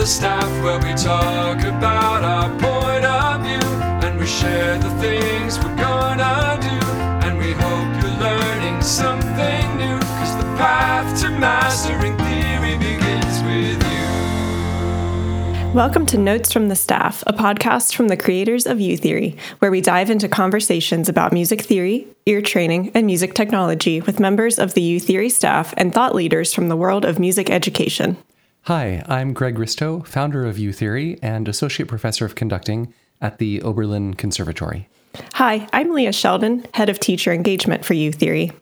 the 0.00 0.06
Staff, 0.06 0.50
where 0.64 0.78
we 0.78 0.94
talk 0.94 1.58
about 1.58 2.24
our 2.24 2.48
point 2.58 3.04
of 3.04 3.42
view 3.42 3.68
and 4.08 4.18
we 4.18 4.24
share 4.24 4.78
the 4.78 4.88
things 4.92 5.58
we're 5.58 5.76
gonna 5.76 6.58
do. 6.58 6.86
And 7.28 7.36
we 7.36 7.52
hope 7.52 8.02
you're 8.02 8.18
learning 8.18 8.80
something 8.80 9.76
new, 9.76 9.98
cause 9.98 10.34
the 10.38 10.48
path 10.56 11.20
to 11.20 11.28
mastering 11.28 12.16
theory 12.16 12.78
begins 12.78 13.42
with 13.42 13.76
you. 13.92 15.74
Welcome 15.74 16.06
to 16.06 16.16
Notes 16.16 16.50
from 16.50 16.68
the 16.68 16.76
Staff, 16.76 17.22
a 17.26 17.34
podcast 17.34 17.94
from 17.94 18.08
the 18.08 18.16
creators 18.16 18.64
of 18.64 18.78
uTheory, 18.78 19.38
where 19.58 19.70
we 19.70 19.82
dive 19.82 20.08
into 20.08 20.30
conversations 20.30 21.10
about 21.10 21.34
music 21.34 21.60
theory, 21.60 22.06
ear 22.24 22.40
training, 22.40 22.90
and 22.94 23.04
music 23.04 23.34
technology 23.34 24.00
with 24.00 24.18
members 24.18 24.58
of 24.58 24.72
the 24.72 24.96
uTheory 24.96 25.30
staff 25.30 25.74
and 25.76 25.92
thought 25.92 26.14
leaders 26.14 26.54
from 26.54 26.70
the 26.70 26.76
world 26.76 27.04
of 27.04 27.18
music 27.18 27.50
education. 27.50 28.16
Hi, 28.64 29.02
I'm 29.08 29.32
Greg 29.32 29.56
Ristow, 29.56 30.06
founder 30.06 30.44
of 30.44 30.56
uTheory 30.56 31.18
and 31.22 31.48
associate 31.48 31.88
professor 31.88 32.26
of 32.26 32.34
conducting 32.34 32.92
at 33.20 33.38
the 33.38 33.62
Oberlin 33.62 34.14
Conservatory. 34.14 34.88
Hi, 35.34 35.66
I'm 35.72 35.92
Leah 35.94 36.12
Sheldon, 36.12 36.66
head 36.74 36.90
of 36.90 37.00
teacher 37.00 37.32
engagement 37.32 37.86
for 37.86 37.94
uTheory. 37.94 38.52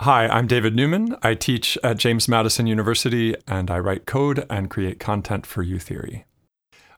Hi, 0.00 0.28
I'm 0.28 0.46
David 0.46 0.74
Newman. 0.74 1.14
I 1.22 1.34
teach 1.34 1.76
at 1.84 1.98
James 1.98 2.26
Madison 2.26 2.66
University 2.66 3.34
and 3.46 3.70
I 3.70 3.78
write 3.80 4.06
code 4.06 4.46
and 4.48 4.70
create 4.70 4.98
content 4.98 5.44
for 5.44 5.64
uTheory. 5.64 6.24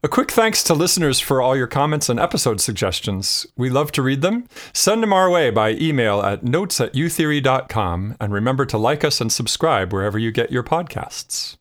A 0.02 0.08
quick 0.08 0.30
thanks 0.30 0.62
to 0.64 0.72
listeners 0.72 1.18
for 1.18 1.42
all 1.42 1.56
your 1.56 1.66
comments 1.66 2.08
and 2.08 2.20
episode 2.20 2.60
suggestions. 2.60 3.44
We 3.56 3.70
love 3.70 3.90
to 3.92 4.02
read 4.02 4.22
them. 4.22 4.46
Send 4.72 5.02
them 5.02 5.12
our 5.12 5.28
way 5.28 5.50
by 5.50 5.72
email 5.72 6.22
at 6.22 6.44
notes 6.44 6.80
at 6.80 6.94
utheory.com 6.94 8.16
and 8.20 8.32
remember 8.32 8.64
to 8.66 8.78
like 8.78 9.04
us 9.04 9.20
and 9.20 9.32
subscribe 9.32 9.92
wherever 9.92 10.18
you 10.18 10.30
get 10.30 10.52
your 10.52 10.62
podcasts. 10.62 11.56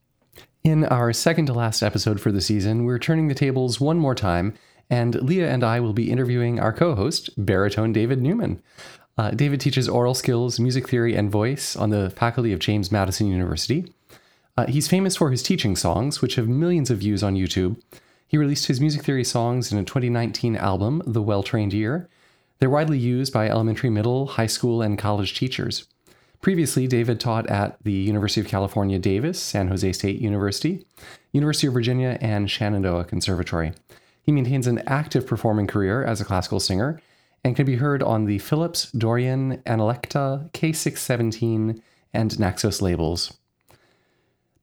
In 0.64 0.84
our 0.86 1.14
second 1.14 1.46
to 1.46 1.54
last 1.54 1.82
episode 1.82 2.20
for 2.20 2.34
the 2.34 2.42
season, 2.42 2.84
we're 2.84 3.00
turning 3.00 3.30
the 3.30 3.34
tables 3.34 3.80
one 3.80 3.98
more 3.98 4.14
time, 4.14 4.54
and 4.90 5.16
Leah 5.16 5.50
and 5.50 5.64
I 5.64 5.80
will 5.80 5.94
be 5.94 6.12
interviewing 6.12 6.60
our 6.60 6.74
co 6.74 6.96
host, 6.96 7.30
baritone 7.38 7.94
David 7.94 8.22
Newman. 8.22 8.62
Uh, 9.18 9.32
David 9.32 9.62
teaches 9.62 9.88
aural 9.88 10.14
skills, 10.14 10.60
music 10.60 10.90
theory, 10.90 11.16
and 11.16 11.32
voice 11.32 11.78
on 11.78 11.92
the 11.92 12.10
faculty 12.10 12.52
of 12.52 12.60
James 12.60 12.92
Madison 12.92 13.28
University. 13.28 13.94
Uh, 14.58 14.66
he's 14.66 14.90
famous 14.90 15.16
for 15.16 15.32
his 15.32 15.42
teaching 15.42 15.78
songs, 15.78 16.22
which 16.22 16.36
have 16.36 16.50
millions 16.50 16.92
of 16.92 16.98
views 16.98 17.24
on 17.24 17.36
YouTube. 17.36 17.82
He 18.28 18.38
released 18.38 18.66
his 18.66 18.82
music 18.82 19.04
theory 19.04 19.24
songs 19.24 19.72
in 19.72 19.78
a 19.78 19.86
2019 19.86 20.58
album, 20.58 21.02
The 21.08 21.22
Well 21.22 21.42
Trained 21.42 21.74
Ear. 21.74 22.10
They're 22.60 22.70
widely 22.70 23.00
used 23.00 23.32
by 23.32 23.48
elementary, 23.48 23.90
middle, 23.90 24.28
high 24.28 24.48
school, 24.48 24.82
and 24.82 25.00
college 25.00 25.38
teachers. 25.38 25.88
Previously, 26.42 26.88
David 26.88 27.20
taught 27.20 27.48
at 27.50 27.78
the 27.84 27.92
University 27.92 28.40
of 28.40 28.48
California, 28.48 28.98
Davis, 28.98 29.42
San 29.42 29.68
Jose 29.68 29.92
State 29.92 30.22
University, 30.22 30.86
University 31.34 31.68
of 31.68 31.74
Virginia, 31.74 32.18
and 32.22 32.50
Shenandoah 32.50 33.04
Conservatory. 33.04 33.74
He 34.24 34.32
maintains 34.32 34.66
an 34.66 34.82
active 34.88 35.28
performing 35.28 35.68
career 35.68 36.04
as 36.04 36.22
a 36.22 36.26
classical 36.26 36.62
singer 36.62 37.02
and 37.44 37.56
can 37.56 37.66
be 37.66 37.76
heard 37.76 38.02
on 38.02 38.26
the 38.26 38.40
Philips, 38.40 38.92
Dorian, 38.92 39.58
Analekta, 39.66 40.50
K617, 40.52 41.82
and 42.14 42.40
Naxos 42.40 42.82
labels. 42.82 43.38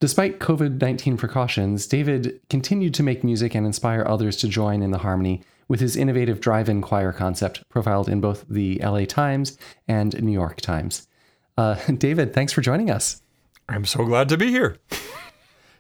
Despite 0.00 0.40
COVID 0.40 0.80
19 0.80 1.16
precautions, 1.16 1.86
David 1.86 2.40
continued 2.48 2.94
to 2.94 3.02
make 3.02 3.24
music 3.24 3.54
and 3.54 3.66
inspire 3.66 4.04
others 4.06 4.36
to 4.38 4.48
join 4.48 4.82
in 4.82 4.92
the 4.92 4.98
harmony 4.98 5.42
with 5.68 5.80
his 5.80 5.96
innovative 5.96 6.40
drive 6.40 6.68
in 6.68 6.80
choir 6.80 7.12
concept, 7.12 7.68
profiled 7.68 8.08
in 8.08 8.20
both 8.20 8.44
the 8.48 8.78
LA 8.82 9.04
Times 9.04 9.58
and 9.88 10.22
New 10.22 10.32
York 10.32 10.60
Times. 10.60 11.06
Uh, 11.56 11.74
David, 11.98 12.32
thanks 12.32 12.52
for 12.52 12.60
joining 12.60 12.90
us. 12.90 13.22
I'm 13.68 13.84
so 13.84 14.04
glad 14.04 14.28
to 14.28 14.36
be 14.36 14.50
here. 14.50 14.78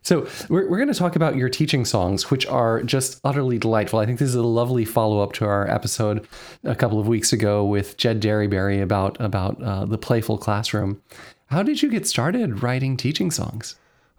So, 0.02 0.28
we're, 0.48 0.68
we're 0.70 0.76
going 0.76 0.92
to 0.92 0.94
talk 0.94 1.16
about 1.16 1.34
your 1.34 1.48
teaching 1.48 1.84
songs, 1.84 2.30
which 2.30 2.46
are 2.46 2.82
just 2.82 3.20
utterly 3.24 3.58
delightful. 3.58 3.98
I 3.98 4.06
think 4.06 4.20
this 4.20 4.28
is 4.28 4.36
a 4.36 4.42
lovely 4.42 4.84
follow 4.84 5.20
up 5.20 5.32
to 5.34 5.44
our 5.44 5.68
episode 5.68 6.28
a 6.62 6.76
couple 6.76 7.00
of 7.00 7.08
weeks 7.08 7.32
ago 7.32 7.64
with 7.64 7.96
Jed 7.96 8.20
Derryberry 8.22 8.80
about, 8.80 9.20
about 9.20 9.60
uh, 9.60 9.84
the 9.84 9.98
playful 9.98 10.38
classroom. 10.38 11.02
How 11.46 11.64
did 11.64 11.82
you 11.82 11.90
get 11.90 12.06
started 12.06 12.62
writing 12.62 12.96
teaching 12.96 13.32
songs? 13.32 13.74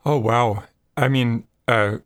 Oh, 0.06 0.18
wow. 0.18 0.64
I 0.98 1.08
mean, 1.08 1.46
uh, 1.70 2.00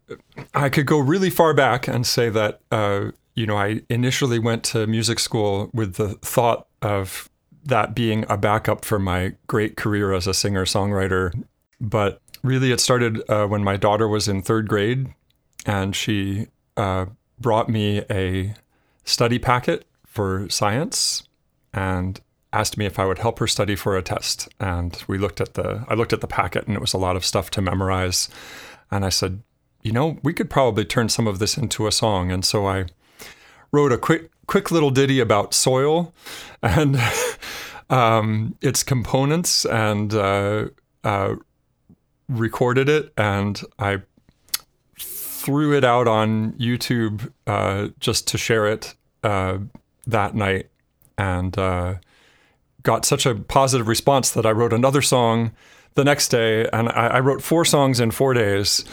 I 0.54 0.70
could 0.70 0.86
go 0.86 1.00
really 1.00 1.32
far 1.32 1.56
back 1.56 1.88
and 1.88 2.06
say 2.06 2.30
that, 2.30 2.62
uh, 2.72 3.12
you 3.34 3.48
know, 3.48 3.58
I 3.58 3.82
initially 3.90 4.38
went 4.38 4.64
to 4.66 4.86
music 4.86 5.18
school 5.18 5.72
with 5.74 5.96
the 5.96 6.10
thought 6.22 6.68
of 6.84 7.31
that 7.64 7.96
being 7.96 8.26
a 8.30 8.38
backup 8.38 8.86
for 8.86 9.00
my 9.00 9.34
great 9.48 9.78
career 9.78 10.14
as 10.14 10.28
a 10.28 10.34
singer 10.34 10.66
songwriter. 10.66 11.44
But 11.80 12.22
really, 12.44 12.72
it 12.72 12.80
started 12.80 13.22
uh, 13.30 13.48
when 13.48 13.64
my 13.64 13.78
daughter 13.78 14.08
was 14.08 14.28
in 14.28 14.42
third 14.42 14.68
grade 14.68 15.14
and 15.66 15.96
she 15.96 16.48
uh, 16.78 17.06
brought 17.40 17.70
me 17.70 18.04
a 18.10 18.56
study 19.04 19.40
packet 19.40 19.86
for 20.06 20.50
science 20.50 21.24
and 21.74 22.20
asked 22.54 22.78
me 22.78 22.86
if 22.86 23.00
I 23.00 23.06
would 23.06 23.20
help 23.20 23.40
her 23.40 23.48
study 23.48 23.76
for 23.76 23.98
a 23.98 24.02
test. 24.02 24.50
And 24.60 25.02
we 25.08 25.18
looked 25.18 25.40
at 25.40 25.54
the 25.54 25.86
I 25.88 25.94
looked 25.94 26.14
at 26.14 26.22
the 26.22 26.28
packet 26.28 26.68
and 26.68 26.76
it 26.76 26.82
was 26.82 26.94
a 26.94 26.98
lot 26.98 27.16
of 27.16 27.26
stuff 27.26 27.50
to 27.52 27.62
memorize. 27.62 28.30
And 28.90 29.06
I 29.06 29.10
said, 29.10 29.42
you 29.84 29.92
know, 29.92 30.20
we 30.22 30.34
could 30.34 30.50
probably 30.50 30.86
turn 30.86 31.10
some 31.10 31.28
of 31.28 31.40
this 31.40 31.58
into 31.58 31.88
a 31.88 31.92
song. 31.92 32.32
And 32.32 32.44
so 32.44 32.68
I 32.68 32.86
wrote 33.72 33.92
a 33.92 33.98
quick 33.98 34.31
quick 34.48 34.72
little 34.72 34.92
ditty 34.92 35.20
about 35.20 35.54
soil 35.54 36.14
and 36.62 37.00
um, 37.90 38.56
its 38.62 38.84
components 38.84 39.66
and 39.66 40.14
uh, 40.14 40.68
uh, 41.04 41.36
recorded 42.28 42.90
it. 42.90 43.14
And 43.18 43.62
I 43.80 44.02
threw 44.98 45.76
it 45.76 45.84
out 45.84 46.08
on 46.08 46.54
YouTube 46.54 47.32
uh, 47.48 47.90
just 48.00 48.28
to 48.28 48.38
share 48.38 48.68
it 48.68 48.96
uh, 49.24 49.58
that 50.08 50.36
night. 50.36 50.70
And 51.18 51.58
uh, 51.58 51.96
got 52.84 53.06
such 53.06 53.26
a 53.26 53.36
positive 53.36 53.88
response 53.88 54.32
that 54.32 54.46
I 54.46 54.52
wrote 54.52 54.74
another 54.74 55.02
song 55.02 55.52
the 55.94 56.04
next 56.04 56.30
day. 56.30 56.68
And 56.72 56.90
I, 56.90 57.08
I 57.08 57.20
wrote 57.20 57.42
four 57.42 57.66
songs 57.66 58.00
in 58.00 58.12
four 58.12 58.34
days. 58.34 58.86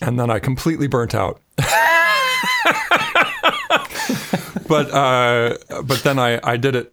And 0.00 0.18
then 0.18 0.30
I 0.30 0.38
completely 0.38 0.86
burnt 0.86 1.14
out. 1.14 1.40
but 4.68 4.90
uh, 4.92 5.56
but 5.82 6.02
then 6.02 6.18
I, 6.18 6.40
I 6.42 6.56
did 6.56 6.76
it 6.76 6.92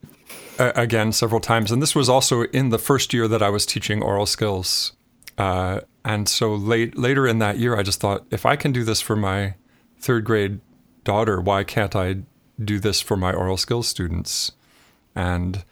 uh, 0.60 0.72
again 0.76 1.12
several 1.12 1.42
times, 1.42 1.72
and 1.72 1.82
this 1.82 1.96
was 1.96 2.10
also 2.10 2.44
in 2.44 2.70
the 2.70 2.80
first 2.80 3.14
year 3.14 3.28
that 3.28 3.42
I 3.42 3.50
was 3.50 3.66
teaching 3.66 4.02
aural 4.02 4.26
skills. 4.26 4.94
Uh, 5.38 5.82
and 6.06 6.30
so 6.30 6.54
late 6.54 6.98
later 6.98 7.28
in 7.28 7.40
that 7.40 7.58
year, 7.58 7.78
I 7.78 7.84
just 7.84 8.00
thought, 8.00 8.26
if 8.30 8.46
I 8.46 8.56
can 8.56 8.72
do 8.72 8.84
this 8.84 9.02
for 9.02 9.16
my 9.16 9.56
third 10.00 10.26
grade 10.26 10.60
daughter, 11.04 11.42
why 11.42 11.64
can't 11.64 11.96
I 11.96 12.18
do 12.64 12.80
this 12.80 13.02
for 13.02 13.18
my 13.18 13.32
aural 13.34 13.58
skills 13.58 13.88
students? 13.88 14.52
And 15.16 15.64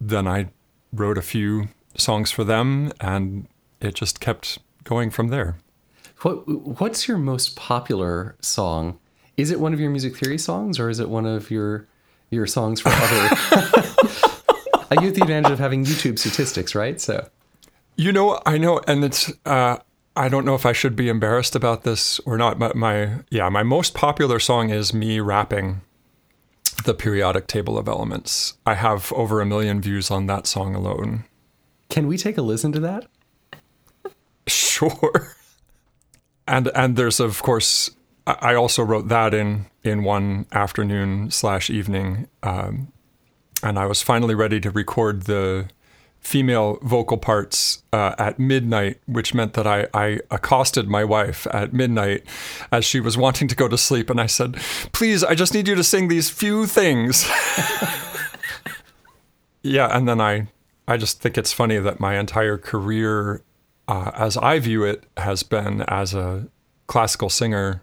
then 0.00 0.26
I 0.26 0.50
wrote 0.92 1.18
a 1.18 1.22
few 1.22 1.68
songs 1.96 2.30
for 2.30 2.44
them, 2.44 2.92
and 3.00 3.48
it 3.80 3.94
just 3.94 4.20
kept 4.20 4.58
going 4.84 5.10
from 5.10 5.28
there. 5.28 5.56
What 6.22 6.80
What's 6.80 7.08
your 7.08 7.18
most 7.18 7.56
popular 7.56 8.36
song? 8.40 8.98
Is 9.36 9.50
it 9.50 9.60
one 9.60 9.72
of 9.72 9.80
your 9.80 9.90
music 9.90 10.16
theory 10.16 10.38
songs, 10.38 10.78
or 10.78 10.88
is 10.88 11.00
it 11.00 11.08
one 11.08 11.26
of 11.26 11.50
your 11.50 11.86
your 12.30 12.46
songs 12.46 12.80
for 12.80 12.90
other? 12.90 12.98
I 14.90 14.96
get 15.00 15.14
the 15.14 15.22
advantage 15.22 15.50
of 15.52 15.58
having 15.58 15.84
YouTube 15.84 16.18
statistics, 16.18 16.74
right? 16.74 17.00
So, 17.00 17.28
you 17.96 18.12
know, 18.12 18.40
I 18.46 18.58
know, 18.58 18.80
and 18.86 19.04
it's. 19.04 19.32
Uh, 19.44 19.78
I 20.16 20.28
don't 20.28 20.44
know 20.44 20.54
if 20.54 20.64
I 20.64 20.72
should 20.72 20.94
be 20.94 21.08
embarrassed 21.08 21.56
about 21.56 21.82
this 21.82 22.20
or 22.20 22.38
not, 22.38 22.56
but 22.58 22.76
my 22.76 23.24
yeah, 23.30 23.48
my 23.48 23.64
most 23.64 23.94
popular 23.94 24.38
song 24.38 24.70
is 24.70 24.94
me 24.94 25.18
rapping 25.18 25.80
the 26.84 26.94
periodic 26.94 27.46
table 27.46 27.76
of 27.78 27.88
elements. 27.88 28.54
I 28.64 28.74
have 28.74 29.12
over 29.12 29.40
a 29.40 29.46
million 29.46 29.80
views 29.80 30.10
on 30.10 30.26
that 30.26 30.46
song 30.46 30.74
alone. 30.74 31.24
Can 31.88 32.06
we 32.06 32.16
take 32.16 32.38
a 32.38 32.42
listen 32.42 32.72
to 32.72 32.80
that? 32.80 33.06
Sure. 34.46 35.36
And 36.46 36.70
and 36.74 36.94
there's 36.94 37.20
of 37.20 37.42
course 37.42 37.90
I 38.26 38.54
also 38.54 38.82
wrote 38.82 39.08
that 39.08 39.34
in 39.34 39.66
in 39.82 40.02
one 40.02 40.46
afternoon 40.52 41.30
slash 41.30 41.68
evening, 41.68 42.28
um, 42.42 42.92
and 43.62 43.78
I 43.78 43.86
was 43.86 44.02
finally 44.02 44.34
ready 44.34 44.60
to 44.60 44.70
record 44.70 45.22
the 45.22 45.68
female 46.20 46.78
vocal 46.80 47.18
parts 47.18 47.82
uh, 47.92 48.14
at 48.16 48.38
midnight, 48.38 48.98
which 49.04 49.34
meant 49.34 49.52
that 49.52 49.66
I, 49.66 49.88
I 49.92 50.20
accosted 50.30 50.88
my 50.88 51.04
wife 51.04 51.46
at 51.50 51.74
midnight 51.74 52.24
as 52.72 52.86
she 52.86 52.98
was 52.98 53.18
wanting 53.18 53.46
to 53.48 53.54
go 53.54 53.68
to 53.68 53.76
sleep, 53.76 54.08
and 54.08 54.20
I 54.20 54.26
said, 54.26 54.56
"Please, 54.92 55.22
I 55.22 55.34
just 55.34 55.52
need 55.52 55.68
you 55.68 55.74
to 55.74 55.84
sing 55.84 56.08
these 56.08 56.30
few 56.30 56.66
things." 56.66 57.28
yeah, 59.62 59.94
and 59.94 60.08
then 60.08 60.20
I 60.20 60.48
I 60.88 60.96
just 60.96 61.20
think 61.20 61.36
it's 61.36 61.52
funny 61.52 61.78
that 61.78 62.00
my 62.00 62.18
entire 62.18 62.56
career 62.56 63.42
uh, 63.88 64.10
as 64.14 64.36
I 64.36 64.58
view 64.58 64.84
it, 64.84 65.04
has 65.16 65.42
been 65.42 65.82
as 65.82 66.14
a 66.14 66.48
classical 66.86 67.30
singer 67.30 67.82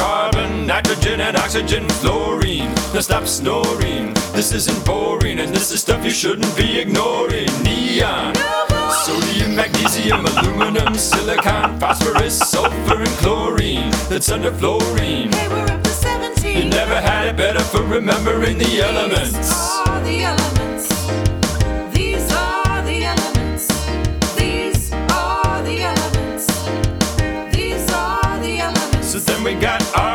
and 1.21 1.37
oxygen, 1.37 1.87
fluorine. 2.01 2.73
Now 2.93 3.01
stop 3.01 3.25
snoring. 3.27 4.13
This 4.33 4.51
isn't 4.53 4.85
boring, 4.85 5.39
and 5.39 5.53
this 5.53 5.71
is 5.71 5.81
stuff 5.81 6.03
you 6.03 6.09
shouldn't 6.11 6.55
be 6.57 6.79
ignoring. 6.79 7.47
Neon. 7.63 8.33
Sodium, 9.05 9.55
magnesium, 9.55 10.25
aluminum, 10.25 10.93
silicon, 10.95 11.79
phosphorus, 11.79 12.37
sulfur, 12.39 12.99
and 12.99 13.15
chlorine. 13.21 13.89
That's 14.09 14.29
under 14.31 14.51
fluorine. 14.51 15.31
Hey, 15.31 15.47
we're 15.47 15.65
up 15.71 15.83
to 15.83 15.89
17. 15.89 16.57
You 16.57 16.69
never 16.69 16.99
had 16.99 17.27
it 17.29 17.37
better 17.37 17.59
for 17.61 17.83
remembering 17.83 18.57
the 18.57 18.65
These 18.65 18.79
elements. 18.81 19.77
are 19.87 20.01
the 20.03 20.23
elements. 20.23 20.87
These 21.95 22.31
are 22.33 22.81
the 22.83 23.03
elements. 23.11 23.67
These 24.35 24.91
are 24.93 25.61
the 25.63 25.77
elements. 25.91 26.47
These 27.55 27.91
are 27.91 28.39
the 28.39 28.59
elements. 28.59 29.07
So 29.11 29.17
then 29.19 29.43
we 29.43 29.53
got 29.55 29.81
argon, 29.95 30.10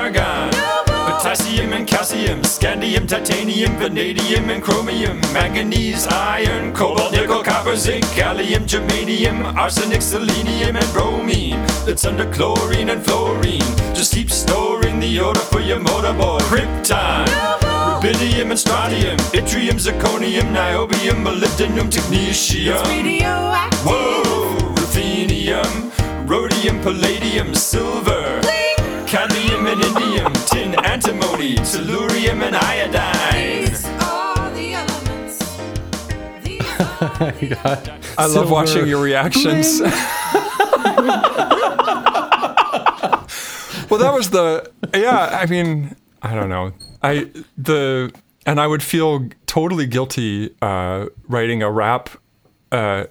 potassium 2.07 2.41
scandium, 2.43 3.07
titanium, 3.09 3.77
vanadium 3.79 4.51
and 4.51 4.63
chromium, 4.63 5.19
manganese, 5.33 6.07
iron, 6.07 6.73
cobalt, 6.73 7.13
nickel, 7.13 7.43
copper, 7.43 7.75
zinc, 7.75 8.05
gallium, 8.15 8.65
germanium, 8.67 9.55
arsenic, 9.57 10.03
selenium, 10.03 10.77
and 10.77 10.93
bromine. 10.93 11.61
That's 11.85 12.05
under 12.05 12.31
chlorine 12.33 12.91
and 12.91 13.05
fluorine. 13.05 13.61
Just 13.95 14.15
keep 14.15 14.31
storing 14.31 15.01
the 15.01 15.19
order 15.21 15.41
for 15.41 15.61
your 15.61 15.81
motorboard. 15.81 16.43
Krypton, 16.43 17.27
rubidium 17.67 18.51
and 18.51 18.59
strontium, 18.59 19.17
yttrium, 19.33 19.79
zirconium, 19.79 20.53
niobium, 20.55 21.25
molybdenum, 21.25 21.91
technetium. 21.91 22.85
Radioactive. 22.87 23.81
Whoa, 23.85 24.75
ruthenium, 24.77 26.29
rhodium, 26.29 26.81
palladium, 26.83 27.55
silver, 27.55 28.41
cadmium 28.43 28.56
and 29.65 30.35
tin, 30.47 30.85
antimony, 30.85 31.55
tellurium 31.57 32.43
and 32.43 32.55
iodine. 32.57 33.65
These 33.65 33.87
are 33.87 34.51
the 34.51 34.75
elements. 34.75 35.39
These 36.45 36.61
are 36.63 37.33
the 37.33 38.01
I 38.19 38.27
love 38.27 38.51
watching 38.51 38.87
your 38.87 39.03
reactions. 39.03 39.81
well, 39.81 39.91
that 43.99 44.13
was 44.13 44.31
the 44.31 44.71
yeah. 44.95 45.39
I 45.41 45.47
mean, 45.47 45.97
I 46.23 46.35
don't 46.35 46.51
know. 46.51 46.73
I 47.03 47.31
the 47.57 48.13
and 48.45 48.61
I 48.61 48.67
would 48.67 48.83
feel 48.83 49.29
totally 49.47 49.87
guilty 49.87 50.55
uh, 50.61 51.07
writing 51.29 51.63
a 51.63 51.71
rap, 51.71 52.11
uh, 52.73 53.07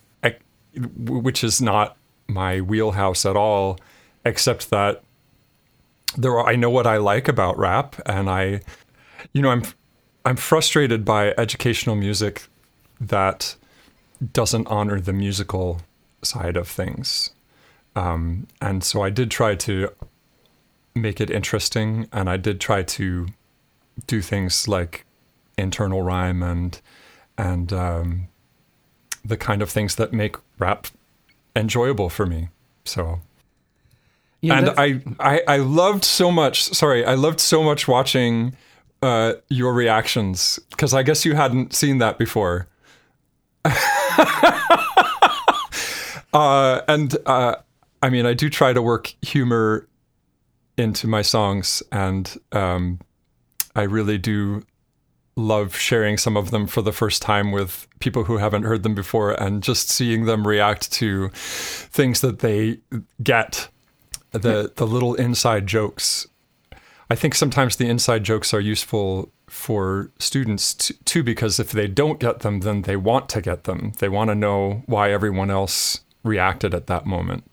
which 0.95 1.43
is 1.43 1.61
not 1.61 1.97
my 2.27 2.61
wheelhouse 2.61 3.25
at 3.25 3.35
all, 3.35 3.79
except 4.23 4.69
that 4.69 5.03
there 6.17 6.37
are, 6.39 6.47
I 6.47 6.55
know 6.55 6.69
what 6.69 6.87
I 6.87 6.97
like 6.97 7.27
about 7.27 7.57
rap, 7.57 7.95
and 8.05 8.29
I, 8.29 8.61
you 9.33 9.41
know, 9.41 9.49
I'm 9.49 9.63
I'm 10.25 10.35
frustrated 10.35 11.05
by 11.05 11.33
educational 11.37 11.95
music 11.95 12.47
that 12.99 13.55
doesn't 14.33 14.67
honor 14.67 14.99
the 14.99 15.13
musical 15.13 15.81
side 16.23 16.57
of 16.57 16.67
things. 16.67 17.31
Um, 17.95 18.47
and 18.59 18.83
so 18.83 19.03
I 19.03 19.09
did 19.09 19.29
try 19.29 19.55
to 19.55 19.89
make 20.95 21.21
it 21.21 21.29
interesting, 21.29 22.07
and 22.11 22.29
I 22.29 22.37
did 22.37 22.59
try 22.59 22.83
to 22.83 23.27
do 24.07 24.21
things 24.21 24.67
like 24.67 25.05
internal 25.57 26.01
rhyme 26.01 26.43
and 26.43 26.81
and 27.37 27.71
um, 27.71 28.27
the 29.23 29.37
kind 29.37 29.61
of 29.61 29.69
things 29.69 29.95
that 29.95 30.13
make 30.13 30.37
rap 30.57 30.87
enjoyable 31.55 32.09
for 32.09 32.25
me. 32.25 32.49
So 32.85 33.19
You 34.45 34.61
know, 34.61 34.75
and 34.77 34.79
I, 35.19 35.35
I 35.37 35.41
I 35.47 35.57
loved 35.57 36.05
so 36.05 36.31
much. 36.31 36.63
Sorry, 36.63 37.03
I 37.03 37.15
loved 37.15 37.39
so 37.39 37.63
much 37.63 37.87
watching 37.87 38.55
uh, 39.01 39.33
your 39.49 39.73
reactions 39.73 40.59
because 40.69 40.93
I 40.93 41.01
guess 41.01 41.25
you 41.25 41.33
hadn't 41.33 41.73
seen 41.73 41.97
that 41.97 42.19
before. 42.19 42.67
uh, 46.33 46.81
and 46.87 47.17
uh, 47.25 47.55
I 48.03 48.09
mean, 48.11 48.27
I 48.27 48.35
do 48.35 48.51
try 48.51 48.71
to 48.71 48.83
work 48.83 49.15
humor 49.23 49.87
into 50.77 51.07
my 51.07 51.23
songs, 51.23 51.81
and 51.91 52.37
um, 52.51 52.99
I 53.75 53.81
really 53.81 54.19
do 54.19 54.63
love 55.35 55.75
sharing 55.75 56.17
some 56.17 56.37
of 56.37 56.51
them 56.51 56.67
for 56.67 56.83
the 56.83 56.91
first 56.91 57.21
time 57.23 57.51
with 57.51 57.87
people 57.99 58.25
who 58.25 58.37
haven't 58.37 58.61
heard 58.61 58.83
them 58.83 58.93
before, 58.93 59.31
and 59.41 59.63
just 59.63 59.89
seeing 59.89 60.25
them 60.25 60.47
react 60.47 60.91
to 60.93 61.29
things 61.29 62.21
that 62.21 62.39
they 62.39 62.77
get 63.23 63.69
the 64.37 64.71
the 64.75 64.85
little 64.87 65.15
inside 65.15 65.67
jokes. 65.67 66.27
I 67.09 67.15
think 67.15 67.35
sometimes 67.35 67.75
the 67.75 67.87
inside 67.87 68.23
jokes 68.23 68.53
are 68.53 68.59
useful 68.59 69.31
for 69.47 70.09
students 70.17 70.73
t- 70.73 70.95
too 71.05 71.21
because 71.23 71.59
if 71.59 71.71
they 71.71 71.87
don't 71.87 72.19
get 72.19 72.39
them, 72.39 72.61
then 72.61 72.81
they 72.81 72.95
want 72.95 73.29
to 73.29 73.41
get 73.41 73.65
them. 73.65 73.91
They 73.99 74.09
want 74.09 74.29
to 74.31 74.35
know 74.35 74.81
why 74.87 75.11
everyone 75.11 75.51
else 75.51 75.99
reacted 76.23 76.73
at 76.73 76.87
that 76.87 77.05
moment. 77.05 77.43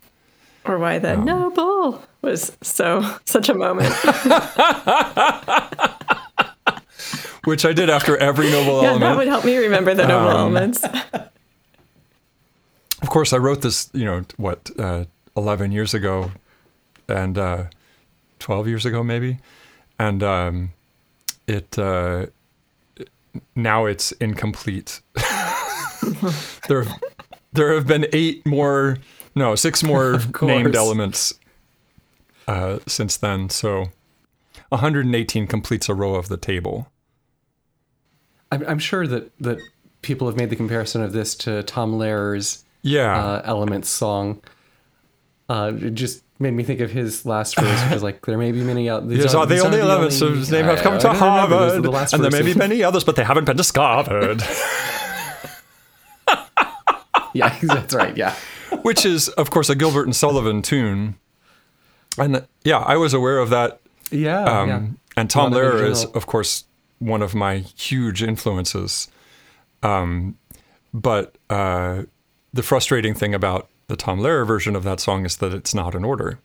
Or 0.65 0.79
why 0.79 0.99
the 0.99 1.17
noble 1.17 2.03
was 2.23 2.57
so 2.63 3.03
such 3.27 3.49
a 3.51 3.55
moment. 3.55 3.93
Which 7.45 7.65
I 7.65 7.73
did 7.73 7.91
after 7.91 8.17
every 8.17 8.51
noble 8.51 8.83
yeah, 8.83 8.91
element. 8.91 9.01
that 9.01 9.17
would 9.19 9.27
help 9.27 9.45
me 9.45 9.57
remember 9.57 9.95
the 9.95 10.07
noble 10.07 10.29
Um, 10.31 10.37
elements. 10.57 10.85
of 13.03 13.09
course, 13.09 13.33
I 13.33 13.39
wrote 13.39 13.63
this, 13.63 13.91
you 13.93 14.05
know, 14.05 14.23
what, 14.37 14.71
uh, 14.79 15.05
11 15.37 15.73
years 15.73 15.93
ago 15.93 16.31
and 17.13 17.39
uh, 17.39 17.65
12 18.39 18.69
years 18.69 18.87
ago, 18.87 19.03
maybe. 19.03 19.39
And 19.99 20.23
um, 20.23 20.73
it, 21.47 21.79
uh, 21.79 22.27
now 23.55 23.87
it's 23.87 24.13
incomplete. 24.13 25.01
there, 26.69 26.85
there 27.53 27.75
have 27.75 27.87
been 27.87 28.07
eight 28.13 28.45
more, 28.47 28.99
no, 29.35 29.55
six 29.55 29.83
more 29.83 30.21
named 30.43 30.75
elements 30.75 31.35
uh, 32.49 32.79
since 32.87 33.17
then. 33.17 33.49
So 33.51 33.91
118 34.71 35.47
completes 35.47 35.89
a 35.89 35.95
row 35.95 36.15
of 36.15 36.29
the 36.29 36.37
table. 36.37 36.89
I'm, 38.51 38.67
I'm 38.67 38.79
sure 38.79 39.07
that 39.07 39.31
that 39.41 39.59
people 40.03 40.27
have 40.27 40.37
made 40.37 40.51
the 40.51 40.57
comparison 40.57 41.01
of 41.03 41.13
this 41.13 41.35
to 41.37 41.63
Tom 41.63 41.93
Lehrer's 41.99 42.65
Yeah. 42.83 43.17
uh, 43.17 43.43
Elements 43.45 43.89
song. 43.89 44.43
Uh, 45.49 45.71
just 45.73 46.23
made 46.43 46.53
me 46.53 46.63
think 46.63 46.81
of 46.81 46.91
his 46.91 47.25
last 47.25 47.59
verse, 47.59 47.83
which 47.85 47.93
is 47.93 48.03
like, 48.03 48.25
there 48.27 48.37
may 48.37 48.53
be 48.53 48.63
many 48.63 48.91
out. 48.91 49.09
these 49.09 49.19
Yes, 49.19 49.35
are- 49.35 49.39
are 49.39 49.47
the 49.47 49.55
these 49.55 49.65
only 49.65 49.79
the 49.79 49.91
of 50.27 50.37
his 50.37 50.51
name 50.51 50.67
have 50.67 50.81
come 50.81 50.99
to 50.99 51.05
don't 51.05 51.15
remember. 51.15 51.49
Those 51.49 51.71
are 51.71 51.83
Harvard, 51.83 52.09
the 52.11 52.15
and 52.17 52.25
there 52.25 52.31
may 52.31 52.43
be 52.43 52.55
many 52.59 52.83
others, 52.83 53.05
but 53.05 53.17
they 53.17 53.25
haven't 53.25 53.45
been 53.47 53.57
discovered. 53.57 54.43
yeah, 57.35 57.57
that's 57.63 57.95
right. 57.95 58.17
Yeah. 58.17 58.35
Which 58.83 59.05
is, 59.05 59.29
of 59.31 59.51
course, 59.51 59.69
a 59.69 59.75
Gilbert 59.75 60.05
and 60.05 60.15
Sullivan 60.17 60.63
tune. 60.63 61.17
And 62.19 62.37
uh, 62.37 62.41
yeah, 62.65 62.79
I 62.79 62.97
was 62.97 63.15
aware 63.15 63.39
of 63.39 63.51
that. 63.51 63.81
Yeah. 64.11 64.43
Um, 64.45 64.69
yeah. 64.69 64.83
And 65.17 65.31
Tom 65.31 65.53
A 65.53 65.57
lot 65.57 65.65
of 65.65 65.75
Lehrer 65.75 65.91
is, 65.91 66.05
of 66.07 66.27
course, 66.27 66.65
one 66.99 67.23
of 67.23 67.35
my 67.35 67.59
huge 67.59 68.23
influences. 68.23 69.09
Um, 69.83 70.39
but 70.95 71.37
uh, 71.51 72.03
the 72.53 72.63
frustrating 72.63 73.15
thing 73.15 73.35
about 73.35 73.69
the 73.93 73.97
Tom 73.97 74.21
Lehrer 74.21 74.47
version 74.47 74.75
of 74.75 74.85
that 74.85 75.01
song 75.01 75.27
is 75.27 75.37
that 75.37 75.53
it's 75.53 75.75
not 75.75 75.95
in 75.95 76.03
order. 76.03 76.39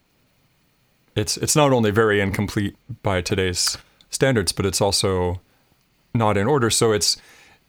It's 1.16 1.38
it's 1.38 1.56
not 1.56 1.72
only 1.72 1.92
very 1.92 2.20
incomplete 2.20 2.76
by 3.04 3.22
today's 3.22 3.78
standards, 4.10 4.52
but 4.52 4.66
it's 4.66 4.82
also 4.82 5.40
not 6.14 6.36
in 6.36 6.46
order. 6.46 6.70
So 6.70 6.92
it's 6.92 7.16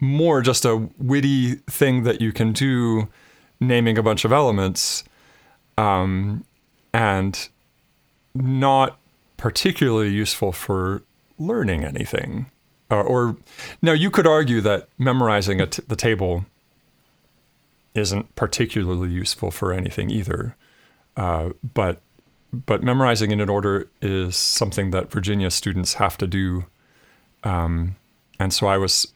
more 0.00 0.42
just 0.42 0.64
a 0.64 0.88
witty 0.98 1.54
thing 1.70 2.02
that 2.02 2.20
you 2.20 2.32
can 2.32 2.52
do, 2.52 3.06
naming 3.60 3.96
a 3.98 4.02
bunch 4.02 4.24
of 4.24 4.32
elements, 4.32 5.04
um, 5.76 6.44
and 6.92 7.48
not 8.34 8.98
particularly 9.36 10.10
useful 10.10 10.50
for 10.50 11.02
learning 11.38 11.84
anything. 11.84 12.46
Uh, 12.90 13.02
or 13.02 13.36
now 13.80 13.92
you 13.92 14.10
could 14.10 14.26
argue 14.26 14.60
that 14.60 14.88
memorizing 14.98 15.58
the 15.58 15.96
table 15.96 16.44
isn't 17.98 18.34
particularly 18.34 19.10
useful 19.10 19.50
for 19.50 19.72
anything 19.72 20.10
either. 20.10 20.56
Uh, 21.16 21.50
but 21.74 22.00
but 22.52 22.82
memorizing 22.82 23.30
in 23.30 23.40
an 23.40 23.50
order 23.50 23.88
is 24.00 24.34
something 24.34 24.90
that 24.90 25.10
Virginia 25.10 25.50
students 25.50 25.94
have 25.94 26.16
to 26.16 26.26
do. 26.26 26.64
Um, 27.44 27.96
and 28.40 28.54
so 28.54 28.66
I 28.66 28.78
was 28.78 29.12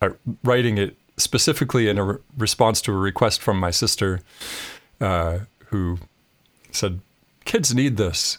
uh, 0.00 0.10
writing 0.44 0.78
it 0.78 0.96
specifically 1.16 1.88
in 1.88 1.98
a 1.98 2.04
re- 2.04 2.18
response 2.38 2.80
to 2.82 2.92
a 2.92 2.96
request 2.96 3.42
from 3.42 3.58
my 3.58 3.70
sister, 3.72 4.20
uh, 5.00 5.40
who 5.66 5.98
said, 6.70 7.00
"Kids 7.44 7.74
need 7.74 7.96
this." 7.96 8.38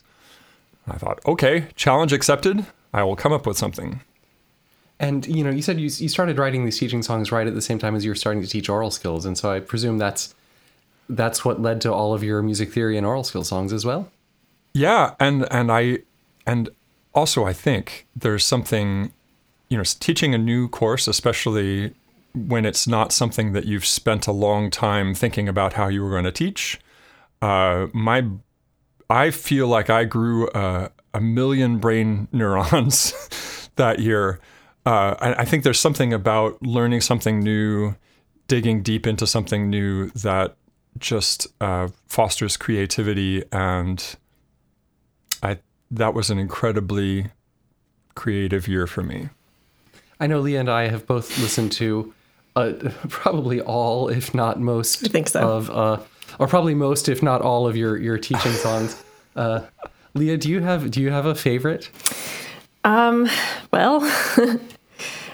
I 0.87 0.97
thought, 0.97 1.19
okay, 1.25 1.67
challenge 1.75 2.13
accepted. 2.13 2.65
I 2.93 3.03
will 3.03 3.15
come 3.15 3.33
up 3.33 3.47
with 3.47 3.57
something. 3.57 4.01
And 5.03 5.27
you 5.27 5.43
know, 5.43 5.49
you 5.49 5.61
said 5.61 5.79
you 5.79 5.89
you 5.89 6.07
started 6.07 6.37
writing 6.37 6.63
these 6.63 6.79
teaching 6.79 7.03
songs 7.03 7.29
right 7.29 7.45
at 7.45 7.53
the 7.53 7.61
same 7.61 7.77
time 7.77 7.93
as 7.93 8.05
you 8.05 8.11
were 8.11 8.15
starting 8.15 8.41
to 8.41 8.47
teach 8.47 8.69
aural 8.69 8.89
skills, 8.89 9.25
and 9.25 9.37
so 9.37 9.51
I 9.51 9.59
presume 9.59 9.97
that's 9.97 10.33
that's 11.09 11.43
what 11.43 11.61
led 11.61 11.81
to 11.81 11.93
all 11.93 12.13
of 12.13 12.23
your 12.23 12.41
music 12.41 12.71
theory 12.71 12.97
and 12.97 13.05
aural 13.05 13.25
skill 13.25 13.43
songs 13.43 13.73
as 13.73 13.85
well. 13.85 14.09
Yeah, 14.73 15.15
and 15.19 15.45
and 15.51 15.69
I 15.69 15.99
and 16.45 16.69
also 17.13 17.43
I 17.43 17.51
think 17.51 18.07
there's 18.15 18.45
something, 18.45 19.11
you 19.67 19.77
know, 19.77 19.83
teaching 19.83 20.33
a 20.33 20.37
new 20.37 20.69
course, 20.69 21.05
especially 21.09 21.93
when 22.33 22.65
it's 22.65 22.87
not 22.87 23.11
something 23.11 23.51
that 23.51 23.65
you've 23.65 23.85
spent 23.85 24.25
a 24.25 24.31
long 24.31 24.71
time 24.71 25.13
thinking 25.13 25.49
about 25.49 25.73
how 25.73 25.89
you 25.89 26.01
were 26.01 26.09
going 26.09 26.23
to 26.23 26.31
teach. 26.31 26.79
Uh, 27.41 27.87
my, 27.93 28.25
I 29.09 29.29
feel 29.29 29.67
like 29.67 29.89
I 29.89 30.05
grew 30.05 30.49
a, 30.55 30.89
a 31.13 31.21
million 31.21 31.77
brain 31.77 32.27
neurons 32.31 33.69
that 33.75 33.99
year. 33.99 34.39
Uh, 34.85 35.15
I, 35.19 35.33
I 35.41 35.45
think 35.45 35.63
there's 35.63 35.79
something 35.79 36.13
about 36.13 36.61
learning 36.61 37.01
something 37.01 37.39
new, 37.39 37.95
digging 38.47 38.81
deep 38.81 39.07
into 39.07 39.25
something 39.25 39.69
new 39.69 40.09
that 40.09 40.55
just 40.97 41.47
uh, 41.61 41.87
fosters 42.07 42.57
creativity 42.57 43.43
and 43.51 44.15
I 45.41 45.57
that 45.91 46.13
was 46.13 46.29
an 46.29 46.39
incredibly 46.39 47.27
creative 48.15 48.67
year 48.67 48.87
for 48.87 49.03
me. 49.03 49.29
I 50.19 50.27
know 50.27 50.39
Leah 50.39 50.61
and 50.61 50.69
I 50.69 50.87
have 50.87 51.05
both 51.05 51.37
listened 51.39 51.71
to 51.73 52.13
uh, 52.55 52.73
probably 53.09 53.61
all, 53.61 54.09
if 54.09 54.33
not 54.33 54.59
most, 54.59 55.05
I 55.05 55.09
think 55.09 55.29
so. 55.29 55.47
of, 55.47 55.69
uh, 55.69 55.99
or 56.39 56.47
probably 56.47 56.75
most, 56.75 57.09
if 57.09 57.21
not 57.21 57.41
all, 57.41 57.67
of 57.67 57.75
your 57.75 57.97
your 57.97 58.17
teaching 58.17 58.51
songs. 58.65 59.01
Uh, 59.35 59.61
Leah, 60.13 60.37
do 60.37 60.49
you 60.49 60.61
have 60.61 60.91
do 60.91 61.01
you 61.01 61.11
have 61.11 61.25
a 61.25 61.35
favorite? 61.35 61.89
Um, 62.83 63.29
Well, 63.71 64.01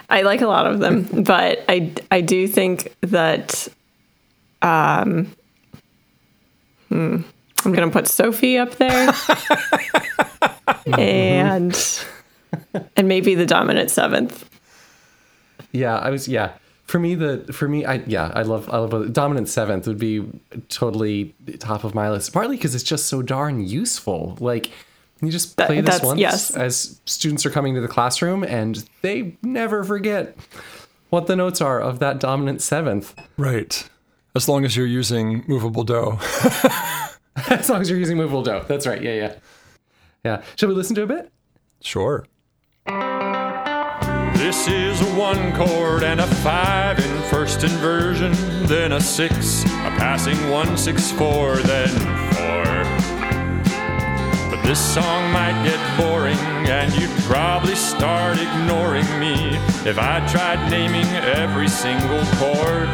I 0.10 0.24
like 0.24 0.42
a 0.42 0.48
lot 0.48 0.66
of 0.66 0.80
them, 0.80 1.04
but 1.24 1.64
I 1.70 1.94
I 2.12 2.22
do 2.22 2.48
think 2.48 2.96
that 3.02 3.68
um 4.62 5.34
hmm, 6.90 7.22
I'm 7.66 7.72
gonna 7.72 7.92
put 7.92 8.08
Sophie 8.08 8.58
up 8.58 8.76
there. 8.76 9.14
and 10.98 12.06
and 12.96 13.08
maybe 13.08 13.36
the 13.36 13.46
dominant 13.46 13.92
seventh. 13.92 14.50
Yeah, 15.72 15.98
I 15.98 16.10
was. 16.10 16.28
Yeah, 16.28 16.54
for 16.86 17.00
me, 17.00 17.16
the 17.16 17.46
for 17.54 17.68
me, 17.68 17.86
I 17.86 17.96
yeah, 18.08 18.32
I 18.34 18.42
love 18.42 18.70
I 18.72 18.78
love 18.78 19.14
dominant 19.14 19.50
seventh 19.50 19.88
would 19.88 20.00
be 20.00 20.26
totally 20.70 21.36
top 21.60 21.84
of 21.84 21.94
my 21.94 22.10
list. 22.10 22.34
Partly 22.34 22.56
because 22.56 22.74
it's 22.74 22.84
just 22.84 23.06
so 23.06 23.22
darn 23.22 23.66
useful. 23.66 24.38
Like 24.40 24.72
you 25.22 25.32
just 25.32 25.58
That- 25.58 25.68
play 25.68 25.82
this 25.82 25.86
that's- 25.96 26.06
once 26.08 26.20
yes. 26.20 26.52
as 26.52 27.00
students 27.06 27.46
are 27.46 27.50
coming 27.50 27.76
to 27.76 27.82
the 27.82 27.88
classroom, 27.88 28.44
and 28.44 28.84
they 29.02 29.36
never 29.42 29.84
forget 29.84 30.38
what 31.10 31.28
the 31.28 31.36
notes 31.36 31.60
are 31.62 31.80
of 31.82 32.00
that 32.00 32.20
dominant 32.20 32.62
seventh. 32.62 33.14
Right. 33.38 33.88
As 34.36 34.48
long 34.48 34.64
as 34.66 34.78
you're 34.78 34.86
using 34.86 35.44
movable 35.48 35.84
do. 35.84 36.18
as 37.50 37.70
long 37.70 37.82
as 37.82 37.90
you're 37.90 38.00
using 38.00 38.16
movable 38.18 38.44
do. 38.44 38.62
That's 38.68 38.86
right. 38.86 39.02
Yeah, 39.02 39.14
yeah, 39.14 39.34
yeah. 40.24 40.42
Shall 40.56 40.70
we 40.70 40.76
listen 40.76 40.96
to 40.96 41.04
a 41.04 41.08
bit? 41.08 41.32
Sure. 41.82 42.26
This 44.36 44.68
is 44.68 45.02
a 45.02 45.06
one 45.16 45.54
chord 45.56 46.04
and 46.04 46.20
a 46.22 46.28
five 46.28 46.98
in 47.00 47.22
first 47.24 47.64
inversion, 47.64 48.32
then 48.68 48.94
a 48.94 49.02
six, 49.02 49.64
a 49.64 49.92
passing 49.98 50.50
one, 50.50 50.78
six, 50.78 51.12
four, 51.12 51.58
then 51.58 51.90
four. 51.90 52.06
But 52.08 52.19
this 54.70 54.94
song 54.94 55.32
might 55.32 55.64
get 55.64 55.80
boring, 55.98 56.38
and 56.70 56.94
you'd 56.94 57.10
probably 57.24 57.74
start 57.74 58.38
ignoring 58.38 59.20
me 59.20 59.58
if 59.90 59.98
I 59.98 60.24
tried 60.28 60.70
naming 60.70 61.08
every 61.26 61.68
single 61.68 62.24
chord. 62.38 62.88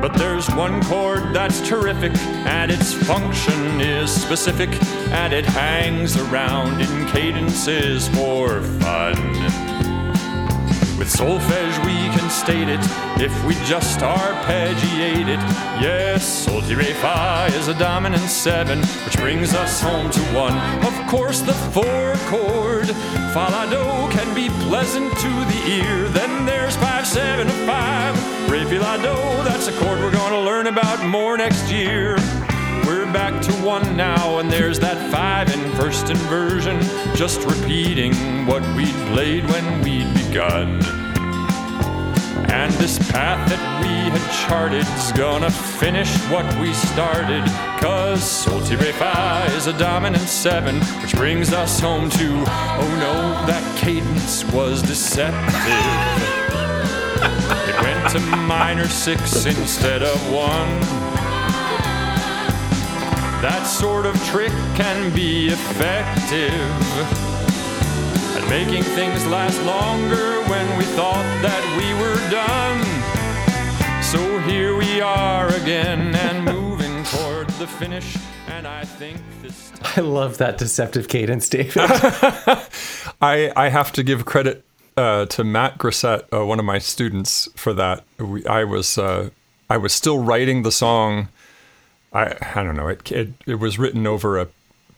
But 0.00 0.14
there's 0.14 0.48
one 0.54 0.82
chord 0.84 1.34
that's 1.34 1.60
terrific, 1.68 2.16
and 2.46 2.70
its 2.70 2.94
function 2.94 3.78
is 3.78 4.10
specific, 4.10 4.70
and 5.12 5.34
it 5.34 5.44
hangs 5.44 6.16
around 6.16 6.80
in 6.80 7.06
cadences 7.08 8.08
for 8.08 8.62
fun. 8.80 9.63
With 11.04 11.12
solfege, 11.12 11.84
we 11.84 12.08
can 12.16 12.30
state 12.30 12.66
it 12.66 12.80
if 13.20 13.44
we 13.44 13.56
just 13.66 14.00
arpeggiate 14.00 15.28
it. 15.28 15.38
Yes, 15.78 16.24
sol 16.26 16.62
ti 16.62 16.74
re 16.74 16.94
fa 16.94 17.46
is 17.52 17.68
a 17.68 17.74
dominant 17.74 18.22
seven, 18.22 18.78
which 19.04 19.18
brings 19.18 19.52
us 19.52 19.82
home 19.82 20.10
to 20.10 20.20
one. 20.32 20.56
Of 20.82 20.94
course, 21.06 21.40
the 21.42 21.52
four 21.52 22.14
chord 22.30 22.86
fa 23.34 23.48
la 23.52 23.66
do 23.66 23.84
can 24.16 24.34
be 24.34 24.48
pleasant 24.66 25.12
to 25.18 25.28
the 25.28 25.60
ear. 25.76 26.08
Then 26.08 26.46
there's 26.46 26.74
five 26.76 27.06
seven 27.06 27.48
of 27.48 27.56
five 27.66 28.14
re 28.50 28.64
fi 28.64 28.78
la 28.78 28.96
do. 28.96 29.14
That's 29.44 29.68
a 29.68 29.72
chord 29.72 29.98
we're 30.00 30.10
gonna 30.10 30.40
learn 30.40 30.68
about 30.68 31.04
more 31.04 31.36
next 31.36 31.70
year. 31.70 32.16
We're 32.86 33.12
back 33.12 33.42
to 33.42 33.52
one 33.62 33.94
now, 33.94 34.38
and 34.38 34.50
there's 34.50 34.78
that 34.80 34.98
five 35.12 35.52
in 35.52 35.60
first 35.76 36.08
inversion, 36.08 36.80
just 37.14 37.40
repeating 37.44 38.46
what 38.46 38.62
we'd 38.74 38.98
played 39.12 39.44
when 39.50 39.82
we'd 39.82 40.23
begun. 40.34 40.82
And 42.50 42.72
this 42.74 42.98
path 43.12 43.48
that 43.48 43.80
we 43.80 44.10
had 44.10 44.48
charted's 44.48 45.12
gonna 45.12 45.50
finish 45.50 46.12
what 46.28 46.44
we 46.58 46.72
started. 46.74 47.44
Cause 47.80 48.28
Sol 48.28 48.60
ti 48.62 48.74
re 48.74 48.90
fa 48.90 49.46
is 49.56 49.68
a 49.68 49.78
dominant 49.78 50.28
seven, 50.28 50.80
which 51.02 51.14
brings 51.14 51.52
us 51.52 51.78
home 51.78 52.10
to 52.10 52.26
oh 52.26 52.96
no, 52.98 53.46
that 53.46 53.64
cadence 53.78 54.44
was 54.52 54.82
deceptive. 54.82 55.30
It 57.68 57.80
went 57.82 58.10
to 58.10 58.20
minor 58.48 58.88
six 58.88 59.46
instead 59.46 60.02
of 60.02 60.32
one. 60.32 60.80
That 63.40 63.64
sort 63.64 64.06
of 64.06 64.14
trick 64.24 64.52
can 64.74 65.14
be 65.14 65.48
effective 65.48 67.23
at 68.44 68.50
making 68.50 68.82
things 68.82 69.26
last 69.26 69.60
longer 69.64 70.42
when 70.48 70.78
we 70.78 70.84
thought 70.84 71.24
that 71.42 71.62
we 71.76 71.92
were 72.00 72.30
done. 72.30 72.82
So 74.02 74.38
here 74.48 74.76
we 74.76 75.00
are 75.00 75.48
again 75.54 76.14
and 76.14 76.44
moving 76.44 77.04
toward 77.04 77.48
the 77.50 77.66
finish. 77.66 78.16
And 78.48 78.66
I 78.66 78.84
think 78.84 79.20
this 79.42 79.70
time. 79.74 79.92
I 79.96 80.00
love 80.06 80.38
that 80.38 80.58
deceptive 80.58 81.08
cadence, 81.08 81.48
David. 81.48 81.76
I, 83.20 83.52
I 83.56 83.68
have 83.68 83.92
to 83.92 84.02
give 84.02 84.24
credit 84.24 84.64
uh, 84.96 85.26
to 85.26 85.44
Matt 85.44 85.78
Grissett, 85.78 86.24
uh, 86.32 86.46
one 86.46 86.58
of 86.58 86.64
my 86.64 86.78
students, 86.78 87.48
for 87.56 87.72
that. 87.74 88.04
We, 88.18 88.46
I 88.46 88.64
was 88.64 88.96
uh, 88.96 89.30
I 89.68 89.76
was 89.76 89.92
still 89.92 90.18
writing 90.18 90.62
the 90.62 90.72
song. 90.72 91.28
I 92.12 92.36
I 92.54 92.62
don't 92.62 92.76
know. 92.76 92.88
It, 92.88 93.10
it 93.10 93.28
it 93.46 93.54
was 93.56 93.78
written 93.78 94.06
over 94.06 94.38
a 94.38 94.48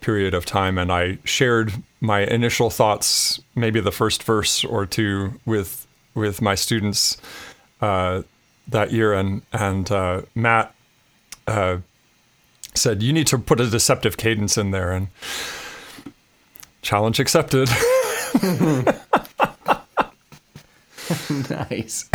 period 0.07 0.33
of 0.35 0.47
time, 0.47 0.79
and 0.79 0.93
I 0.93 1.19
shared 1.25 1.73
my 2.01 2.21
initial 2.21 2.71
thoughts, 2.71 3.41
maybe 3.57 3.81
the 3.81 3.91
first 3.91 4.23
verse 4.23 4.65
or 4.65 4.87
two, 4.87 5.41
with 5.45 5.85
with 6.15 6.41
my 6.41 6.55
students 6.55 7.17
uh, 7.81 8.23
that 8.69 8.93
year, 8.93 9.13
and 9.13 9.43
and 9.53 9.91
uh, 9.91 10.23
Matt 10.33 10.73
uh, 11.49 11.79
said 12.73 13.03
you 13.03 13.13
need 13.13 13.27
to 13.27 13.37
put 13.37 13.61
a 13.61 13.69
deceptive 13.69 14.17
cadence 14.17 14.57
in 14.57 14.71
there, 14.71 14.93
and 14.93 15.09
challenge 16.83 17.19
accepted. 17.19 17.69
nice. 21.51 22.09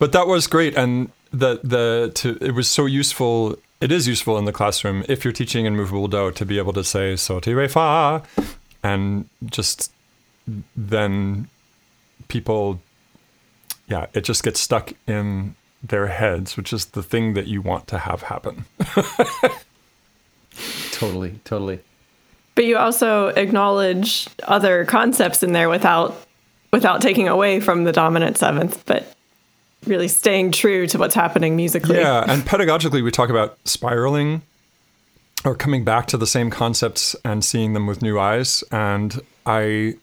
but 0.00 0.10
that 0.10 0.26
was 0.26 0.48
great 0.48 0.76
and 0.76 1.12
the 1.32 1.60
the 1.62 2.10
to 2.16 2.36
it 2.40 2.50
was 2.52 2.68
so 2.68 2.86
useful 2.86 3.56
it 3.80 3.90
is 3.90 4.06
useful 4.06 4.38
in 4.38 4.44
the 4.44 4.52
classroom 4.52 5.04
if 5.08 5.24
you're 5.24 5.32
teaching 5.32 5.66
in 5.66 5.76
movable 5.76 6.08
do 6.08 6.30
to 6.30 6.44
be 6.44 6.58
able 6.58 6.72
to 6.72 6.84
say 6.84 7.16
so 7.16 7.40
ti 7.40 7.54
re 7.54 7.68
fa 7.68 8.22
and 8.82 9.28
just 9.46 9.92
then 10.76 11.48
people 12.28 12.80
yeah 13.88 14.06
it 14.14 14.22
just 14.24 14.42
gets 14.42 14.60
stuck 14.60 14.92
in 15.06 15.54
their 15.82 16.08
heads 16.08 16.56
which 16.56 16.72
is 16.72 16.86
the 16.86 17.02
thing 17.02 17.34
that 17.34 17.46
you 17.46 17.62
want 17.62 17.86
to 17.86 17.98
have 17.98 18.22
happen 18.22 18.64
Totally, 20.92 21.40
totally. 21.44 21.80
But 22.54 22.64
you 22.66 22.76
also 22.76 23.28
acknowledge 23.28 24.28
other 24.44 24.84
concepts 24.84 25.42
in 25.42 25.52
there 25.52 25.68
without 25.68 26.26
without 26.72 27.00
taking 27.00 27.26
away 27.26 27.58
from 27.58 27.84
the 27.84 27.92
dominant 27.92 28.36
seventh, 28.36 28.84
but 28.86 29.14
really 29.90 30.08
staying 30.08 30.52
true 30.52 30.86
to 30.86 30.98
what's 30.98 31.14
happening 31.14 31.56
musically. 31.56 31.96
Yeah, 31.96 32.24
and 32.26 32.42
pedagogically, 32.42 33.02
we 33.02 33.10
talk 33.10 33.28
about 33.28 33.58
spiraling 33.64 34.42
or 35.44 35.54
coming 35.54 35.84
back 35.84 36.06
to 36.06 36.16
the 36.16 36.26
same 36.26 36.50
concepts 36.50 37.16
and 37.24 37.44
seeing 37.44 37.72
them 37.72 37.86
with 37.86 38.02
new 38.02 38.18
eyes. 38.18 38.62
And 38.70 39.20
I, 39.44 39.96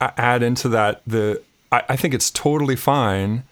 I 0.00 0.12
add 0.16 0.42
into 0.42 0.68
that 0.70 1.02
the 1.06 1.42
I, 1.70 1.82
I 1.90 1.96
think 1.96 2.14
it's 2.14 2.30
totally 2.30 2.76
fine, 2.76 3.44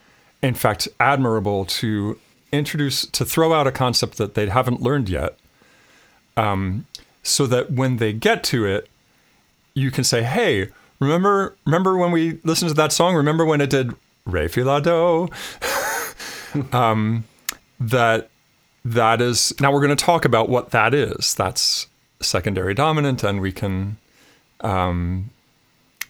in 0.43 0.55
fact, 0.55 0.89
admirable 0.99 1.65
to 1.67 2.19
introduce 2.51 3.07
to 3.07 3.25
throw 3.25 3.53
out 3.53 3.67
a 3.67 3.73
concept 3.73 4.17
that 4.19 4.35
they 4.35 4.47
haven't 4.49 4.81
learned 4.81 5.09
yet, 5.09 5.37
um, 6.37 6.87
so 7.23 7.47
that 7.47 7.73
when 7.73 7.99
they 7.99 8.13
get 8.13 8.43
to 8.45 8.65
it, 8.65 8.89
you 9.75 9.91
can 9.91 10.05
say, 10.05 10.23
"Hey, 10.23 10.69
remember 11.01 11.57
remember 11.67 11.97
when 11.97 12.13
we 12.13 12.41
listened 12.45 12.71
to 12.71 12.75
that 12.75 12.93
song? 12.93 13.15
Remember 13.15 13.45
when 13.45 13.61
it 13.61 13.71
did 13.71 13.95
re 14.29 14.49
fi 14.49 14.63
la 14.63 14.81
do?" 14.81 15.29
um, 16.73 17.25
that 17.81 18.31
that 18.85 19.21
is 19.21 19.53
now 19.61 19.73
we're 19.73 19.81
going 19.81 19.97
to 19.97 20.05
talk 20.05 20.25
about 20.25 20.49
what 20.49 20.71
that 20.71 20.95
is. 20.95 21.35
That's 21.35 21.89
secondary 22.21 22.75
dominant, 22.75 23.23
and 23.23 23.41
we 23.41 23.53
can. 23.53 23.97
Um, 24.61 25.31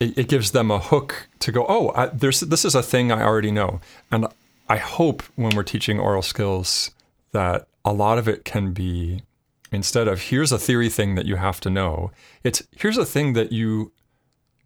it, 0.00 0.16
it 0.16 0.28
gives 0.28 0.52
them 0.52 0.70
a 0.70 0.78
hook 0.78 1.28
to 1.40 1.52
go. 1.52 1.66
Oh, 1.68 1.92
I, 1.94 2.06
there's 2.06 2.40
this 2.40 2.64
is 2.64 2.74
a 2.74 2.82
thing 2.82 3.10
I 3.12 3.22
already 3.22 3.50
know, 3.50 3.80
and 4.10 4.26
I 4.68 4.76
hope 4.76 5.22
when 5.36 5.54
we're 5.56 5.62
teaching 5.62 5.98
aural 5.98 6.22
skills 6.22 6.90
that 7.32 7.66
a 7.84 7.92
lot 7.92 8.18
of 8.18 8.28
it 8.28 8.44
can 8.44 8.72
be 8.72 9.22
instead 9.70 10.08
of 10.08 10.22
here's 10.22 10.52
a 10.52 10.58
theory 10.58 10.88
thing 10.88 11.14
that 11.14 11.26
you 11.26 11.36
have 11.36 11.60
to 11.60 11.70
know. 11.70 12.10
It's 12.44 12.62
here's 12.76 12.98
a 12.98 13.04
thing 13.04 13.32
that 13.34 13.52
you 13.52 13.92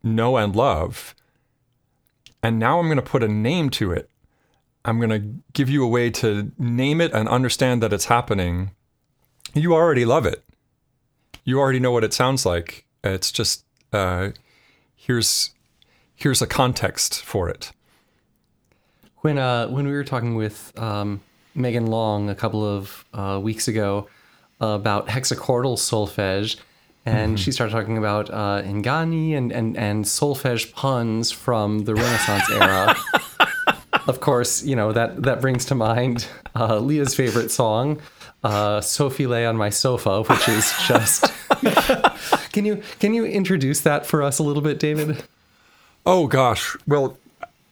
know 0.02 0.36
and 0.36 0.54
love, 0.54 1.14
and 2.42 2.58
now 2.58 2.78
I'm 2.78 2.86
going 2.86 2.96
to 2.96 3.02
put 3.02 3.22
a 3.22 3.28
name 3.28 3.70
to 3.70 3.92
it. 3.92 4.10
I'm 4.84 4.98
going 4.98 5.10
to 5.10 5.42
give 5.52 5.70
you 5.70 5.84
a 5.84 5.88
way 5.88 6.10
to 6.10 6.50
name 6.58 7.00
it 7.00 7.12
and 7.12 7.28
understand 7.28 7.82
that 7.82 7.92
it's 7.92 8.06
happening. 8.06 8.72
You 9.54 9.74
already 9.74 10.04
love 10.04 10.26
it. 10.26 10.42
You 11.44 11.60
already 11.60 11.78
know 11.78 11.92
what 11.92 12.04
it 12.04 12.12
sounds 12.12 12.44
like. 12.44 12.84
It's 13.04 13.30
just 13.30 13.64
uh, 13.92 14.30
here's 14.94 15.50
here's 16.14 16.42
a 16.42 16.46
context 16.46 17.22
for 17.22 17.48
it. 17.48 17.72
When 19.18 19.38
uh 19.38 19.68
when 19.68 19.86
we 19.86 19.92
were 19.92 20.04
talking 20.04 20.34
with 20.34 20.72
um, 20.78 21.20
Megan 21.54 21.86
Long 21.86 22.30
a 22.30 22.34
couple 22.34 22.64
of 22.64 23.04
uh, 23.12 23.40
weeks 23.42 23.68
ago 23.68 24.08
about 24.60 25.08
hexachordal 25.08 25.76
solfege, 25.76 26.56
and 27.04 27.38
she 27.38 27.50
started 27.50 27.72
talking 27.72 27.98
about 27.98 28.30
uh, 28.30 28.62
Inganni 28.62 29.36
and, 29.36 29.50
and 29.50 29.76
and 29.76 30.04
solfege 30.04 30.72
puns 30.72 31.32
from 31.32 31.80
the 31.84 31.94
Renaissance 31.94 32.48
era. 32.50 32.96
of 34.06 34.20
course, 34.20 34.62
you 34.62 34.76
know 34.76 34.92
that 34.92 35.22
that 35.22 35.40
brings 35.40 35.64
to 35.66 35.74
mind 35.74 36.26
uh, 36.54 36.78
Leah's 36.78 37.14
favorite 37.14 37.50
song, 37.50 38.00
uh, 38.44 38.80
"Sophie 38.80 39.26
lay 39.26 39.46
on 39.46 39.56
my 39.56 39.70
sofa," 39.70 40.22
which 40.22 40.48
is 40.48 40.72
just. 40.86 41.32
can 42.52 42.64
you 42.64 42.82
can 43.00 43.14
you 43.14 43.24
introduce 43.24 43.80
that 43.80 44.06
for 44.06 44.22
us 44.22 44.38
a 44.38 44.42
little 44.42 44.62
bit, 44.62 44.78
David? 44.78 45.24
Oh 46.04 46.26
gosh. 46.26 46.76
Well, 46.86 47.16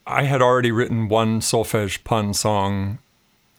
I 0.05 0.23
had 0.23 0.41
already 0.41 0.71
written 0.71 1.09
one 1.09 1.41
solfege 1.41 2.03
pun 2.03 2.33
song, 2.33 2.99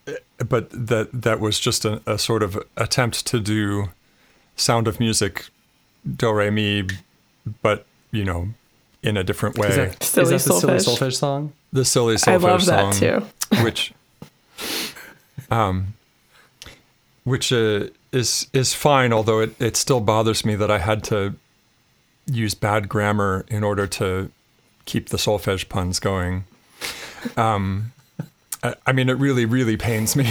eh, 0.07 0.14
but 0.47 0.71
that 0.71 1.09
that 1.12 1.41
was 1.41 1.59
just 1.61 1.85
a, 1.85 2.02
a 2.07 2.19
sort 2.19 2.43
of 2.43 2.62
attempt 2.76 3.26
to 3.26 3.41
do 3.41 3.91
Sound 4.57 4.87
of 4.87 5.00
Music, 5.00 5.47
do 6.17 6.33
re 6.33 6.51
mi, 6.51 6.87
but 7.63 7.87
you 8.11 8.25
know, 8.25 8.49
in 9.03 9.17
a 9.17 9.25
different 9.25 9.59
way. 9.59 9.69
Is 9.69 9.77
that, 9.77 10.03
Silly 10.03 10.35
is 10.35 10.45
that 10.45 10.53
the 10.55 10.61
silly 10.61 10.75
solfege. 10.75 10.99
solfege 10.99 11.17
song? 11.17 11.53
the 11.73 11.85
silly 11.85 12.17
solfege 12.17 12.25
song. 12.25 12.35
I 12.35 12.37
love 12.37 12.67
that 12.67 12.95
song, 12.95 13.27
too. 13.51 13.63
which, 13.65 13.93
um, 15.51 15.95
which 17.25 17.53
uh, 17.53 17.87
is 18.13 18.47
is 18.53 18.75
fine. 18.75 19.13
Although 19.13 19.41
it 19.41 19.61
it 19.61 19.77
still 19.77 20.01
bothers 20.01 20.45
me 20.45 20.55
that 20.57 20.71
I 20.71 20.79
had 20.79 21.03
to 21.05 21.35
use 22.27 22.55
bad 22.55 22.89
grammar 22.89 23.45
in 23.49 23.65
order 23.65 23.87
to 23.87 24.31
keep 24.85 25.09
the 25.09 25.17
solfege 25.17 25.69
puns 25.69 25.99
going. 25.99 26.45
Um, 27.37 27.93
I, 28.63 28.75
I 28.87 28.93
mean, 28.93 29.09
it 29.09 29.15
really 29.19 29.45
really 29.45 29.77
pains 29.77 30.15
me. 30.17 30.31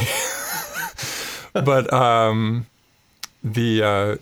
but 1.54 1.92
um, 1.92 2.68
the 3.44 3.84
uh, 3.84 4.16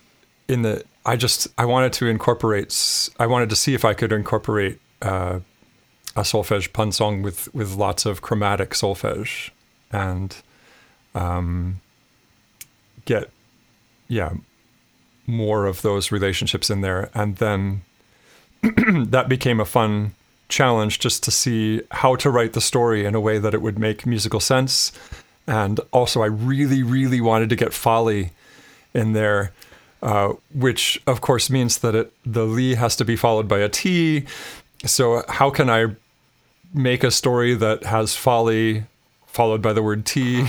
in 0.48 0.62
the 0.64 0.84
I 1.06 1.16
just 1.16 1.48
I 1.58 1.66
wanted 1.66 1.94
to 1.94 2.08
incorporate. 2.08 3.10
I 3.20 3.28
wanted 3.28 3.50
to 3.50 3.56
see 3.56 3.74
if 3.74 3.86
I 3.86 3.94
could 3.94 4.12
incorporate. 4.12 4.80
Uh, 5.02 5.40
a 6.16 6.22
solfege 6.22 6.74
pun 6.74 6.92
song 6.92 7.22
with 7.22 7.54
with 7.54 7.76
lots 7.76 8.06
of 8.06 8.22
chromatic 8.22 8.72
solfege 8.72 9.52
and 9.92 10.38
um, 11.16 11.82
get 13.06 13.30
yeah 14.08 14.34
more 15.26 15.66
of 15.66 15.82
those 15.82 16.12
relationships 16.12 16.70
in 16.70 16.82
there 16.82 17.10
and 17.14 17.38
then 17.38 17.82
that 18.62 19.30
became 19.30 19.60
a 19.60 19.66
fun 19.66 20.14
challenge 20.50 21.00
just 21.00 21.22
to 21.24 21.32
see 21.32 21.82
how 21.92 22.16
to 22.16 22.30
write 22.32 22.54
the 22.54 22.62
story 22.62 23.06
in 23.06 23.14
a 23.14 23.20
way 23.20 23.38
that 23.38 23.54
it 23.54 23.62
would 23.62 23.78
make 23.78 24.06
musical 24.06 24.40
sense 24.40 24.92
and 25.46 25.80
also 25.92 26.22
I 26.22 26.26
really 26.26 26.82
really 26.82 27.22
wanted 27.22 27.50
to 27.50 27.56
get 27.56 27.74
folly 27.74 28.32
in 28.94 29.14
there 29.14 29.54
uh, 30.02 30.34
which 30.54 31.02
of 31.08 31.22
course 31.22 31.50
means 31.50 31.80
that 31.80 31.96
it 31.96 32.14
the 32.26 32.46
Lee 32.46 32.76
has 32.76 32.96
to 32.96 33.06
be 33.06 33.16
followed 33.16 33.48
by 33.48 33.60
a 33.60 33.70
T 33.70 34.26
so 34.86 35.24
how 35.28 35.50
can 35.50 35.70
I 35.70 35.96
make 36.74 37.04
a 37.04 37.12
story 37.12 37.54
that 37.56 37.84
has 37.84 38.16
folly 38.16 38.86
followed 39.26 39.62
by 39.62 39.74
the 39.74 39.84
word 39.84 40.06
T? 40.06 40.46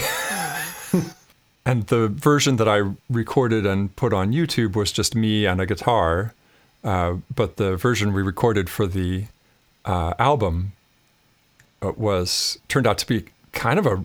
and 1.66 1.86
the 1.86 2.08
version 2.08 2.56
that 2.56 2.68
I 2.68 2.92
recorded 3.08 3.66
and 3.66 3.94
put 3.96 4.12
on 4.12 4.32
YouTube 4.32 4.76
was 4.76 4.92
just 4.92 5.14
me 5.14 5.46
and 5.46 5.60
a 5.60 5.66
guitar. 5.66 6.34
Uh, 6.82 7.16
but 7.34 7.56
the 7.56 7.76
version 7.76 8.12
we 8.12 8.22
recorded 8.22 8.70
for 8.70 8.86
the 8.86 9.24
uh, 9.84 10.14
album 10.18 10.72
uh, 11.82 11.92
was 11.96 12.58
turned 12.68 12.86
out 12.86 12.98
to 12.98 13.06
be 13.06 13.26
kind 13.52 13.78
of 13.78 13.86
a 13.86 14.04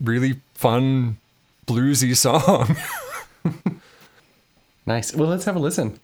really 0.00 0.40
fun 0.54 1.18
bluesy 1.66 2.16
song. 2.16 2.76
Nice. 4.84 5.14
Well, 5.14 5.28
let's 5.28 5.44
have 5.44 5.56
a 5.56 5.60
listen. 5.60 5.98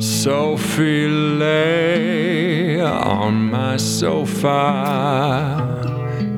Sophie 0.00 1.08
lay 1.08 2.80
on 2.80 3.50
my 3.50 3.76
sofa, 3.78 4.50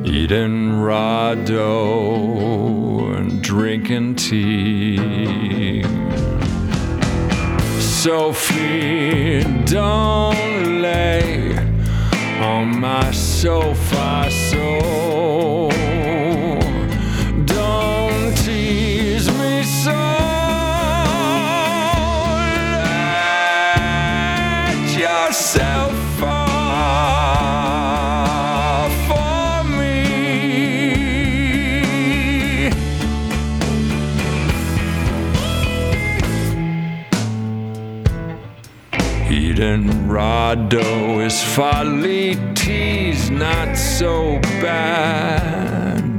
eating 0.04 0.80
raw 0.80 1.34
dough 1.34 3.14
and 3.16 3.42
drinking 3.42 4.14
tea. 4.16 5.82
Sophie, 7.80 9.42
don't 9.64 10.80
lay 10.80 11.61
on 12.42 12.80
my 12.80 13.10
sofa 13.12 14.28
so. 14.30 15.61
Dough 40.12 41.20
is 41.20 41.42
folly, 41.42 42.36
tea's 42.54 43.30
not 43.30 43.74
so 43.78 44.38
bad. 44.60 46.18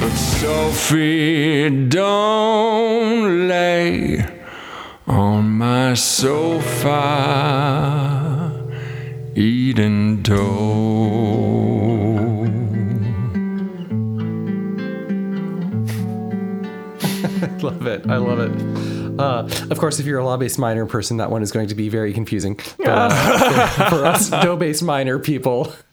But 0.00 0.16
Sophie, 0.16 1.70
don't 1.86 3.46
lay 3.46 4.26
on 5.06 5.50
my 5.50 5.94
sofa 5.94 7.06
eating 9.36 10.22
dough. 10.22 10.40
I 17.40 17.56
love 17.62 17.86
it. 17.86 18.10
I 18.10 18.16
love 18.16 18.40
it. 18.40 18.99
Uh, 19.18 19.48
of 19.70 19.78
course, 19.78 19.98
if 19.98 20.06
you're 20.06 20.18
a 20.18 20.24
la 20.24 20.36
based 20.36 20.58
minor 20.58 20.86
person, 20.86 21.18
that 21.18 21.30
one 21.30 21.42
is 21.42 21.52
going 21.52 21.68
to 21.68 21.74
be 21.74 21.88
very 21.88 22.12
confusing. 22.12 22.58
But 22.78 22.88
uh, 22.88 23.68
for, 23.70 23.84
for 23.96 24.06
us 24.06 24.30
do 24.30 24.56
based 24.56 24.82
minor 24.82 25.18
people, 25.18 25.72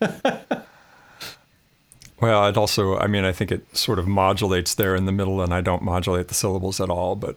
well, 2.20 2.46
it 2.46 2.56
also, 2.56 2.96
I 2.98 3.06
mean, 3.06 3.24
I 3.24 3.32
think 3.32 3.52
it 3.52 3.76
sort 3.76 3.98
of 3.98 4.06
modulates 4.06 4.74
there 4.74 4.94
in 4.96 5.04
the 5.06 5.12
middle, 5.12 5.40
and 5.42 5.52
I 5.52 5.60
don't 5.60 5.82
modulate 5.82 6.28
the 6.28 6.34
syllables 6.34 6.80
at 6.80 6.90
all, 6.90 7.16
but 7.16 7.36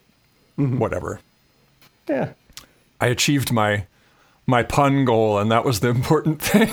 whatever. 0.55 1.19
yeah. 2.07 2.33
I 2.99 3.07
achieved 3.07 3.51
my 3.51 3.85
my 4.45 4.61
pun 4.63 5.05
goal, 5.05 5.39
and 5.39 5.51
that 5.51 5.65
was 5.65 5.79
the 5.79 5.89
important 5.89 6.41
thing. 6.43 6.71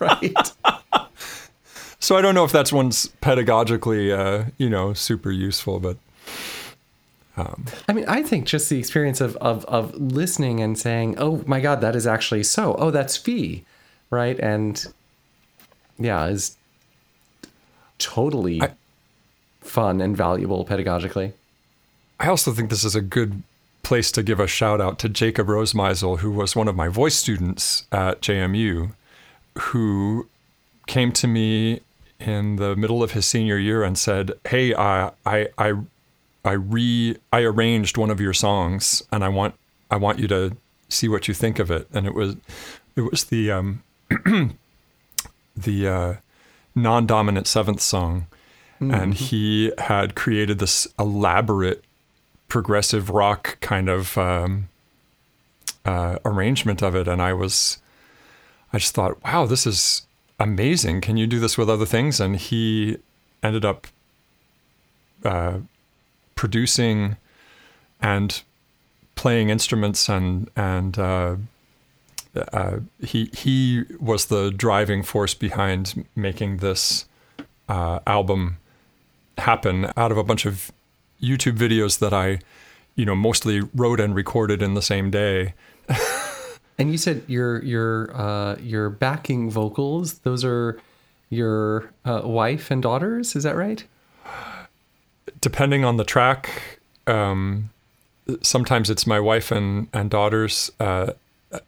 Right. 0.00 0.52
So 2.00 2.16
I 2.16 2.20
don't 2.22 2.34
know 2.34 2.44
if 2.44 2.52
that's 2.52 2.72
one's 2.72 3.08
pedagogically, 3.22 4.16
uh, 4.16 4.50
you 4.56 4.70
know, 4.70 4.92
super 4.92 5.30
useful, 5.30 5.78
but 5.80 5.96
I 7.88 7.92
mean, 7.92 8.04
I 8.08 8.22
think 8.22 8.46
just 8.46 8.68
the 8.68 8.78
experience 8.78 9.20
of, 9.20 9.36
of, 9.36 9.64
of 9.66 9.94
listening 9.94 10.60
and 10.60 10.78
saying, 10.78 11.16
oh 11.18 11.42
my 11.46 11.60
God, 11.60 11.80
that 11.80 11.94
is 11.96 12.06
actually 12.06 12.42
so. 12.42 12.74
Oh, 12.78 12.90
that's 12.90 13.16
fee. 13.16 13.64
Right. 14.10 14.38
And 14.40 14.84
yeah, 15.98 16.26
is 16.26 16.56
totally 17.98 18.62
I- 18.62 18.72
fun 19.60 20.00
and 20.00 20.16
valuable 20.16 20.64
pedagogically. 20.64 21.32
I 22.20 22.28
also 22.28 22.52
think 22.52 22.70
this 22.70 22.84
is 22.84 22.96
a 22.96 23.00
good 23.00 23.42
place 23.82 24.10
to 24.12 24.22
give 24.22 24.40
a 24.40 24.46
shout 24.46 24.80
out 24.80 24.98
to 25.00 25.08
Jacob 25.08 25.46
Rosemeisel, 25.46 26.18
who 26.18 26.30
was 26.30 26.56
one 26.56 26.68
of 26.68 26.74
my 26.74 26.88
voice 26.88 27.14
students 27.14 27.86
at 27.92 28.20
JMU, 28.20 28.92
who 29.58 30.28
came 30.86 31.12
to 31.12 31.26
me 31.26 31.80
in 32.18 32.56
the 32.56 32.74
middle 32.74 33.02
of 33.02 33.12
his 33.12 33.24
senior 33.26 33.56
year 33.56 33.84
and 33.84 33.96
said, 33.96 34.32
"Hey, 34.48 34.74
I 34.74 35.12
I 35.24 35.48
I 35.56 35.74
I 36.48 36.52
re 36.52 37.16
I 37.32 37.42
arranged 37.42 37.96
one 37.96 38.10
of 38.10 38.20
your 38.20 38.32
songs, 38.32 39.02
and 39.12 39.22
I 39.22 39.28
want 39.28 39.54
I 39.90 39.96
want 39.96 40.18
you 40.18 40.26
to 40.28 40.56
see 40.88 41.08
what 41.08 41.28
you 41.28 41.34
think 41.34 41.58
of 41.58 41.70
it." 41.70 41.86
And 41.92 42.06
it 42.06 42.14
was 42.14 42.36
it 42.96 43.02
was 43.02 43.24
the 43.24 43.50
um, 43.52 43.82
the 45.56 45.88
uh, 45.88 46.14
non-dominant 46.74 47.46
seventh 47.46 47.80
song, 47.80 48.26
and 48.80 49.14
he 49.14 49.72
had 49.78 50.14
created 50.14 50.58
this 50.58 50.86
elaborate 50.98 51.84
progressive 52.48 53.10
rock 53.10 53.58
kind 53.60 53.90
of 53.90 54.16
um, 54.16 54.68
uh, 55.84 56.18
arrangement 56.24 56.82
of 56.82 56.94
it, 56.94 57.06
and 57.06 57.20
I 57.20 57.34
was 57.34 57.78
I 58.72 58.78
just 58.78 58.94
thought, 58.94 59.22
wow, 59.24 59.46
this 59.46 59.66
is 59.66 60.06
amazing. 60.38 61.00
Can 61.00 61.16
you 61.16 61.26
do 61.26 61.40
this 61.40 61.58
with 61.58 61.68
other 61.68 61.86
things? 61.86 62.20
And 62.20 62.36
he 62.36 62.98
ended 63.42 63.64
up 63.64 63.86
uh, 65.24 65.58
producing 66.38 67.16
and 68.00 68.42
playing 69.16 69.50
instruments 69.50 70.08
and 70.08 70.48
and 70.54 70.96
uh, 70.96 71.34
uh, 72.52 72.76
he 73.00 73.24
he 73.34 73.82
was 73.98 74.26
the 74.26 74.52
driving 74.52 75.02
force 75.02 75.34
behind 75.34 76.06
making 76.14 76.58
this 76.58 77.06
uh, 77.68 77.98
album 78.06 78.56
happen 79.36 79.90
out 79.96 80.12
of 80.12 80.16
a 80.16 80.22
bunch 80.22 80.46
of 80.46 80.70
YouTube 81.20 81.56
videos 81.58 81.98
that 81.98 82.12
I, 82.12 82.38
you 82.94 83.04
know, 83.04 83.16
mostly 83.16 83.60
wrote 83.74 83.98
and 83.98 84.14
recorded 84.14 84.62
in 84.62 84.74
the 84.74 84.82
same 84.82 85.10
day. 85.10 85.54
And 86.80 86.92
you 86.92 86.98
said 86.98 87.24
your 87.26 87.60
your 87.64 88.16
uh, 88.16 88.54
your 88.60 88.88
backing 88.88 89.50
vocals; 89.50 90.20
those 90.20 90.44
are 90.44 90.80
your 91.28 91.90
uh, 92.04 92.22
wife 92.22 92.70
and 92.70 92.80
daughters. 92.80 93.34
Is 93.34 93.42
that 93.42 93.56
right? 93.56 93.82
Depending 95.40 95.84
on 95.84 95.96
the 95.96 96.04
track, 96.04 96.78
um, 97.06 97.70
sometimes 98.42 98.90
it's 98.90 99.06
my 99.06 99.20
wife 99.20 99.50
and 99.50 99.88
and 99.92 100.10
daughters. 100.10 100.70
Uh, 100.78 101.12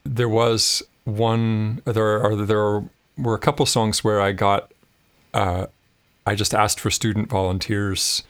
there 0.04 0.28
was 0.28 0.82
one. 1.04 1.82
There 1.84 2.22
are 2.22 2.36
there 2.36 2.82
were 3.16 3.34
a 3.34 3.38
couple 3.38 3.66
songs 3.66 4.04
where 4.04 4.20
I 4.20 4.32
got. 4.32 4.72
Uh, 5.32 5.66
I 6.26 6.34
just 6.34 6.54
asked 6.54 6.78
for 6.80 6.90
student 6.90 7.30
volunteers 7.30 8.22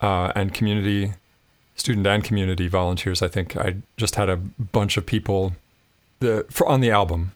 uh, 0.00 0.32
and 0.34 0.54
community, 0.54 1.14
student 1.74 2.06
and 2.06 2.22
community 2.22 2.68
volunteers. 2.68 3.22
I 3.22 3.28
think 3.28 3.56
I 3.56 3.76
just 3.96 4.14
had 4.14 4.28
a 4.28 4.36
bunch 4.36 4.96
of 4.96 5.06
people. 5.06 5.54
The 6.20 6.46
for 6.50 6.66
on 6.68 6.80
the 6.80 6.90
album, 6.90 7.32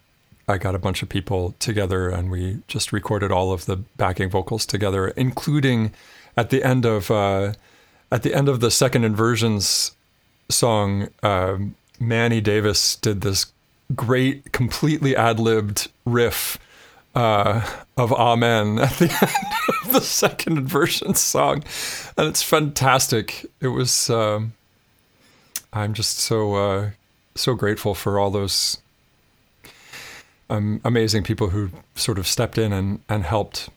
I 0.49 0.57
got 0.57 0.75
a 0.75 0.79
bunch 0.79 1.03
of 1.03 1.09
people 1.09 1.55
together 1.59 2.09
and 2.09 2.31
we 2.31 2.63
just 2.69 2.93
recorded 2.93 3.31
all 3.31 3.53
of 3.53 3.67
the 3.67 3.77
backing 3.77 4.31
vocals 4.31 4.65
together, 4.65 5.09
including 5.09 5.93
at 6.39 6.51
the 6.51 6.63
end 6.63 6.87
of 6.87 7.11
uh, 7.11 7.53
at 8.13 8.23
the 8.23 8.33
end 8.33 8.49
of 8.49 8.61
the 8.61 8.71
second 8.71 9.03
inversions 9.03 9.97
song, 10.49 11.09
um, 11.25 11.75
Manny 11.99 12.41
Davis 12.41 12.95
did 12.95 13.23
this 13.23 13.47
great, 13.97 14.53
completely 14.53 15.17
ad 15.17 15.41
libbed 15.41 15.91
riff 16.07 16.57
uh, 17.17 17.69
of 17.97 18.13
Amen 18.13 18.79
at 18.79 18.93
the 18.93 19.11
end 19.21 19.85
of 19.85 19.93
the 19.93 20.01
second 20.01 20.59
inversion 20.59 21.15
song, 21.15 21.65
and 22.17 22.29
it's 22.29 22.43
fantastic. 22.43 23.45
It 23.61 23.69
was. 23.69 24.09
Um, 24.09 24.53
I'm 25.73 25.93
just 25.93 26.19
so 26.19 26.55
uh, 26.55 26.91
so 27.35 27.55
grateful 27.55 27.97
for 27.97 28.21
all 28.21 28.31
those 28.31 28.79
um, 30.49 30.81
amazing 30.85 31.25
people 31.25 31.49
who 31.49 31.71
sort 31.97 32.17
of 32.17 32.29
stepped 32.29 32.59
in 32.59 32.73
and, 32.73 33.01
and 33.09 33.25
helped. 33.25 33.71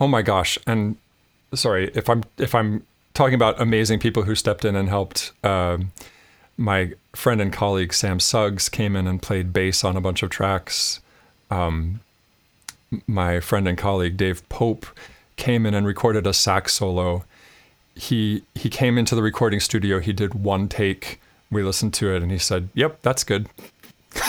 Oh 0.00 0.08
my 0.08 0.22
gosh! 0.22 0.58
And 0.66 0.96
sorry 1.54 1.90
if 1.94 2.08
I'm 2.08 2.24
if 2.38 2.54
I'm 2.54 2.84
talking 3.14 3.34
about 3.34 3.60
amazing 3.60 4.00
people 4.00 4.24
who 4.24 4.34
stepped 4.34 4.64
in 4.64 4.76
and 4.76 4.88
helped. 4.88 5.32
Um, 5.42 5.92
my 6.56 6.92
friend 7.16 7.40
and 7.40 7.52
colleague 7.52 7.92
Sam 7.92 8.20
Suggs 8.20 8.68
came 8.68 8.94
in 8.94 9.06
and 9.08 9.20
played 9.20 9.52
bass 9.52 9.82
on 9.84 9.96
a 9.96 10.00
bunch 10.00 10.22
of 10.22 10.30
tracks. 10.30 11.00
Um, 11.50 12.00
my 13.06 13.40
friend 13.40 13.66
and 13.66 13.76
colleague 13.76 14.16
Dave 14.16 14.48
Pope 14.48 14.86
came 15.36 15.66
in 15.66 15.74
and 15.74 15.84
recorded 15.86 16.26
a 16.26 16.32
sax 16.32 16.74
solo. 16.74 17.24
He 17.94 18.42
he 18.54 18.68
came 18.68 18.98
into 18.98 19.14
the 19.14 19.22
recording 19.22 19.60
studio. 19.60 20.00
He 20.00 20.12
did 20.12 20.34
one 20.34 20.68
take. 20.68 21.20
We 21.50 21.62
listened 21.62 21.94
to 21.94 22.14
it, 22.14 22.22
and 22.22 22.30
he 22.32 22.38
said, 22.38 22.68
"Yep, 22.74 23.02
that's 23.02 23.24
good." 23.24 23.48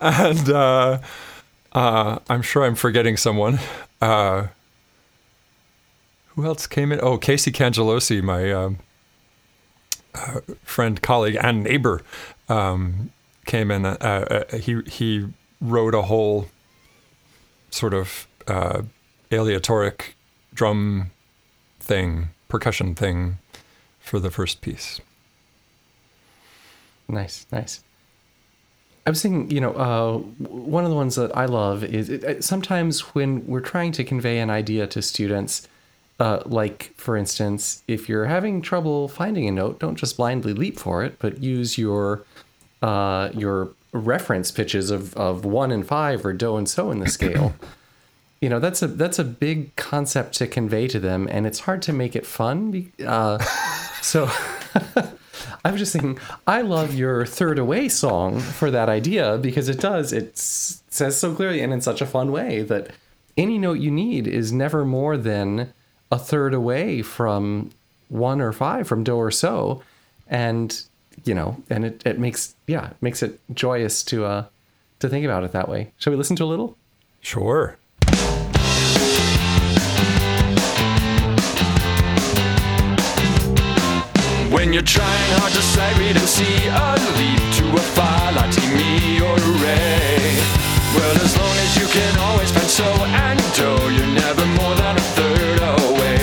and 0.00 0.48
uh, 0.50 0.98
uh, 1.72 2.18
I'm 2.28 2.42
sure 2.42 2.64
I'm 2.64 2.74
forgetting 2.74 3.16
someone. 3.16 3.58
Uh, 4.00 4.48
who 6.28 6.44
else 6.44 6.66
came 6.66 6.92
in? 6.92 7.00
Oh, 7.02 7.18
Casey 7.18 7.52
Cangelosi, 7.52 8.22
my 8.22 8.50
um, 8.52 8.78
uh, 10.14 10.40
friend, 10.62 11.00
colleague, 11.02 11.36
and 11.40 11.62
neighbor, 11.62 12.02
um, 12.48 13.10
came 13.44 13.70
in. 13.70 13.84
Uh, 13.84 13.96
uh, 14.50 14.56
he 14.56 14.80
he 14.86 15.28
wrote 15.60 15.94
a 15.94 16.02
whole 16.02 16.48
sort 17.70 17.94
of 17.94 18.26
uh, 18.46 18.82
aleatoric 19.30 20.14
drum 20.54 21.10
thing, 21.80 22.28
percussion 22.48 22.94
thing, 22.94 23.38
for 24.00 24.18
the 24.18 24.30
first 24.30 24.60
piece. 24.60 25.00
Nice, 27.08 27.46
nice. 27.52 27.82
I 29.06 29.10
was 29.10 29.20
thinking, 29.20 29.50
you 29.50 29.60
know, 29.60 29.72
uh, 29.72 30.18
one 30.46 30.84
of 30.84 30.90
the 30.90 30.96
ones 30.96 31.16
that 31.16 31.36
I 31.36 31.46
love 31.46 31.82
is 31.82 32.08
it, 32.08 32.22
it- 32.24 32.44
sometimes 32.44 33.00
when 33.14 33.44
we're 33.46 33.60
trying 33.60 33.92
to 33.92 34.04
convey 34.04 34.38
an 34.38 34.48
idea 34.50 34.86
to 34.88 35.02
students, 35.02 35.66
uh, 36.20 36.42
like 36.46 36.92
for 36.96 37.16
instance, 37.16 37.82
if 37.88 38.08
you're 38.08 38.26
having 38.26 38.62
trouble 38.62 39.08
finding 39.08 39.48
a 39.48 39.50
note, 39.50 39.80
don't 39.80 39.96
just 39.96 40.16
blindly 40.16 40.52
leap 40.52 40.78
for 40.78 41.02
it, 41.04 41.18
but 41.18 41.42
use 41.42 41.76
your 41.78 42.24
uh, 42.80 43.30
your 43.34 43.70
reference 43.92 44.50
pitches 44.50 44.90
of, 44.90 45.14
of 45.16 45.44
one 45.44 45.70
and 45.70 45.86
five 45.86 46.24
or 46.24 46.32
do 46.32 46.56
and 46.56 46.68
so 46.68 46.90
in 46.90 46.98
the 47.00 47.08
scale. 47.08 47.54
you 48.40 48.48
know, 48.48 48.60
that's 48.60 48.82
a 48.82 48.86
that's 48.86 49.18
a 49.18 49.24
big 49.24 49.74
concept 49.76 50.34
to 50.34 50.46
convey 50.46 50.86
to 50.88 51.00
them, 51.00 51.26
and 51.30 51.44
it's 51.46 51.60
hard 51.60 51.82
to 51.82 51.92
make 51.92 52.14
it 52.14 52.24
fun. 52.26 52.92
Uh, 53.04 53.38
so. 54.00 54.30
I 55.64 55.70
was 55.70 55.80
just 55.80 55.92
thinking, 55.92 56.18
I 56.46 56.62
love 56.62 56.94
your 56.94 57.26
third 57.26 57.58
away 57.58 57.88
song 57.88 58.40
for 58.40 58.70
that 58.70 58.88
idea 58.88 59.38
because 59.38 59.68
it 59.68 59.80
does. 59.80 60.12
It 60.12 60.36
says 60.38 61.18
so 61.18 61.34
clearly 61.34 61.60
and 61.60 61.72
in 61.72 61.80
such 61.80 62.00
a 62.00 62.06
fun 62.06 62.32
way 62.32 62.62
that 62.62 62.90
any 63.36 63.58
note 63.58 63.78
you 63.78 63.90
need 63.90 64.26
is 64.26 64.52
never 64.52 64.84
more 64.84 65.16
than 65.16 65.72
a 66.10 66.18
third 66.18 66.54
away 66.54 67.02
from 67.02 67.70
one 68.08 68.40
or 68.40 68.52
five 68.52 68.86
from 68.86 69.02
do 69.04 69.16
or 69.16 69.30
so. 69.30 69.82
And, 70.28 70.82
you 71.24 71.34
know, 71.34 71.62
and 71.70 71.84
it, 71.84 72.02
it 72.04 72.18
makes, 72.18 72.54
yeah, 72.66 72.90
it 72.90 72.96
makes 73.00 73.22
it 73.22 73.40
joyous 73.54 74.02
to, 74.04 74.24
uh, 74.24 74.44
to 75.00 75.08
think 75.08 75.24
about 75.24 75.44
it 75.44 75.52
that 75.52 75.68
way. 75.68 75.92
Shall 75.98 76.12
we 76.12 76.16
listen 76.16 76.36
to 76.36 76.44
a 76.44 76.46
little? 76.46 76.76
Sure. 77.20 77.76
When 84.52 84.70
you're 84.70 84.82
trying 84.82 85.32
hard 85.40 85.50
to 85.54 85.62
sight 85.62 85.96
read 85.96 86.14
and 86.14 86.28
see 86.28 86.68
a 86.68 86.92
leap 87.16 87.40
to 87.56 87.64
a 87.72 87.84
like 88.36 88.52
me 88.76 89.16
or 89.24 89.32
Ray. 89.64 90.36
Well, 90.92 91.16
as 91.24 91.32
long 91.40 91.56
as 91.64 91.72
you 91.80 91.86
can 91.88 92.12
always 92.20 92.50
find 92.50 92.68
so 92.68 92.84
and 92.84 93.40
do, 93.56 93.72
you're 93.96 94.12
never 94.12 94.44
more 94.60 94.74
than 94.76 94.96
a 95.00 95.06
third 95.16 95.58
away. 95.80 96.20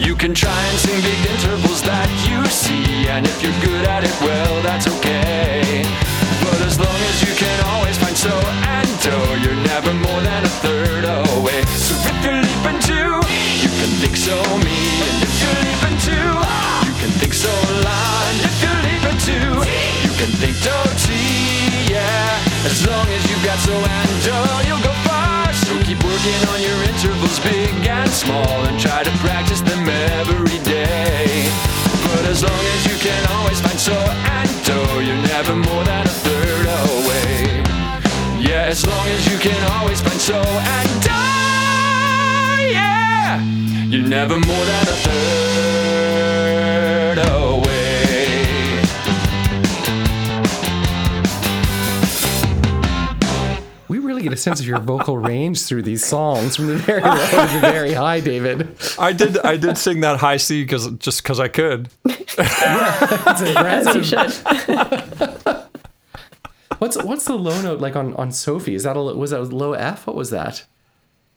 You 0.00 0.16
can 0.16 0.32
try 0.32 0.60
and 0.72 0.78
sing 0.78 1.00
big 1.04 1.20
intervals 1.28 1.82
that 1.82 2.08
you 2.24 2.40
see, 2.48 3.06
and 3.12 3.26
if 3.26 3.42
you're 3.42 3.60
good 3.60 3.86
at 3.86 4.02
it, 4.02 4.16
well, 4.24 4.62
that's 4.62 4.88
okay. 4.88 5.84
But 6.40 6.58
as 6.64 6.80
long 6.80 7.00
as 7.12 7.20
you 7.20 7.34
can 7.36 7.58
always 7.66 7.98
find 7.98 8.16
so 8.16 8.32
As 22.62 22.86
long 22.86 23.08
as 23.08 23.24
you've 23.30 23.42
got 23.42 23.58
so 23.58 23.72
and 23.72 24.22
do, 24.22 24.36
you'll 24.68 24.82
go 24.84 24.92
far. 25.08 25.50
So 25.52 25.80
keep 25.82 26.02
working 26.04 26.48
on 26.52 26.60
your 26.60 26.76
intervals, 26.84 27.40
big 27.40 27.72
and 27.86 28.10
small, 28.10 28.64
and 28.68 28.78
try 28.78 29.02
to 29.02 29.10
practice 29.24 29.62
them 29.62 29.88
every 29.88 30.58
day. 30.64 31.48
But 32.04 32.26
as 32.26 32.42
long 32.42 32.64
as 32.76 32.84
you 32.86 32.98
can 32.98 33.24
always 33.36 33.60
find 33.60 33.80
so 33.80 33.94
and 33.96 34.50
do, 34.64 34.78
you're 35.00 35.22
never 35.34 35.56
more 35.56 35.84
than 35.84 36.06
a 36.06 36.10
third 36.24 36.66
away. 36.84 37.62
Yeah, 38.38 38.68
as 38.68 38.84
long 38.86 39.08
as 39.08 39.26
you 39.26 39.38
can 39.38 39.58
always 39.72 40.00
find 40.02 40.20
so 40.20 40.36
and 40.36 41.02
do, 41.02 41.10
yeah. 42.76 43.40
You're 43.88 44.06
never 44.06 44.38
more 44.38 44.64
than 44.70 44.82
a 44.82 44.96
third 45.06 47.18
away. 47.18 47.39
Get 54.30 54.38
a 54.38 54.40
sense 54.40 54.60
of 54.60 54.66
your 54.66 54.78
vocal 54.78 55.18
range 55.18 55.62
through 55.66 55.82
these 55.82 56.04
songs, 56.04 56.56
from 56.56 56.68
the 56.68 56.76
very 56.76 57.02
low 57.02 57.16
to 57.16 57.52
the 57.54 57.60
very 57.60 57.92
high, 57.92 58.20
David. 58.20 58.76
I 58.98 59.12
did 59.12 59.38
I 59.38 59.56
did 59.56 59.76
sing 59.76 60.00
that 60.00 60.18
high 60.20 60.36
C 60.38 60.62
because 60.62 60.88
just 60.98 61.22
because 61.22 61.38
I 61.40 61.48
could. 61.48 61.88
It's 62.06 62.38
As 62.38 63.94
you 63.96 64.04
should. 64.04 64.32
What's 66.78 66.96
what's 67.02 67.24
the 67.26 67.34
low 67.36 67.60
note 67.60 67.80
like 67.80 67.94
on 67.96 68.14
on 68.14 68.32
Sophie? 68.32 68.74
Is 68.74 68.84
that 68.84 68.96
a 68.96 69.00
was 69.02 69.30
that 69.32 69.40
a 69.40 69.42
low 69.42 69.74
F? 69.74 70.06
What 70.06 70.16
was 70.16 70.30
that? 70.30 70.64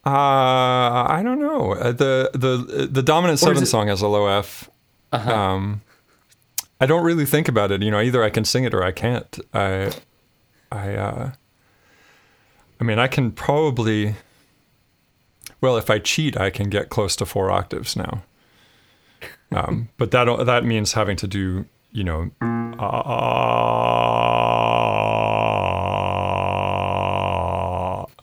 Uh, 0.06 0.10
I 0.12 1.22
don't 1.24 1.40
know. 1.40 1.74
Uh, 1.74 1.92
the 1.92 2.30
the 2.34 2.88
the 2.90 3.02
dominant 3.04 3.42
Or 3.42 3.46
seven 3.48 3.64
it- 3.64 3.68
song 3.68 3.88
has 3.88 4.02
a 4.02 4.08
low 4.08 4.28
F. 4.28 4.70
Um, 5.12 5.82
I 6.80 6.86
don't 6.86 7.04
really 7.04 7.26
think 7.26 7.48
about 7.48 7.72
it. 7.72 7.82
You 7.84 7.92
know, 7.92 8.00
either 8.02 8.24
I 8.24 8.30
can 8.30 8.46
sing 8.46 8.64
it 8.64 8.74
or 8.74 8.84
I 8.84 8.92
can't. 8.92 9.40
I 9.54 9.92
I 10.72 10.96
uh, 10.96 11.32
I 12.84 12.86
mean, 12.86 13.00
I 13.00 13.08
can 13.08 13.32
probably. 13.32 14.16
Well, 15.62 15.78
if 15.78 15.90
I 15.90 16.00
cheat, 16.00 16.36
I 16.36 16.50
can 16.50 16.70
get 16.70 16.90
close 16.90 17.16
to 17.16 17.26
four 17.26 17.50
octaves 17.50 17.96
now. 17.96 18.24
Um, 19.54 19.90
but 19.98 20.10
that 20.12 20.26
that 20.48 20.66
means 20.66 20.94
having 20.94 21.16
to 21.18 21.28
do, 21.28 21.66
you 21.92 22.04
know, 22.04 22.32
uh, 22.42 22.46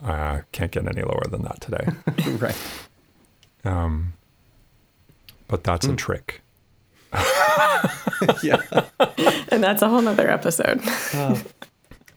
I 0.02 0.42
can't 0.50 0.72
get 0.72 0.88
any 0.88 1.02
lower 1.02 1.22
than 1.30 1.42
that 1.42 1.60
today. 1.60 1.86
right. 2.38 2.56
Um, 3.64 4.14
but 5.46 5.62
that's 5.62 5.86
a 5.86 5.94
trick. 5.94 6.42
Yeah. 8.42 8.60
And 9.50 9.62
that's 9.64 9.82
a 9.82 9.88
whole 9.88 10.02
nother 10.02 10.28
episode. 10.28 10.82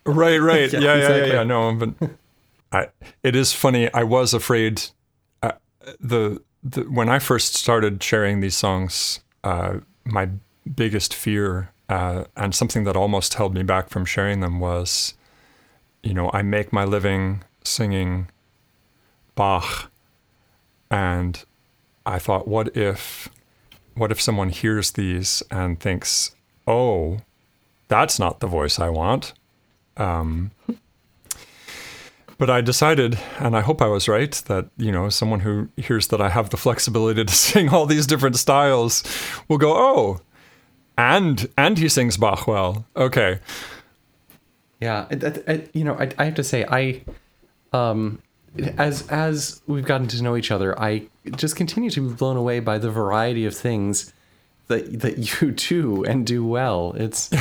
Right, 0.06 0.38
right. 0.38 0.74
Yeah, 0.74 0.80
Yeah, 0.80 0.80
yeah, 0.80 0.80
yeah, 0.80 0.96
exactly. 0.98 1.32
yeah. 1.34 1.44
No, 1.44 1.74
but 1.76 2.10
I, 2.74 2.88
it 3.22 3.36
is 3.36 3.54
funny. 3.54 3.94
I 3.94 4.04
was 4.04 4.34
afraid. 4.34 4.84
Uh, 5.42 5.54
the, 6.00 6.42
the 6.64 6.82
when 6.84 7.08
I 7.08 7.20
first 7.20 7.54
started 7.56 8.02
sharing 8.02 8.40
these 8.42 8.58
songs, 8.58 9.20
uh, 9.44 9.80
my 10.04 10.30
biggest 10.76 11.14
fear 11.14 11.72
uh, 11.90 12.26
and 12.36 12.56
something 12.56 12.84
that 12.86 12.96
almost 12.96 13.36
held 13.36 13.54
me 13.54 13.64
back 13.64 13.90
from 13.90 14.06
sharing 14.06 14.40
them 14.40 14.60
was, 14.60 15.14
you 16.02 16.14
know, 16.14 16.30
I 16.34 16.42
make 16.42 16.74
my 16.74 16.84
living 16.84 17.44
singing 17.64 18.30
Bach, 19.36 19.92
and 20.90 21.44
I 22.06 22.20
thought, 22.20 22.48
what 22.48 22.76
if, 22.78 23.30
what 23.96 24.12
if 24.12 24.22
someone 24.22 24.50
hears 24.50 24.92
these 24.92 25.42
and 25.50 25.80
thinks, 25.80 26.36
oh, 26.68 27.18
that's 27.88 28.20
not 28.20 28.40
the 28.40 28.48
voice 28.48 28.80
I 28.80 28.90
want. 28.90 29.34
Um, 29.98 30.52
but 32.46 32.50
I 32.50 32.60
decided, 32.60 33.18
and 33.40 33.56
I 33.56 33.62
hope 33.62 33.82
I 33.82 33.88
was 33.88 34.10
right, 34.10 34.34
that 34.48 34.66
you 34.76 34.92
know 34.92 35.08
someone 35.08 35.40
who 35.40 35.70
hears 35.78 36.08
that 36.10 36.20
I 36.20 36.28
have 36.28 36.50
the 36.50 36.58
flexibility 36.58 37.24
to 37.24 37.34
sing 37.48 37.70
all 37.70 37.86
these 37.86 38.06
different 38.06 38.36
styles 38.36 39.02
will 39.48 39.58
go, 39.58 39.74
oh, 39.78 40.20
and 40.98 41.48
and 41.58 41.78
he 41.78 41.88
sings 41.88 42.18
Bach 42.18 42.46
well. 42.46 42.86
Okay, 42.98 43.40
Yeah, 44.82 45.06
I, 45.10 45.52
I- 45.54 45.68
you 45.74 45.86
know, 45.86 45.94
I, 45.98 46.10
I 46.18 46.26
have 46.26 46.36
to 46.36 46.44
say, 46.44 46.66
I, 46.70 47.04
um, 47.72 48.22
as 48.78 49.08
as 49.08 49.62
we've 49.66 49.86
gotten 49.86 50.08
to 50.10 50.22
know 50.22 50.36
each 50.36 50.52
other, 50.52 50.78
I 50.78 51.08
just 51.38 51.56
continue 51.56 51.90
to 51.92 52.10
be 52.10 52.14
blown 52.14 52.36
away 52.36 52.60
by 52.60 52.78
the 52.78 52.92
variety 52.92 53.46
of 53.46 53.56
things 53.56 54.12
that 54.68 55.00
that 55.00 55.18
you 55.42 55.52
do 55.52 56.04
and 56.04 56.28
do 56.28 56.46
well. 56.46 56.92
It's 56.98 57.30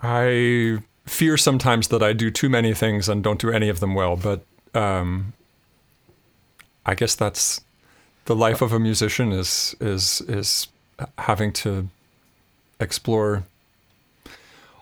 I 0.00 0.78
fear 1.08 1.36
sometimes 1.36 1.88
that 1.88 2.02
I 2.02 2.12
do 2.12 2.30
too 2.30 2.48
many 2.48 2.74
things 2.74 3.08
and 3.08 3.22
don't 3.22 3.40
do 3.40 3.50
any 3.50 3.68
of 3.68 3.80
them 3.80 3.94
well, 3.94 4.16
but 4.16 4.44
um, 4.74 5.32
I 6.86 6.94
guess 6.94 7.14
that's 7.14 7.60
the 8.26 8.36
life 8.36 8.60
of 8.62 8.72
a 8.72 8.78
musician 8.78 9.32
is 9.32 9.74
is 9.80 10.20
is 10.22 10.68
having 11.16 11.52
to 11.52 11.88
explore 12.80 13.44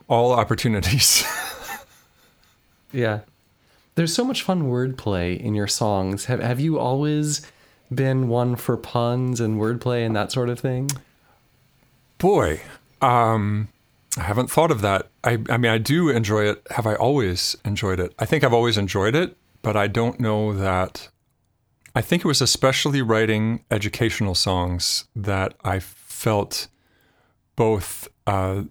all 0.08 0.32
opportunities. 0.32 1.24
yeah. 2.92 3.20
There's 3.94 4.14
so 4.14 4.24
much 4.24 4.42
fun 4.42 4.64
wordplay 4.64 5.40
in 5.40 5.54
your 5.54 5.66
songs. 5.66 6.26
Have 6.26 6.40
have 6.40 6.60
you 6.60 6.78
always 6.78 7.50
been 7.94 8.28
one 8.28 8.56
for 8.56 8.76
puns 8.76 9.40
and 9.40 9.60
wordplay 9.60 10.04
and 10.04 10.14
that 10.14 10.32
sort 10.32 10.48
of 10.48 10.60
thing? 10.60 10.90
Boy, 12.18 12.60
um, 13.00 13.68
I 14.16 14.22
haven't 14.22 14.50
thought 14.50 14.70
of 14.70 14.80
that. 14.80 15.10
I, 15.22 15.38
I 15.50 15.56
mean, 15.58 15.70
I 15.70 15.78
do 15.78 16.08
enjoy 16.08 16.48
it. 16.48 16.66
Have 16.70 16.86
I 16.86 16.94
always 16.94 17.56
enjoyed 17.64 18.00
it? 18.00 18.14
I 18.18 18.24
think 18.24 18.44
I've 18.44 18.52
always 18.52 18.78
enjoyed 18.78 19.14
it, 19.14 19.36
but 19.62 19.76
I 19.76 19.88
don't 19.88 20.18
know 20.18 20.54
that. 20.54 21.08
I 21.94 22.00
think 22.00 22.24
it 22.24 22.28
was 22.28 22.40
especially 22.40 23.02
writing 23.02 23.64
educational 23.70 24.34
songs 24.34 25.06
that 25.14 25.54
I 25.64 25.80
felt 25.80 26.68
both 27.56 28.08
uh, 28.26 28.62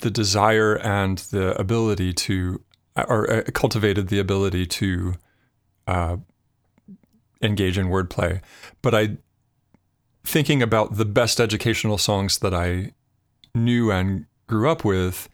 the 0.00 0.10
desire 0.10 0.76
and 0.76 1.18
the 1.18 1.58
ability 1.58 2.12
to, 2.12 2.62
or 2.96 3.30
uh, 3.30 3.42
cultivated 3.52 4.08
the 4.08 4.18
ability 4.18 4.66
to 4.66 5.14
uh, 5.86 6.16
engage 7.42 7.78
in 7.78 7.88
wordplay. 7.88 8.40
But 8.82 8.94
I 8.94 9.16
thinking 10.24 10.60
about 10.60 10.96
the 10.96 11.04
best 11.04 11.40
educational 11.40 11.98
songs 11.98 12.38
that 12.38 12.52
I 12.52 12.92
knew 13.56 13.90
and 13.90 14.26
grew 14.46 14.70
up 14.70 14.84
with, 14.84 15.28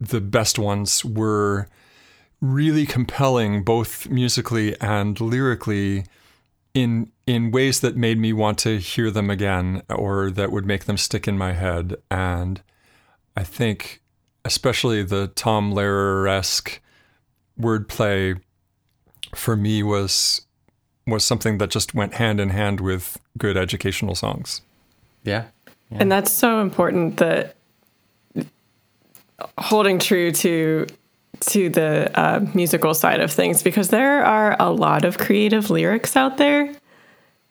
the 0.00 0.20
best 0.20 0.58
ones 0.58 1.04
were 1.04 1.68
really 2.40 2.86
compelling, 2.86 3.62
both 3.62 4.08
musically 4.08 4.78
and 4.80 5.20
lyrically, 5.20 6.04
in 6.74 7.12
in 7.26 7.50
ways 7.50 7.80
that 7.80 7.96
made 7.96 8.18
me 8.18 8.32
want 8.32 8.58
to 8.58 8.78
hear 8.78 9.10
them 9.10 9.30
again, 9.30 9.82
or 9.88 10.30
that 10.30 10.50
would 10.50 10.66
make 10.66 10.84
them 10.86 10.96
stick 10.96 11.28
in 11.28 11.36
my 11.38 11.52
head. 11.52 11.96
And 12.10 12.62
I 13.36 13.44
think, 13.44 14.00
especially 14.44 15.02
the 15.02 15.28
Tom 15.28 15.72
Lehrer 15.72 16.28
esque 16.28 16.80
wordplay, 17.60 18.40
for 19.34 19.56
me 19.56 19.82
was 19.82 20.46
was 21.06 21.24
something 21.24 21.58
that 21.58 21.70
just 21.70 21.94
went 21.94 22.14
hand 22.14 22.40
in 22.40 22.50
hand 22.50 22.80
with 22.80 23.18
good 23.38 23.56
educational 23.56 24.14
songs. 24.14 24.62
Yeah. 25.24 25.46
And 26.00 26.10
that's 26.10 26.30
so 26.30 26.60
important 26.60 27.18
that 27.18 27.56
holding 29.58 29.98
true 29.98 30.32
to 30.32 30.86
to 31.40 31.68
the 31.70 32.10
uh, 32.14 32.40
musical 32.54 32.94
side 32.94 33.20
of 33.20 33.32
things 33.32 33.62
because 33.62 33.88
there 33.88 34.24
are 34.24 34.56
a 34.60 34.70
lot 34.70 35.04
of 35.04 35.18
creative 35.18 35.70
lyrics 35.70 36.16
out 36.16 36.36
there 36.36 36.72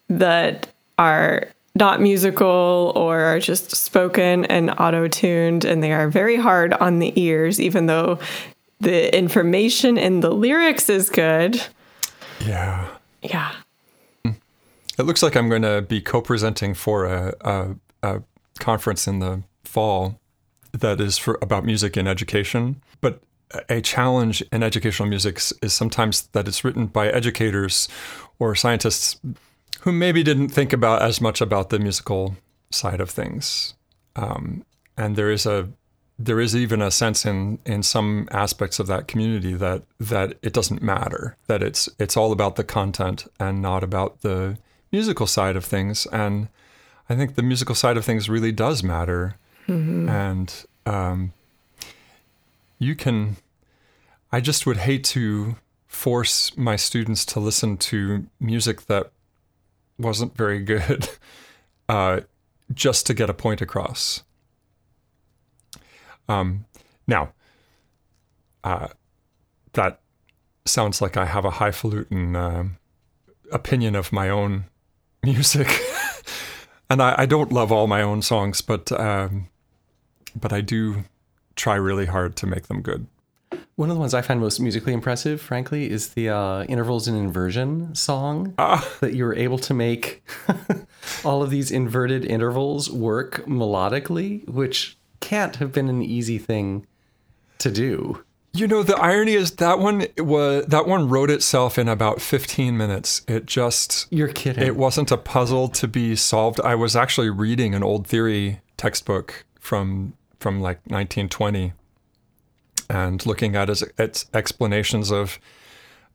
that 0.08 0.68
are 0.98 1.48
not 1.76 2.02
musical 2.02 2.94
or 2.96 3.20
are 3.22 3.40
just 3.40 3.76
spoken 3.76 4.46
and 4.46 4.70
auto-tuned 4.72 5.66
and 5.66 5.82
they 5.82 5.92
are 5.92 6.10
very 6.10 6.36
hard 6.36 6.74
on 6.74 7.00
the 7.00 7.12
ears 7.20 7.60
even 7.60 7.88
though 7.88 8.20
the 8.80 9.16
information 9.16 9.98
in 9.98 10.22
the 10.22 10.32
lyrics 10.32 10.90
is 10.90 11.10
good. 11.10 11.62
Yeah. 12.46 12.88
yeah. 13.22 13.52
It 14.26 15.06
looks 15.06 15.24
like 15.24 15.36
I'm 15.36 15.50
going 15.50 15.62
to 15.62 15.82
be 15.82 16.02
co-presenting 16.02 16.74
for 16.74 17.06
a, 17.06 17.34
a, 17.42 17.76
a 18.04 18.22
conference 18.62 19.08
in 19.08 19.20
the 19.20 19.44
fall 19.64 20.20
that 20.72 21.02
is 21.02 21.18
for 21.18 21.38
about 21.42 21.66
music 21.66 21.98
and 21.98 22.08
education. 22.08 22.82
But 23.02 23.22
a 23.68 23.82
challenge 23.82 24.42
in 24.54 24.64
educational 24.64 25.10
music 25.10 25.42
is 25.62 25.74
sometimes 25.74 26.24
that 26.28 26.48
it's 26.48 26.64
written 26.64 26.88
by 26.88 27.10
educators 27.10 27.90
or 28.40 28.56
scientists 28.56 29.20
who 29.82 29.92
maybe 29.92 30.24
didn't 30.24 30.50
think 30.50 30.72
about 30.72 31.02
as 31.02 31.20
much 31.20 31.42
about 31.42 31.70
the 31.70 31.80
musical 31.80 32.38
side 32.70 33.02
of 33.02 33.10
things. 33.10 33.74
Um, 34.16 34.64
and 34.98 35.16
there 35.16 35.32
is 35.32 35.46
a 35.46 35.70
there 36.20 36.40
is 36.40 36.56
even 36.56 36.82
a 36.82 36.92
sense 36.92 37.26
in 37.26 37.58
in 37.66 37.82
some 37.82 38.28
aspects 38.32 38.80
of 38.80 38.88
that 38.88 39.08
community 39.08 39.54
that 39.56 39.84
that 40.00 40.38
it 40.44 40.54
doesn't 40.54 40.82
matter 40.82 41.36
that 41.48 41.64
it's 41.64 41.90
it's 41.98 42.16
all 42.16 42.32
about 42.32 42.56
the 42.56 42.64
content 42.64 43.26
and 43.40 43.62
not 43.62 43.84
about 43.84 44.22
the 44.22 44.58
musical 44.92 45.26
side 45.26 45.56
of 45.56 45.66
things 45.66 46.06
and 46.12 46.48
I 47.12 47.16
think 47.16 47.36
the 47.36 47.44
musical 47.44 47.76
side 47.76 47.98
of 47.98 48.06
things 48.06 48.30
really 48.30 48.52
does 48.52 48.84
matter. 48.84 49.36
And 50.10 50.66
um, 50.86 51.34
you 52.80 52.96
can 52.96 53.38
I 54.32 54.40
just 54.40 54.66
would 54.66 54.78
hate 54.78 55.04
to 55.06 55.58
force 55.88 56.56
my 56.56 56.78
students 56.78 57.26
to 57.26 57.40
listen 57.40 57.76
to 57.78 58.28
music 58.40 58.86
that 58.86 59.12
wasn't 60.00 60.38
very 60.38 60.62
good 60.64 61.10
uh, 61.90 62.22
just 62.74 63.06
to 63.08 63.14
get 63.14 63.30
a 63.30 63.34
point 63.34 63.62
across. 63.62 64.24
Um, 66.30 66.66
now, 67.08 67.34
uh, 68.64 68.88
that 69.74 70.00
sounds 70.64 71.02
like 71.02 71.18
I 71.18 71.26
have 71.26 71.44
a 71.44 71.52
highfalutin 71.52 72.36
um 72.36 72.78
opinion 73.52 73.96
of 73.96 74.14
my 74.14 74.30
own 74.30 74.66
music, 75.24 75.68
and 76.92 77.02
I, 77.02 77.16
I 77.20 77.26
don't 77.26 77.54
love 77.54 77.72
all 77.72 77.88
my 77.88 78.02
own 78.02 78.22
songs, 78.22 78.62
but 78.62 78.92
um, 78.92 79.48
but 80.36 80.52
I 80.52 80.60
do 80.60 81.06
try 81.56 81.76
really 81.76 82.06
hard 82.06 82.36
to 82.38 82.46
make 82.46 82.68
them 82.68 82.82
good. 82.82 83.08
One 83.76 83.90
of 83.90 83.96
the 83.96 84.00
ones 84.00 84.14
I 84.14 84.22
find 84.22 84.40
most 84.40 84.60
musically 84.60 84.94
impressive, 84.94 85.42
frankly, 85.42 85.90
is 85.90 86.10
the 86.10 86.30
uh, 86.30 86.64
intervals 86.64 87.08
and 87.08 87.18
inversion 87.18 87.96
song 87.96 88.54
that 88.58 89.14
you 89.14 89.24
were 89.24 89.36
able 89.36 89.58
to 89.60 89.74
make 89.74 90.24
all 91.24 91.42
of 91.42 91.50
these 91.50 91.72
inverted 91.72 92.26
intervals 92.26 92.92
work 92.92 93.46
melodically, 93.46 94.48
which 94.48 94.98
can't 95.22 95.56
have 95.58 95.72
been 95.72 95.88
an 95.88 96.02
easy 96.02 96.38
thing 96.38 96.86
to 97.60 97.72
do. 97.72 98.24
You 98.54 98.68
know, 98.68 98.84
the 98.84 98.98
irony 98.98 99.34
is 99.34 99.52
that 99.52 99.80
one 99.80 100.08
was 100.18 100.66
that 100.66 100.86
one 100.86 101.08
wrote 101.08 101.30
itself 101.32 101.78
in 101.78 101.88
about 101.88 102.22
15 102.22 102.76
minutes. 102.78 103.22
It 103.28 103.46
just 103.46 104.08
You're 104.10 104.28
kidding. 104.28 104.64
it 104.64 104.76
wasn't 104.76 105.10
a 105.12 105.18
puzzle 105.18 105.70
to 105.70 105.88
be 105.88 106.16
solved. 106.18 106.60
I 106.60 106.76
was 106.76 106.96
actually 106.96 107.30
reading 107.30 107.74
an 107.74 107.82
old 107.82 108.08
theory 108.08 108.60
textbook 108.76 109.46
from 109.60 110.14
from 110.40 110.60
like 110.60 110.78
1920 110.88 111.74
and 112.90 113.26
looking 113.26 113.56
at 113.56 113.70
its, 113.70 113.84
its 113.98 114.26
explanations 114.34 115.12
of 115.12 115.40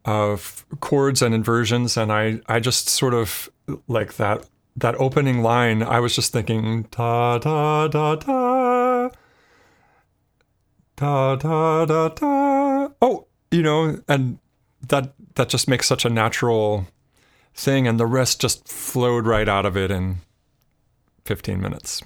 of 0.04 0.66
chords 0.80 1.22
and 1.22 1.34
inversions 1.34 1.96
and 1.96 2.12
I 2.12 2.40
I 2.46 2.60
just 2.60 2.88
sort 2.88 3.14
of 3.14 3.48
like 3.88 4.16
that 4.16 4.46
that 4.76 4.94
opening 5.00 5.42
line 5.42 5.82
I 5.82 6.00
was 6.00 6.14
just 6.14 6.32
thinking 6.32 6.84
ta 6.90 7.38
ta 7.38 7.88
ta 7.88 8.16
ta 8.16 8.65
da 10.96 11.36
da 11.36 11.84
da 11.84 12.08
da. 12.08 12.88
Oh, 13.00 13.26
you 13.50 13.62
know, 13.62 14.00
and 14.08 14.38
that 14.88 15.12
that 15.34 15.48
just 15.48 15.68
makes 15.68 15.86
such 15.86 16.04
a 16.04 16.10
natural 16.10 16.86
thing, 17.54 17.86
and 17.86 18.00
the 18.00 18.06
rest 18.06 18.40
just 18.40 18.66
flowed 18.66 19.26
right 19.26 19.48
out 19.48 19.66
of 19.66 19.76
it 19.76 19.90
in 19.90 20.16
fifteen 21.24 21.60
minutes. 21.60 22.02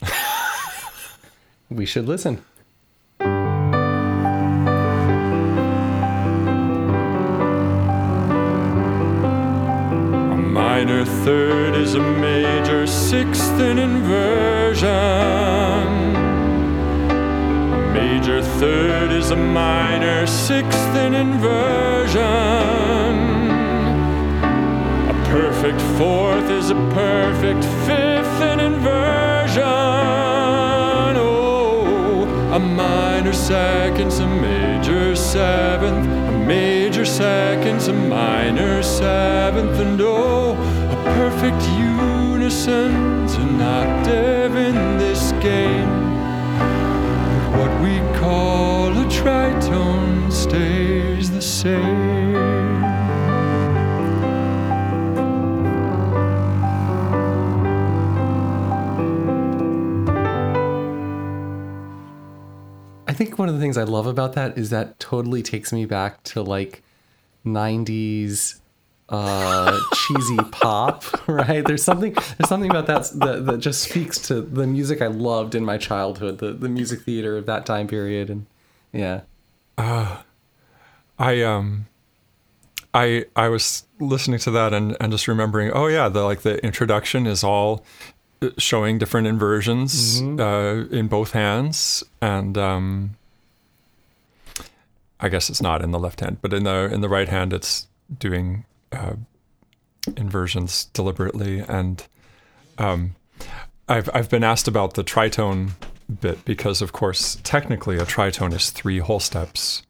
we 1.70 1.84
should 1.84 2.06
listen. 2.06 2.42
A 3.20 3.26
minor 10.36 11.04
third 11.04 11.74
is 11.74 11.94
a 11.94 12.00
major 12.00 12.86
sixth 12.86 13.60
in 13.60 13.78
inversion. 13.78 15.20
A 18.40 18.42
third 18.42 19.12
is 19.12 19.30
a 19.32 19.36
minor 19.36 20.26
sixth 20.26 20.96
in 20.96 21.12
inversion. 21.12 22.22
A 25.10 25.14
perfect 25.26 25.78
fourth 25.98 26.48
is 26.48 26.70
a 26.70 26.74
perfect 26.94 27.62
fifth 27.86 28.40
in 28.40 28.60
inversion. 28.60 29.62
Oh, 31.18 32.24
a 32.54 32.58
minor 32.58 33.34
second's 33.34 34.20
a 34.20 34.26
major 34.26 35.14
seventh, 35.14 36.06
a 36.06 36.38
major 36.46 37.04
second's 37.04 37.88
a 37.88 37.92
minor 37.92 38.82
seventh, 38.82 39.78
and 39.78 40.00
oh, 40.00 40.52
a 40.94 40.96
perfect 41.14 41.62
unison's 41.78 43.34
an 43.34 43.60
octave 43.60 44.56
in 44.56 44.96
this 44.96 45.32
game. 45.42 45.89
Same. 51.60 52.84
I 63.06 63.12
think 63.12 63.38
one 63.38 63.48
of 63.48 63.54
the 63.54 63.60
things 63.60 63.76
I 63.76 63.82
love 63.82 64.06
about 64.06 64.32
that 64.34 64.56
is 64.56 64.70
that 64.70 64.98
totally 64.98 65.42
takes 65.42 65.72
me 65.72 65.84
back 65.84 66.22
to 66.24 66.42
like 66.42 66.82
90s 67.44 68.56
uh 69.10 69.76
cheesy 69.94 70.36
pop 70.52 71.02
right 71.26 71.66
there's 71.66 71.82
something 71.82 72.12
there's 72.12 72.48
something 72.48 72.70
about 72.70 72.86
that, 72.86 73.10
that 73.18 73.44
that 73.44 73.58
just 73.58 73.82
speaks 73.82 74.20
to 74.20 74.40
the 74.40 74.66
music 74.68 75.02
i 75.02 75.08
loved 75.08 75.56
in 75.56 75.64
my 75.64 75.76
childhood 75.76 76.38
the 76.38 76.52
the 76.52 76.68
music 76.68 77.00
theater 77.00 77.36
of 77.36 77.46
that 77.46 77.66
time 77.66 77.88
period 77.88 78.30
and 78.30 78.46
yeah 78.92 79.22
I 81.20 81.42
um 81.42 81.86
I 82.94 83.26
I 83.36 83.48
was 83.48 83.84
listening 84.00 84.40
to 84.40 84.50
that 84.52 84.72
and, 84.72 84.96
and 85.00 85.12
just 85.12 85.28
remembering, 85.28 85.70
oh 85.70 85.86
yeah, 85.86 86.08
the 86.08 86.22
like 86.22 86.40
the 86.40 86.64
introduction 86.64 87.26
is 87.26 87.44
all 87.44 87.84
uh, 88.42 88.48
showing 88.58 88.98
different 88.98 89.26
inversions 89.26 90.20
uh, 90.20 90.86
in 90.90 91.06
both 91.06 91.32
hands, 91.32 92.02
and 92.20 92.56
um, 92.56 93.16
I 95.20 95.28
guess 95.28 95.50
it's 95.50 95.62
not 95.62 95.82
in 95.82 95.90
the 95.92 95.98
left 95.98 96.20
hand, 96.20 96.38
but 96.40 96.52
in 96.52 96.64
the 96.64 96.90
in 96.92 97.02
the 97.02 97.08
right 97.08 97.28
hand, 97.28 97.52
it's 97.52 97.86
doing 98.18 98.64
uh, 98.90 99.14
inversions 100.16 100.86
deliberately. 100.86 101.60
And 101.60 102.04
um, 102.78 103.14
I've 103.88 104.08
I've 104.14 104.30
been 104.30 104.42
asked 104.42 104.66
about 104.66 104.94
the 104.94 105.04
tritone 105.04 105.72
bit 106.20 106.44
because, 106.46 106.80
of 106.82 106.92
course, 106.92 107.38
technically 107.44 107.98
a 107.98 108.06
tritone 108.06 108.54
is 108.54 108.70
three 108.70 108.98
whole 108.98 109.20
steps 109.20 109.82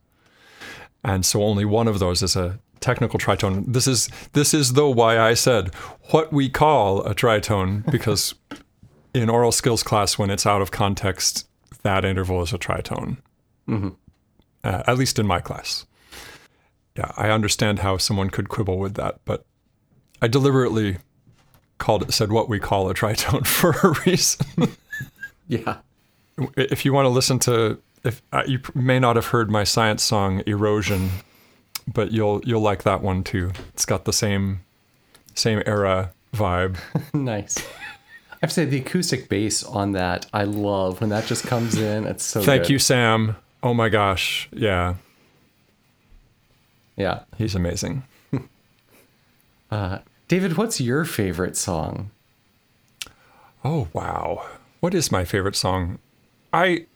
and 1.04 1.24
so 1.24 1.42
only 1.42 1.64
one 1.64 1.88
of 1.88 1.98
those 1.98 2.22
is 2.22 2.36
a 2.36 2.58
technical 2.80 3.18
tritone. 3.18 3.64
This 3.66 3.86
is 3.86 4.08
this 4.32 4.54
is 4.54 4.74
though 4.74 4.90
why 4.90 5.18
I 5.18 5.34
said 5.34 5.74
what 6.10 6.32
we 6.32 6.48
call 6.48 7.02
a 7.02 7.14
tritone 7.14 7.84
because 7.90 8.34
in 9.14 9.28
aural 9.28 9.52
skills 9.52 9.82
class 9.82 10.18
when 10.18 10.30
it's 10.30 10.46
out 10.46 10.62
of 10.62 10.70
context 10.70 11.46
that 11.82 12.04
interval 12.04 12.42
is 12.42 12.52
a 12.52 12.58
tritone. 12.58 13.18
Uh, 14.62 14.82
at 14.86 14.98
least 14.98 15.18
in 15.18 15.26
my 15.26 15.40
class. 15.40 15.86
Yeah, 16.96 17.12
I 17.16 17.30
understand 17.30 17.78
how 17.78 17.96
someone 17.96 18.30
could 18.30 18.48
quibble 18.48 18.78
with 18.78 18.94
that, 18.94 19.20
but 19.24 19.46
I 20.20 20.28
deliberately 20.28 20.98
called 21.78 22.02
it 22.02 22.12
said 22.12 22.30
what 22.30 22.48
we 22.48 22.58
call 22.58 22.90
a 22.90 22.94
tritone 22.94 23.46
for 23.46 23.70
a 23.70 23.98
reason. 24.04 24.46
yeah 25.48 25.78
if 26.56 26.84
you 26.84 26.92
want 26.92 27.06
to 27.06 27.10
listen 27.10 27.38
to 27.40 27.78
if 28.04 28.22
uh, 28.32 28.42
you 28.46 28.60
may 28.74 28.98
not 28.98 29.16
have 29.16 29.26
heard 29.26 29.50
my 29.50 29.64
science 29.64 30.02
song 30.02 30.42
erosion 30.46 31.10
but 31.92 32.12
you'll 32.12 32.40
you'll 32.44 32.60
like 32.60 32.82
that 32.84 33.02
one 33.02 33.24
too. 33.24 33.52
It's 33.74 33.84
got 33.84 34.04
the 34.04 34.12
same 34.12 34.60
same 35.34 35.62
era 35.66 36.12
vibe. 36.34 36.78
Nice. 37.14 37.58
I 38.32 38.46
have 38.46 38.50
to 38.50 38.54
say 38.54 38.64
the 38.64 38.78
acoustic 38.78 39.28
bass 39.28 39.62
on 39.62 39.92
that 39.92 40.24
i 40.32 40.44
love. 40.44 41.00
When 41.00 41.10
that 41.10 41.26
just 41.26 41.46
comes 41.46 41.78
in 41.78 42.06
it's 42.06 42.24
so 42.24 42.42
thank 42.42 42.62
good. 42.64 42.70
you 42.70 42.78
sam. 42.78 43.36
Oh 43.62 43.74
my 43.74 43.88
gosh. 43.88 44.48
Yeah. 44.52 44.94
Yeah. 46.96 47.20
He's 47.36 47.54
amazing. 47.54 48.04
David 50.28 50.56
what's 50.56 50.80
your 50.80 51.04
favorite 51.04 51.56
song? 51.56 52.10
Oh 53.64 53.88
wow. 53.92 54.46
What 54.80 54.94
is 54.94 55.12
my 55.12 55.24
favorite 55.24 55.56
song? 55.56 55.98
I 56.52 56.86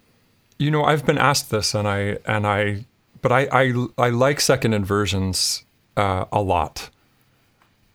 you 0.59 0.71
know 0.71 0.85
i've 0.85 1.05
been 1.05 1.19
asked 1.19 1.51
this 1.51 1.75
and 1.75 1.89
i 1.89 2.19
and 2.27 2.47
i 2.47 2.85
but 3.23 3.33
i 3.33 3.49
i, 3.53 3.87
I 3.99 4.11
like 4.11 4.41
second 4.41 4.73
inversions 4.75 5.65
uh, 5.97 6.25
a 6.33 6.43
lot 6.43 6.91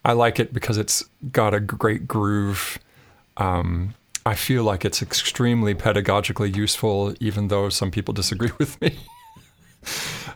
I 0.04 0.14
like 0.14 0.40
it 0.40 0.54
because 0.54 0.78
it's 0.78 1.04
got 1.32 1.54
a 1.54 1.60
great 1.60 2.08
groove. 2.08 2.80
Um, 3.38 3.96
I 4.26 4.36
feel 4.36 4.64
like 4.64 4.86
it's 4.86 5.02
extremely 5.02 5.76
pedagogically 5.76 6.56
useful, 6.56 7.14
even 7.20 7.50
though 7.50 7.70
some 7.70 7.92
people 7.92 8.14
disagree 8.14 8.52
with 8.58 8.80
me. 8.82 8.98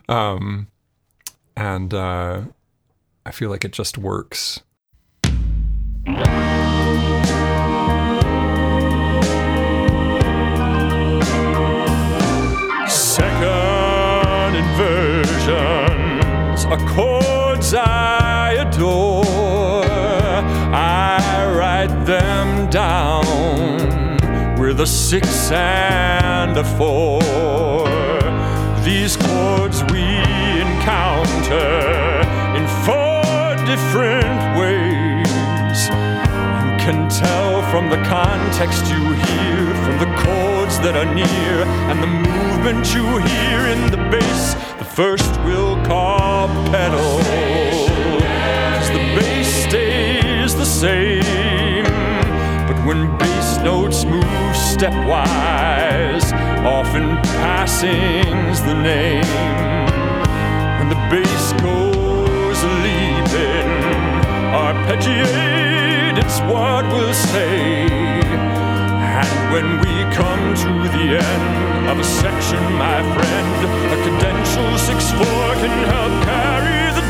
um, 0.09 0.67
and 1.55 1.93
uh, 1.93 2.41
I 3.25 3.31
feel 3.31 3.49
like 3.49 3.63
it 3.63 3.71
just 3.71 3.97
works. 3.97 4.61
Inversions, 16.73 16.91
accords 16.91 17.73
I 17.73 18.53
adore. 18.59 19.25
I 20.73 21.53
write 21.57 22.05
them 22.05 22.69
down 22.69 23.25
with 24.59 24.79
a 24.79 24.87
six 24.87 25.51
and 25.51 26.57
a 26.57 26.63
four. 26.63 27.21
These 28.83 29.17
chords 29.17 29.83
we 29.91 30.03
encounter 30.61 32.21
in 32.57 32.67
four 32.85 33.55
different 33.65 34.59
ways. 34.59 35.87
You 35.87 36.77
can 36.85 37.09
tell 37.09 37.61
from 37.71 37.89
the 37.89 38.01
context 38.07 38.85
you 38.87 39.13
hear, 39.13 39.52
the 40.03 40.15
chords 40.17 40.79
that 40.79 40.97
are 40.97 41.15
near, 41.15 41.63
and 41.89 42.03
the 42.03 42.11
movement 42.29 42.93
you 42.93 43.05
hear 43.31 43.59
in 43.71 43.89
the 43.89 44.01
bass. 44.11 44.53
The 44.77 44.83
first 44.83 45.31
we'll 45.45 45.77
carp 45.85 46.51
pedal. 46.71 47.19
Cause 48.75 48.89
the 48.97 49.05
bass 49.15 49.47
stays 49.63 50.55
the 50.55 50.65
same. 50.65 51.85
But 52.67 52.77
when 52.85 53.17
bass 53.17 53.59
notes 53.59 54.03
move 54.03 54.25
stepwise, 54.71 56.27
often 56.65 57.15
passing's 57.39 58.59
the 58.61 58.73
name. 58.73 59.23
When 60.79 60.89
the 60.89 61.01
bass 61.13 61.45
goes 61.63 62.59
leaping, 62.83 63.69
arpeggiate, 64.63 66.17
it's 66.17 66.39
what 66.51 66.83
we'll 66.91 67.13
say. 67.13 68.22
When 69.53 69.67
we 69.83 69.95
come 70.13 70.55
to 70.63 70.71
the 70.95 71.05
end 71.17 71.89
of 71.89 71.99
a 71.99 72.03
section, 72.03 72.61
my 72.73 72.99
friend, 73.13 73.47
a 73.95 73.97
cadential 74.05 74.69
6-4 74.77 75.53
can 75.61 75.75
help 75.93 76.13
carry 76.25 76.81
the 76.97 77.02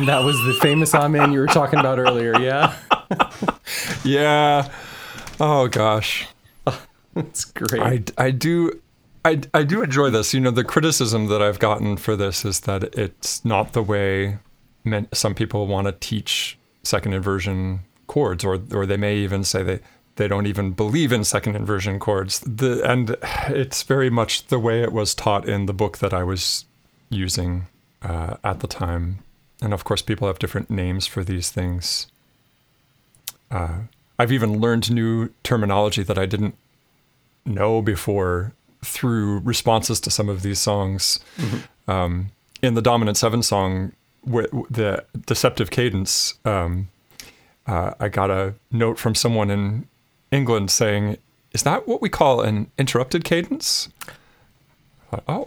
And 0.00 0.08
that 0.08 0.24
was 0.24 0.42
the 0.46 0.54
famous 0.54 0.94
amen 0.94 1.30
you 1.30 1.40
were 1.40 1.46
talking 1.46 1.78
about 1.78 1.98
earlier. 1.98 2.34
Yeah, 2.40 2.74
Yeah. 4.02 4.66
Oh 5.38 5.68
gosh. 5.68 6.26
it's 7.14 7.44
great. 7.44 8.10
I, 8.16 8.24
I 8.24 8.30
do 8.30 8.80
I, 9.26 9.42
I 9.52 9.62
do 9.62 9.82
enjoy 9.82 10.08
this. 10.08 10.32
You 10.32 10.40
know, 10.40 10.52
the 10.52 10.64
criticism 10.64 11.26
that 11.26 11.42
I've 11.42 11.58
gotten 11.58 11.98
for 11.98 12.16
this 12.16 12.46
is 12.46 12.60
that 12.60 12.84
it's 12.96 13.44
not 13.44 13.74
the 13.74 13.82
way 13.82 14.38
some 15.12 15.34
people 15.34 15.66
want 15.66 15.86
to 15.86 15.92
teach 15.92 16.58
second 16.82 17.12
inversion 17.12 17.80
chords, 18.06 18.42
or 18.42 18.58
or 18.72 18.86
they 18.86 18.96
may 18.96 19.18
even 19.18 19.44
say 19.44 19.62
they 19.62 19.80
they 20.16 20.28
don't 20.28 20.46
even 20.46 20.70
believe 20.70 21.12
in 21.12 21.24
second 21.24 21.56
inversion 21.56 21.98
chords. 21.98 22.40
The 22.40 22.80
and 22.90 23.16
it's 23.54 23.82
very 23.82 24.08
much 24.08 24.46
the 24.46 24.58
way 24.58 24.82
it 24.82 24.92
was 24.94 25.14
taught 25.14 25.46
in 25.46 25.66
the 25.66 25.74
book 25.74 25.98
that 25.98 26.14
I 26.14 26.22
was 26.22 26.64
using 27.10 27.66
uh, 28.00 28.36
at 28.42 28.60
the 28.60 28.66
time. 28.66 29.18
And 29.62 29.72
of 29.74 29.84
course, 29.84 30.02
people 30.02 30.26
have 30.26 30.38
different 30.38 30.70
names 30.70 31.06
for 31.06 31.22
these 31.22 31.50
things. 31.50 32.06
Uh, 33.50 33.80
I've 34.18 34.32
even 34.32 34.60
learned 34.60 34.90
new 34.90 35.30
terminology 35.42 36.02
that 36.02 36.18
I 36.18 36.26
didn't 36.26 36.54
know 37.44 37.82
before 37.82 38.52
through 38.84 39.40
responses 39.40 40.00
to 40.00 40.10
some 40.10 40.28
of 40.28 40.42
these 40.42 40.58
songs. 40.58 41.20
Um, 41.88 42.30
in 42.62 42.74
the 42.74 42.82
Dominant 42.82 43.16
Seven 43.16 43.42
song, 43.42 43.92
wi- 44.24 44.48
the 44.70 45.04
Deceptive 45.26 45.70
Cadence, 45.70 46.34
um, 46.44 46.88
uh, 47.66 47.94
I 48.00 48.08
got 48.08 48.30
a 48.30 48.54
note 48.70 48.98
from 48.98 49.14
someone 49.14 49.50
in 49.50 49.86
England 50.30 50.70
saying, 50.70 51.16
Is 51.52 51.62
that 51.64 51.86
what 51.86 52.00
we 52.00 52.08
call 52.08 52.40
an 52.40 52.70
interrupted 52.78 53.24
cadence? 53.24 53.88
Thought, 55.10 55.24
oh, 55.28 55.46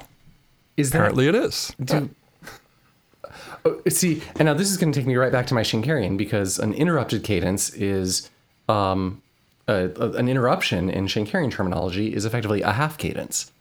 Is 0.77 0.91
that 0.91 0.97
apparently 0.97 1.27
it 1.27 1.35
is. 1.35 1.73
Do, 1.83 2.09
Oh, 3.65 3.79
see, 3.87 4.21
and 4.35 4.45
now 4.45 4.53
this 4.53 4.69
is 4.69 4.77
going 4.77 4.91
to 4.91 4.99
take 4.99 5.07
me 5.07 5.15
right 5.15 5.31
back 5.31 5.47
to 5.47 5.53
my 5.53 5.61
Schenkerian 5.61 6.17
because 6.17 6.59
an 6.59 6.73
interrupted 6.73 7.23
cadence 7.23 7.69
is 7.73 8.29
um, 8.67 9.21
a, 9.67 9.89
a- 9.95 10.11
an 10.11 10.27
interruption 10.27 10.89
in 10.89 11.05
Schenkerian 11.07 11.49
terminology 11.51 12.13
is 12.13 12.25
effectively 12.25 12.61
a 12.61 12.71
half 12.73 12.97
cadence, 12.97 13.51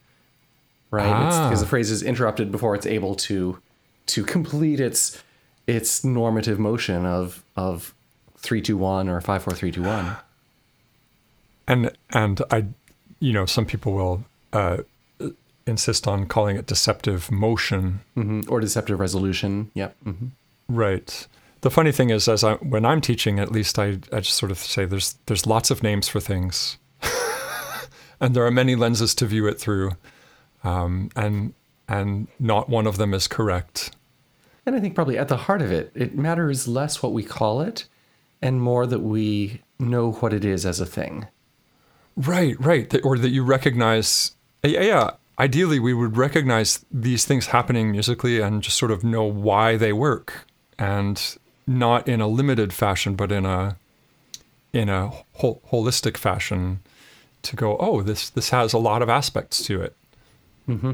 right? 0.90 1.26
It's 1.26 1.36
Ah. 1.36 1.48
because 1.48 1.60
the 1.60 1.66
phrase 1.68 1.90
is 1.90 2.02
interrupted 2.02 2.50
before 2.50 2.74
it's 2.74 2.86
able 2.86 3.14
to 3.16 3.58
to 4.06 4.24
complete 4.24 4.80
its 4.80 5.22
its 5.68 6.02
normative 6.04 6.58
motion 6.58 7.06
of 7.06 7.44
of 7.56 7.94
three 8.38 8.60
two 8.60 8.76
one 8.76 9.08
or 9.08 9.20
five 9.20 9.44
four 9.44 9.54
three 9.54 9.70
two 9.70 9.84
one. 9.84 10.16
and 11.68 11.92
and 12.10 12.40
I, 12.50 12.64
you 13.20 13.32
know, 13.32 13.46
some 13.46 13.66
people 13.66 13.92
will 13.92 14.24
uh, 14.52 14.78
insist 15.66 16.06
on 16.08 16.26
calling 16.26 16.56
it 16.56 16.66
deceptive 16.66 17.30
motion. 17.30 18.00
Mhm. 18.16 18.50
or 18.50 18.60
deceptive 18.60 18.98
resolution. 19.00 19.70
Yep. 19.74 19.96
hmm 20.04 20.26
Right. 20.68 21.26
The 21.62 21.70
funny 21.70 21.92
thing 21.92 22.10
is, 22.10 22.26
as 22.28 22.42
I 22.42 22.54
when 22.54 22.84
I'm 22.84 23.00
teaching, 23.00 23.38
at 23.38 23.52
least 23.52 23.78
I, 23.78 23.98
I 24.12 24.20
just 24.20 24.36
sort 24.36 24.50
of 24.50 24.58
say 24.58 24.84
there's 24.84 25.16
there's 25.26 25.46
lots 25.46 25.70
of 25.70 25.82
names 25.82 26.08
for 26.08 26.18
things, 26.20 26.76
and 28.20 28.34
there 28.34 28.44
are 28.46 28.50
many 28.50 28.74
lenses 28.74 29.14
to 29.16 29.26
view 29.26 29.46
it 29.46 29.60
through, 29.60 29.92
um, 30.64 31.10
and 31.14 31.54
and 31.88 32.26
not 32.40 32.68
one 32.68 32.86
of 32.86 32.96
them 32.96 33.14
is 33.14 33.28
correct. 33.28 33.92
And 34.66 34.74
I 34.76 34.80
think 34.80 34.94
probably 34.94 35.18
at 35.18 35.28
the 35.28 35.36
heart 35.36 35.62
of 35.62 35.70
it, 35.72 35.90
it 35.94 36.16
matters 36.16 36.66
less 36.68 37.02
what 37.02 37.12
we 37.12 37.22
call 37.24 37.60
it, 37.60 37.86
and 38.40 38.60
more 38.60 38.86
that 38.86 39.00
we 39.00 39.60
know 39.78 40.12
what 40.12 40.32
it 40.32 40.44
is 40.44 40.64
as 40.64 40.80
a 40.80 40.86
thing. 40.86 41.26
Right, 42.16 42.56
right. 42.60 42.92
Or 43.04 43.18
that 43.18 43.30
you 43.30 43.42
recognize, 43.44 44.32
yeah, 44.62 44.82
yeah. 44.82 45.10
Ideally, 45.42 45.80
we 45.80 45.92
would 45.92 46.16
recognize 46.16 46.84
these 46.92 47.24
things 47.24 47.46
happening 47.46 47.90
musically 47.90 48.38
and 48.38 48.62
just 48.62 48.78
sort 48.78 48.92
of 48.92 49.02
know 49.02 49.24
why 49.24 49.76
they 49.76 49.92
work, 49.92 50.46
and 50.78 51.20
not 51.66 52.06
in 52.06 52.20
a 52.20 52.28
limited 52.28 52.72
fashion, 52.72 53.16
but 53.16 53.32
in 53.32 53.44
a 53.44 53.76
in 54.72 54.88
a 54.88 55.08
hol- 55.34 55.60
holistic 55.72 56.16
fashion. 56.16 56.78
To 57.42 57.56
go, 57.56 57.76
oh, 57.78 58.02
this 58.02 58.30
this 58.30 58.50
has 58.50 58.72
a 58.72 58.78
lot 58.78 59.02
of 59.02 59.08
aspects 59.08 59.64
to 59.64 59.82
it. 59.82 59.96
Mm-hmm. 60.68 60.92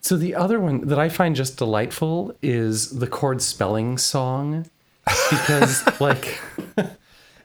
So 0.00 0.16
the 0.16 0.36
other 0.36 0.60
one 0.60 0.86
that 0.86 1.00
I 1.00 1.08
find 1.08 1.34
just 1.34 1.56
delightful 1.56 2.36
is 2.40 3.00
the 3.00 3.08
chord 3.08 3.42
spelling 3.42 3.98
song, 3.98 4.70
because 5.04 5.82
like, 6.00 6.40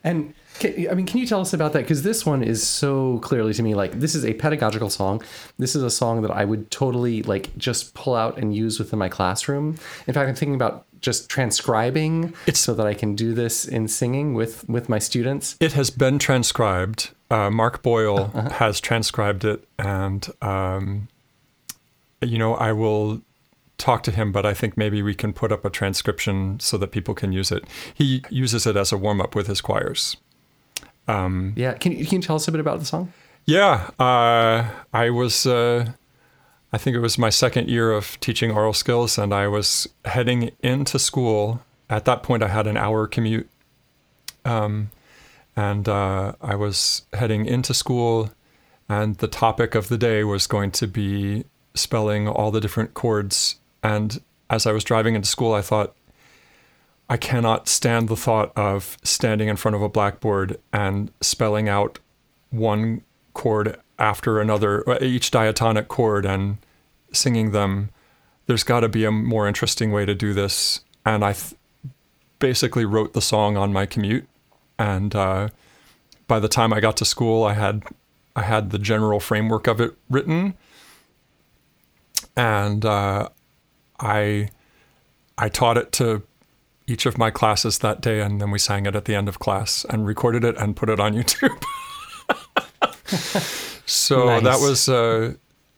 and 0.04 0.34
can, 0.60 0.90
I 0.90 0.94
mean, 0.94 1.06
can 1.06 1.20
you 1.20 1.26
tell 1.26 1.42
us 1.42 1.54
about 1.54 1.74
that? 1.74 1.82
Because 1.82 2.04
this 2.04 2.26
one 2.26 2.44
is 2.44 2.66
so 2.66 3.20
clearly 3.20 3.54
to 3.54 3.64
me 3.64 3.76
like 3.76 4.00
this 4.00 4.16
is 4.16 4.26
a 4.26 4.34
pedagogical 4.34 4.90
song. 4.90 5.22
This 5.58 5.76
is 5.76 5.84
a 5.84 5.90
song 5.90 6.22
that 6.22 6.32
I 6.32 6.46
would 6.46 6.70
totally 6.72 7.24
like 7.24 7.56
just 7.58 7.94
pull 7.94 8.16
out 8.16 8.38
and 8.38 8.56
use 8.56 8.80
within 8.80 9.00
my 9.00 9.10
classroom. 9.10 9.78
In 10.08 10.14
fact, 10.14 10.30
I'm 10.30 10.36
thinking 10.36 10.56
about 10.56 10.86
just 11.02 11.30
transcribing 11.30 12.34
it 12.46 12.58
so 12.58 12.74
that 12.74 12.86
I 12.86 12.94
can 12.94 13.16
do 13.16 13.34
this 13.34 13.66
in 13.66 13.88
singing 13.88 14.34
with 14.34 14.68
with 14.68 14.90
my 14.90 15.00
students. 15.00 15.56
It 15.60 15.74
has 15.74 15.90
been 15.90 16.20
transcribed. 16.20 17.12
Uh, 17.32 17.50
Mark 17.50 17.82
Boyle 17.84 18.28
has 18.54 18.82
transcribed 18.82 19.46
it, 19.46 19.64
and 19.78 20.28
um, 20.42 21.08
you 22.22 22.38
know, 22.38 22.56
I 22.56 22.74
will 22.74 23.22
talk 23.80 24.04
to 24.04 24.12
him, 24.12 24.32
but 24.32 24.46
I 24.46 24.54
think 24.54 24.78
maybe 24.78 25.02
we 25.02 25.16
can 25.16 25.34
put 25.34 25.52
up 25.52 25.66
a 25.66 25.70
transcription 25.70 26.60
so 26.60 26.78
that 26.78 26.92
people 26.92 27.16
can 27.16 27.32
use 27.32 27.52
it. 27.52 27.64
He 27.94 28.24
uses 28.30 28.68
it 28.68 28.76
as 28.76 28.92
a 28.92 28.98
warm 28.98 29.20
up 29.22 29.34
with 29.34 29.48
his 29.48 29.62
choirs. 29.62 30.18
Yeah, 31.56 31.74
can 31.74 31.94
you 31.94 32.06
can 32.06 32.18
you 32.18 32.22
tell 32.22 32.36
us 32.36 32.48
a 32.48 32.52
bit 32.52 32.62
about 32.62 32.80
the 32.80 32.86
song? 32.86 33.12
Yeah, 33.46 33.90
uh, 33.98 34.70
I 34.94 35.10
was. 35.10 35.48
Uh, 35.48 35.94
I 36.72 36.78
think 36.78 36.96
it 36.96 37.00
was 37.00 37.18
my 37.18 37.32
second 37.32 37.68
year 37.68 37.92
of 37.92 38.20
teaching 38.20 38.52
aural 38.52 38.74
skills, 38.74 39.18
and 39.18 39.34
I 39.34 39.48
was 39.48 39.90
heading 40.06 40.52
into 40.62 41.00
school. 41.00 41.62
At 41.90 42.06
that 42.06 42.22
point, 42.22 42.44
I 42.44 42.48
had 42.48 42.68
an 42.68 42.78
hour 42.78 43.08
commute, 43.08 43.50
um, 44.46 44.92
and 45.56 45.90
uh, 45.90 46.34
I 46.42 46.54
was 46.54 47.04
heading 47.14 47.48
into 47.48 47.74
school, 47.74 48.30
and 48.88 49.18
the 49.18 49.28
topic 49.28 49.74
of 49.74 49.88
the 49.88 49.98
day 49.98 50.24
was 50.24 50.46
going 50.46 50.70
to 50.72 50.86
be 50.86 51.46
spelling 51.74 52.28
all 52.28 52.52
the 52.52 52.62
different 52.62 52.94
chords. 52.94 53.56
And 53.84 54.22
as 54.50 54.66
I 54.66 54.72
was 54.72 54.84
driving 54.84 55.16
into 55.16 55.28
school, 55.28 55.54
I 55.54 55.62
thought, 55.62 55.96
I 57.10 57.18
cannot 57.18 57.68
stand 57.68 58.08
the 58.08 58.16
thought 58.16 58.52
of 58.56 58.98
standing 59.04 59.48
in 59.48 59.56
front 59.56 59.76
of 59.76 59.82
a 59.82 59.90
blackboard 59.90 60.60
and 60.72 61.12
spelling 61.22 61.68
out 61.68 62.00
one 62.52 63.02
chord 63.34 63.80
after 63.98 64.40
another, 64.40 64.88
uh, 64.88 65.00
each 65.02 65.32
diatonic 65.32 65.88
chord, 65.88 66.26
and 66.26 66.58
singing 67.12 67.52
them. 67.52 67.90
There's 68.46 68.64
got 68.64 68.82
to 68.82 68.90
be 68.90 69.06
a 69.06 69.12
more 69.12 69.48
interesting 69.48 69.92
way 69.92 70.06
to 70.06 70.14
do 70.14 70.34
this. 70.34 70.82
And 71.06 71.26
I, 71.26 71.34
th- 71.34 71.56
basically 72.40 72.86
wrote 72.86 73.14
the 73.14 73.22
song 73.22 73.58
on 73.58 73.72
my 73.72 73.86
commute, 73.86 74.28
and 74.78 75.14
uh, 75.14 75.50
by 76.28 76.40
the 76.40 76.48
time 76.48 76.74
I 76.74 76.80
got 76.80 76.98
to 76.98 77.06
school, 77.06 77.44
I 77.44 77.54
had 77.54 77.84
I 78.36 78.44
had 78.44 78.72
the 78.72 78.80
general 78.80 79.20
framework 79.20 79.68
of 79.68 79.80
it 79.80 79.96
written, 80.10 80.56
and 82.36 82.86
uh, 82.86 83.30
I 84.00 84.50
I 85.38 85.50
taught 85.50 85.78
it 85.78 85.92
to 85.94 86.24
each 86.88 87.06
of 87.06 87.18
my 87.18 87.30
classes 87.32 87.80
that 87.80 88.02
day, 88.02 88.20
and 88.22 88.42
then 88.42 88.52
we 88.52 88.60
sang 88.60 88.86
it 88.86 88.96
at 88.96 89.06
the 89.06 89.16
end 89.16 89.30
of 89.30 89.40
class 89.40 89.86
and 89.90 90.06
recorded 90.08 90.44
it 90.44 90.58
and 90.58 90.76
put 90.76 90.90
it 90.90 91.00
on 91.00 91.14
YouTube. 91.20 91.64
so 93.86 94.26
Nice. 94.26 94.44
that 94.44 94.60
was 94.60 94.90
uh, 94.90 95.34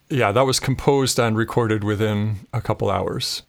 yeah, 0.08 0.32
that 0.32 0.42
was 0.42 0.60
composed 0.60 1.18
and 1.18 1.36
recorded 1.36 1.84
within 1.84 2.40
a 2.52 2.60
couple 2.60 2.90
hours. 2.90 3.42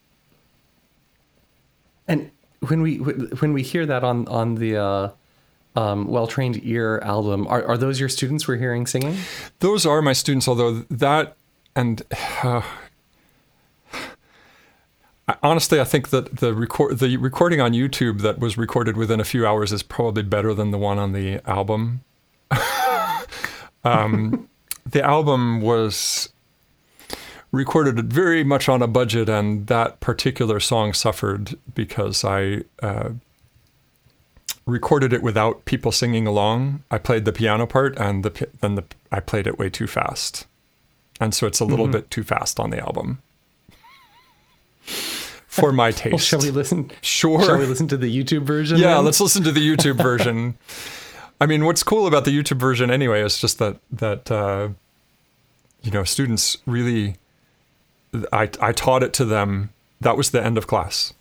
And 2.08 2.32
when 2.68 2.82
we 2.82 2.98
when 2.98 3.54
we 3.54 3.64
hear 3.64 3.86
that 3.86 4.04
on 4.04 4.28
on 4.28 4.56
the 4.56 4.78
uh, 4.78 5.10
um, 5.76 6.08
well 6.08 6.28
trained 6.28 6.60
ear 6.64 7.00
album, 7.04 7.48
are, 7.48 7.64
are 7.66 7.78
those 7.78 8.00
your 8.00 8.10
students 8.10 8.48
we're 8.48 8.58
hearing 8.58 8.86
singing? 8.88 9.18
Those 9.60 9.86
are 9.86 10.02
my 10.02 10.14
students, 10.14 10.48
although 10.48 10.74
that 10.90 11.36
and 11.76 12.02
uh, 12.44 12.62
I- 15.28 15.38
honestly, 15.42 15.80
I 15.80 15.86
think 15.86 16.10
that 16.10 16.38
the 16.38 16.54
record 16.54 17.00
the 17.00 17.18
recording 17.18 17.62
on 17.62 17.72
YouTube 17.72 18.22
that 18.22 18.40
was 18.40 18.58
recorded 18.58 18.98
within 18.98 19.20
a 19.20 19.24
few 19.24 19.48
hours 19.48 19.72
is 19.72 19.84
probably 19.84 20.24
better 20.24 20.54
than 20.54 20.72
the 20.72 20.78
one 20.78 21.00
on 21.00 21.14
the 21.14 21.40
album. 21.50 22.02
um, 23.84 24.50
the 24.86 25.02
album 25.02 25.62
was 25.62 26.30
recorded 27.52 28.12
very 28.12 28.44
much 28.44 28.68
on 28.68 28.82
a 28.82 28.88
budget, 28.88 29.30
and 29.30 29.68
that 29.68 30.00
particular 30.00 30.60
song 30.60 30.94
suffered 30.94 31.58
because 31.74 32.24
I. 32.24 32.64
Uh, 32.82 33.12
recorded 34.66 35.12
it 35.12 35.22
without 35.22 35.66
people 35.66 35.92
singing 35.92 36.26
along. 36.26 36.84
I 36.90 36.98
played 36.98 37.26
the 37.26 37.34
piano 37.34 37.68
part, 37.68 37.98
and 37.98 38.24
the 38.24 38.48
then 38.62 38.76
the 38.76 38.86
I 39.12 39.20
played 39.20 39.46
it 39.46 39.60
way 39.60 39.70
too 39.70 39.88
fast, 39.88 40.48
and 41.20 41.34
so 41.34 41.46
it's 41.48 41.60
a 41.60 41.66
little 41.66 41.88
bit 41.88 42.10
too 42.10 42.24
fast 42.24 42.62
on 42.62 42.70
the 42.70 42.80
album 42.80 43.22
for 45.54 45.72
my 45.72 45.92
taste. 45.92 46.04
Well, 46.12 46.18
shall 46.18 46.42
we 46.42 46.50
listen? 46.50 46.92
Sure. 47.02 47.44
Shall 47.44 47.58
we 47.58 47.66
listen 47.66 47.88
to 47.90 47.98
the 47.98 48.12
YouTube 48.12 48.44
version? 48.44 48.78
Yeah, 48.78 48.96
then? 48.96 49.06
let's 49.06 49.22
listen 49.22 49.44
to 49.44 49.52
the 49.52 49.62
YouTube 49.62 49.98
version. 50.02 50.58
I 51.40 51.46
mean, 51.46 51.66
what's 51.66 51.84
cool 51.84 52.08
about 52.08 52.26
the 52.26 52.32
YouTube 52.32 52.58
version 52.58 52.90
anyway 52.90 53.22
is 53.22 53.40
just 53.40 53.60
that 53.60 53.78
that 53.92 54.32
uh, 54.32 54.70
you 55.82 55.92
know 55.92 56.04
students 56.04 56.58
really. 56.66 57.16
I 58.32 58.50
I 58.62 58.72
taught 58.72 59.04
it 59.04 59.14
to 59.14 59.26
them. 59.26 59.70
That 60.02 60.18
was 60.18 60.32
the 60.32 60.44
end 60.44 60.58
of 60.58 60.68
class. 60.68 61.14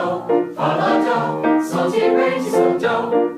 Do 0.00 0.06
mi 0.06 0.20
sol, 0.26 0.54
fa 0.56 0.76
la 0.76 0.90
do, 1.04 1.62
so 1.62 1.90
ti 1.90 2.00
re 2.00 2.38
ti 2.42 3.29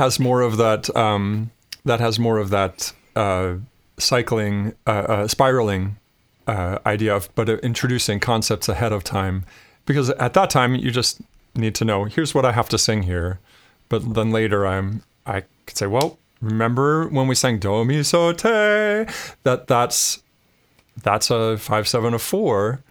has 0.00 0.18
more 0.18 0.40
of 0.40 0.56
that 0.56 0.94
um, 0.96 1.50
that 1.84 2.00
has 2.00 2.18
more 2.18 2.38
of 2.38 2.48
that 2.50 2.92
uh, 3.14 3.56
cycling 3.98 4.74
uh, 4.86 4.90
uh, 5.14 5.28
spiraling 5.28 5.96
uh, 6.46 6.78
idea 6.86 7.14
of 7.14 7.28
but 7.34 7.48
uh, 7.48 7.56
introducing 7.58 8.18
concepts 8.18 8.68
ahead 8.68 8.92
of 8.92 9.04
time. 9.04 9.44
Because 9.84 10.08
at 10.10 10.32
that 10.34 10.50
time 10.50 10.74
you 10.74 10.90
just 10.90 11.20
need 11.54 11.74
to 11.74 11.84
know 11.84 12.04
here's 12.04 12.34
what 12.34 12.44
I 12.44 12.52
have 12.52 12.68
to 12.70 12.78
sing 12.78 13.02
here. 13.02 13.38
But 13.90 14.14
then 14.14 14.30
later 14.30 14.66
I'm 14.66 15.02
I 15.26 15.44
could 15.66 15.76
say 15.76 15.86
well 15.86 16.18
remember 16.40 17.06
when 17.08 17.28
we 17.28 17.34
sang 17.34 17.58
do 17.58 17.84
mi 17.84 18.02
so 18.02 18.32
te? 18.32 18.48
That 19.42 19.66
that's 19.66 20.22
that's 21.02 21.30
a 21.30 21.58
five 21.58 21.86
seven 21.86 22.14
a 22.14 22.18
four. 22.18 22.82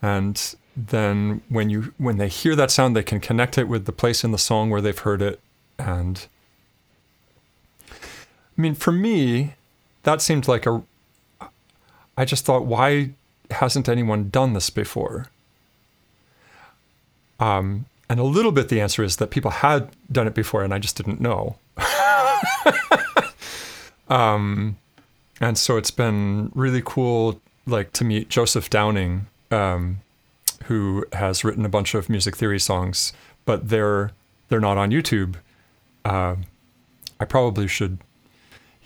And 0.00 0.36
then 0.76 1.42
when 1.48 1.68
you 1.70 1.92
when 1.98 2.16
they 2.16 2.28
hear 2.28 2.56
that 2.56 2.70
sound 2.70 2.96
they 2.96 3.02
can 3.02 3.20
connect 3.20 3.58
it 3.58 3.68
with 3.68 3.84
the 3.84 3.92
place 3.92 4.24
in 4.24 4.30
the 4.30 4.38
song 4.38 4.70
where 4.70 4.80
they've 4.80 5.04
heard 5.08 5.20
it. 5.20 5.40
And 5.78 6.26
I 8.58 8.60
mean, 8.60 8.74
for 8.74 8.92
me, 8.92 9.54
that 10.02 10.20
seemed 10.20 10.48
like 10.48 10.66
a. 10.66 10.82
I 12.16 12.24
just 12.24 12.44
thought, 12.44 12.66
why 12.66 13.10
hasn't 13.52 13.88
anyone 13.88 14.28
done 14.28 14.52
this 14.52 14.70
before? 14.70 15.28
Um, 17.38 17.86
and 18.08 18.18
a 18.18 18.24
little 18.24 18.50
bit 18.50 18.68
the 18.68 18.80
answer 18.80 19.04
is 19.04 19.16
that 19.16 19.30
people 19.30 19.50
had 19.50 19.90
done 20.10 20.26
it 20.26 20.34
before, 20.34 20.64
and 20.64 20.74
I 20.74 20.78
just 20.78 20.96
didn't 20.96 21.20
know. 21.20 21.56
um, 24.08 24.76
and 25.40 25.56
so 25.56 25.76
it's 25.76 25.90
been 25.90 26.50
really 26.54 26.82
cool, 26.84 27.40
like 27.66 27.92
to 27.92 28.04
meet 28.04 28.28
Joseph 28.28 28.70
Downing, 28.70 29.26
um, 29.50 29.98
who 30.64 31.04
has 31.12 31.44
written 31.44 31.64
a 31.64 31.68
bunch 31.68 31.94
of 31.94 32.08
music 32.08 32.36
theory 32.36 32.58
songs, 32.58 33.12
but 33.44 33.68
they're 33.68 34.10
they're 34.48 34.60
not 34.60 34.78
on 34.78 34.90
YouTube. 34.90 35.36
Uh, 36.04 36.36
I 37.20 37.24
probably 37.24 37.68
should. 37.68 37.98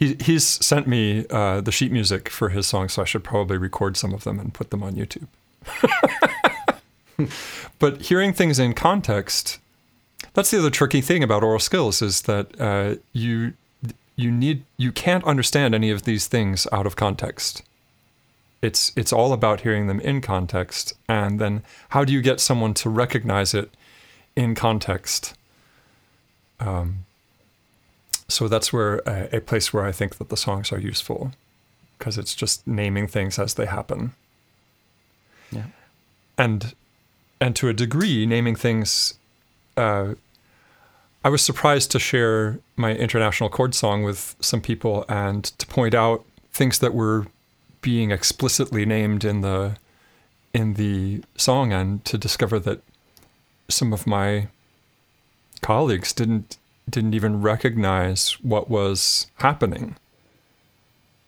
He 0.03 0.17
he's 0.19 0.45
sent 0.45 0.89
me 0.89 1.27
uh, 1.31 1.61
the 1.61 1.71
sheet 1.71 1.93
music 1.93 2.29
for 2.29 2.49
his 2.49 2.67
songs, 2.67 2.95
so 2.95 3.03
I 3.03 3.05
should 3.05 3.23
probably 3.23 3.57
record 3.57 3.97
some 3.97 4.13
of 4.13 4.25
them 4.25 4.41
and 4.41 4.53
put 4.53 4.71
them 4.71 4.83
on 4.83 4.95
YouTube. 4.95 5.29
but 7.79 8.03
hearing 8.03 8.33
things 8.33 8.59
in 8.59 8.75
context, 8.75 9.61
that's 10.35 10.51
the 10.51 10.59
other 10.59 10.71
tricky 10.71 11.03
thing 11.03 11.23
about 11.23 11.45
aural 11.45 11.61
skills 11.61 12.03
is 12.03 12.23
that 12.23 12.61
uh, 12.61 12.97
you 13.13 13.53
you 14.17 14.33
need 14.33 14.65
you 14.77 14.91
can't 14.91 15.23
understand 15.23 15.73
any 15.73 15.93
of 15.93 16.03
these 16.03 16.27
things 16.27 16.67
out 16.73 16.85
of 16.85 16.97
context. 16.97 17.63
It's 18.61 18.91
it's 18.97 19.13
all 19.13 19.33
about 19.33 19.61
hearing 19.61 19.87
them 19.87 20.01
in 20.01 20.21
context, 20.21 20.95
and 21.09 21.39
then 21.39 21.63
how 21.91 22.05
do 22.05 22.13
you 22.13 22.23
get 22.23 22.41
someone 22.41 22.75
to 22.75 22.91
recognize 22.91 23.55
it 23.55 23.71
in 24.35 24.57
context? 24.57 25.35
Um, 26.59 27.05
so 28.29 28.49
that's 28.49 28.73
where 28.73 28.99
a, 29.07 29.37
a 29.37 29.41
place 29.41 29.73
where 29.73 29.85
I 29.85 29.93
think 29.93 30.17
that 30.19 30.29
the 30.29 30.37
songs 30.37 30.73
are 30.73 30.79
useful, 30.79 31.33
because 31.99 32.19
it's 32.19 32.35
just 32.35 32.67
naming 32.67 33.07
things 33.07 33.39
as 33.39 33.55
they 33.55 33.67
happen, 33.67 34.13
Yeah. 35.51 35.67
and 36.39 36.75
and 37.41 37.57
to 37.57 37.69
a 37.69 37.73
degree, 37.73 38.25
naming 38.27 38.55
things. 38.57 39.15
Uh, 39.77 40.15
I 41.25 41.29
was 41.29 41.43
surprised 41.43 41.91
to 41.93 41.99
share 41.99 42.59
my 42.77 42.95
international 42.95 43.49
chord 43.49 43.75
song 43.75 44.03
with 44.03 44.35
some 44.41 44.61
people 44.61 45.05
and 45.09 45.45
to 45.45 45.67
point 45.67 45.95
out 45.95 46.25
things 46.53 46.79
that 46.81 46.95
were 46.95 47.27
being 47.81 48.11
explicitly 48.11 48.85
named 48.85 49.25
in 49.25 49.41
the 49.41 49.77
in 50.55 50.75
the 50.75 51.23
song 51.37 51.73
and 51.73 52.05
to 52.05 52.19
discover 52.19 52.59
that 52.61 52.81
some 53.69 53.93
of 53.93 54.07
my 54.07 54.49
colleagues 55.63 56.13
didn't 56.13 56.59
didn't 56.93 57.15
even 57.15 57.43
recognize 57.43 58.33
what 58.43 58.71
was 58.71 59.27
happening. 59.37 59.97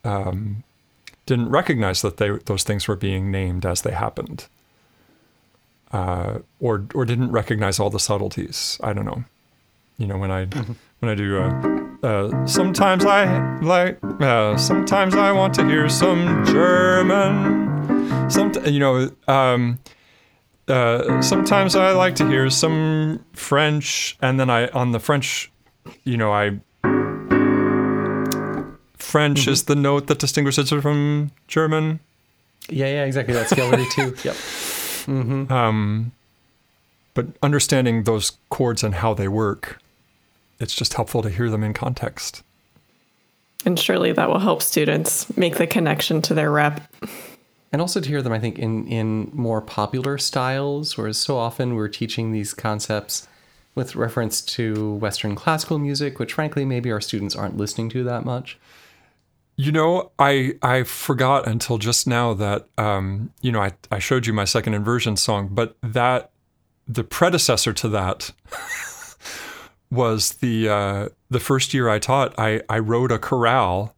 Um, 0.04 0.62
didn't 1.26 1.48
recognize 1.50 2.02
that 2.02 2.18
they 2.18 2.30
those 2.44 2.62
things 2.62 2.86
were 2.86 2.96
being 2.96 3.30
named 3.30 3.64
as 3.64 3.82
they 3.82 3.92
happened, 3.92 4.46
uh, 5.92 6.40
or 6.60 6.86
or 6.94 7.04
didn't 7.04 7.32
recognize 7.32 7.80
all 7.80 7.90
the 7.90 7.98
subtleties. 7.98 8.78
I 8.82 8.92
don't 8.92 9.06
know. 9.06 9.24
You 9.98 10.06
know, 10.06 10.18
when 10.18 10.30
I 10.30 10.44
when 11.00 11.10
I 11.10 11.14
do 11.14 11.38
uh, 11.38 11.84
uh, 12.04 12.46
sometimes 12.46 13.04
I 13.06 13.58
like. 13.60 13.98
Uh, 14.20 14.58
sometimes 14.58 15.14
I 15.14 15.32
want 15.32 15.54
to 15.54 15.64
hear 15.64 15.88
some 15.88 16.44
German. 16.44 18.30
Some, 18.30 18.52
you 18.66 18.78
know. 18.78 19.10
Um, 19.26 19.78
uh, 20.68 21.20
sometimes 21.22 21.76
I 21.76 21.92
like 21.92 22.14
to 22.16 22.26
hear 22.26 22.48
some 22.50 23.24
French, 23.32 24.16
and 24.20 24.38
then 24.38 24.50
I 24.50 24.68
on 24.68 24.92
the 24.92 25.00
French, 25.00 25.50
you 26.04 26.16
know, 26.16 26.32
I 26.32 26.60
French 28.98 29.46
is 29.46 29.64
the 29.64 29.76
note 29.76 30.08
that 30.08 30.18
distinguishes 30.18 30.72
it 30.72 30.80
from 30.80 31.30
German. 31.46 32.00
Yeah, 32.68 32.86
yeah, 32.86 33.04
exactly. 33.04 33.34
That 33.34 33.48
scale 33.48 33.66
already 33.66 33.88
too. 33.90 34.14
Yep. 34.24 35.50
Um, 35.50 36.12
but 37.12 37.26
understanding 37.42 38.04
those 38.04 38.32
chords 38.48 38.82
and 38.82 38.94
how 38.94 39.12
they 39.12 39.28
work, 39.28 39.78
it's 40.58 40.74
just 40.74 40.94
helpful 40.94 41.20
to 41.22 41.28
hear 41.28 41.50
them 41.50 41.62
in 41.62 41.74
context. 41.74 42.42
And 43.66 43.78
surely 43.78 44.12
that 44.12 44.28
will 44.28 44.38
help 44.38 44.62
students 44.62 45.34
make 45.36 45.56
the 45.56 45.66
connection 45.66 46.22
to 46.22 46.34
their 46.34 46.50
rep. 46.50 46.80
And 47.70 47.80
also 47.80 48.00
to 48.00 48.08
hear 48.08 48.22
them, 48.22 48.32
I 48.32 48.38
think, 48.38 48.58
in, 48.58 48.86
in 48.88 49.30
more 49.32 49.60
popular 49.60 50.16
styles, 50.16 50.96
whereas 50.96 51.18
so 51.18 51.36
often 51.36 51.74
we're 51.74 51.88
teaching 51.88 52.32
these 52.32 52.54
concepts 52.54 53.28
with 53.74 53.96
reference 53.96 54.40
to 54.40 54.94
Western 54.94 55.34
classical 55.34 55.78
music, 55.78 56.18
which 56.18 56.32
frankly 56.32 56.64
maybe 56.64 56.92
our 56.92 57.00
students 57.00 57.34
aren't 57.34 57.56
listening 57.56 57.88
to 57.90 58.04
that 58.04 58.24
much. 58.24 58.58
You 59.56 59.70
know, 59.70 60.10
I 60.18 60.54
I 60.62 60.82
forgot 60.82 61.46
until 61.46 61.78
just 61.78 62.06
now 62.06 62.34
that 62.34 62.68
um, 62.76 63.32
you 63.40 63.52
know 63.52 63.62
I, 63.62 63.72
I 63.90 63.98
showed 63.98 64.26
you 64.26 64.32
my 64.32 64.44
second 64.44 64.74
inversion 64.74 65.16
song, 65.16 65.48
but 65.52 65.76
that 65.82 66.30
the 66.88 67.04
predecessor 67.04 67.72
to 67.72 67.88
that 67.88 68.32
was 69.90 70.34
the 70.34 70.68
uh, 70.68 71.08
the 71.30 71.40
first 71.40 71.72
year 71.72 71.88
I 71.88 71.98
taught. 71.98 72.34
I 72.38 72.62
I 72.68 72.80
wrote 72.80 73.12
a 73.12 73.18
chorale. 73.18 73.94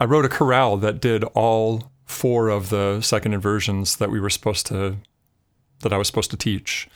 I 0.00 0.04
wrote 0.04 0.24
a 0.24 0.28
chorale 0.28 0.76
that 0.78 1.00
did 1.00 1.24
all 1.24 1.90
four 2.06 2.48
of 2.48 2.70
the 2.70 3.00
second 3.02 3.34
inversions 3.34 3.96
that 3.96 4.10
we 4.10 4.18
were 4.18 4.30
supposed 4.30 4.66
to 4.66 4.96
that 5.80 5.92
I 5.92 5.98
was 5.98 6.06
supposed 6.06 6.30
to 6.30 6.36
teach, 6.36 6.88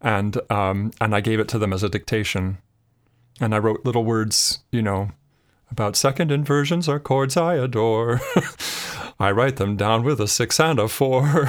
and 0.00 0.38
um, 0.50 0.92
and 1.00 1.14
I 1.14 1.20
gave 1.20 1.40
it 1.40 1.48
to 1.48 1.58
them 1.58 1.72
as 1.72 1.82
a 1.82 1.88
dictation, 1.88 2.58
and 3.40 3.54
I 3.54 3.58
wrote 3.58 3.84
little 3.84 4.04
words, 4.04 4.60
you 4.70 4.82
know, 4.82 5.10
about 5.70 5.96
second 5.96 6.30
inversions 6.30 6.88
are 6.88 7.00
chords 7.00 7.36
I 7.36 7.54
adore. 7.54 8.20
I 9.18 9.30
write 9.30 9.56
them 9.56 9.76
down 9.76 10.04
with 10.04 10.20
a 10.20 10.28
six 10.28 10.60
and 10.60 10.78
a 10.78 10.88
four. 10.88 11.48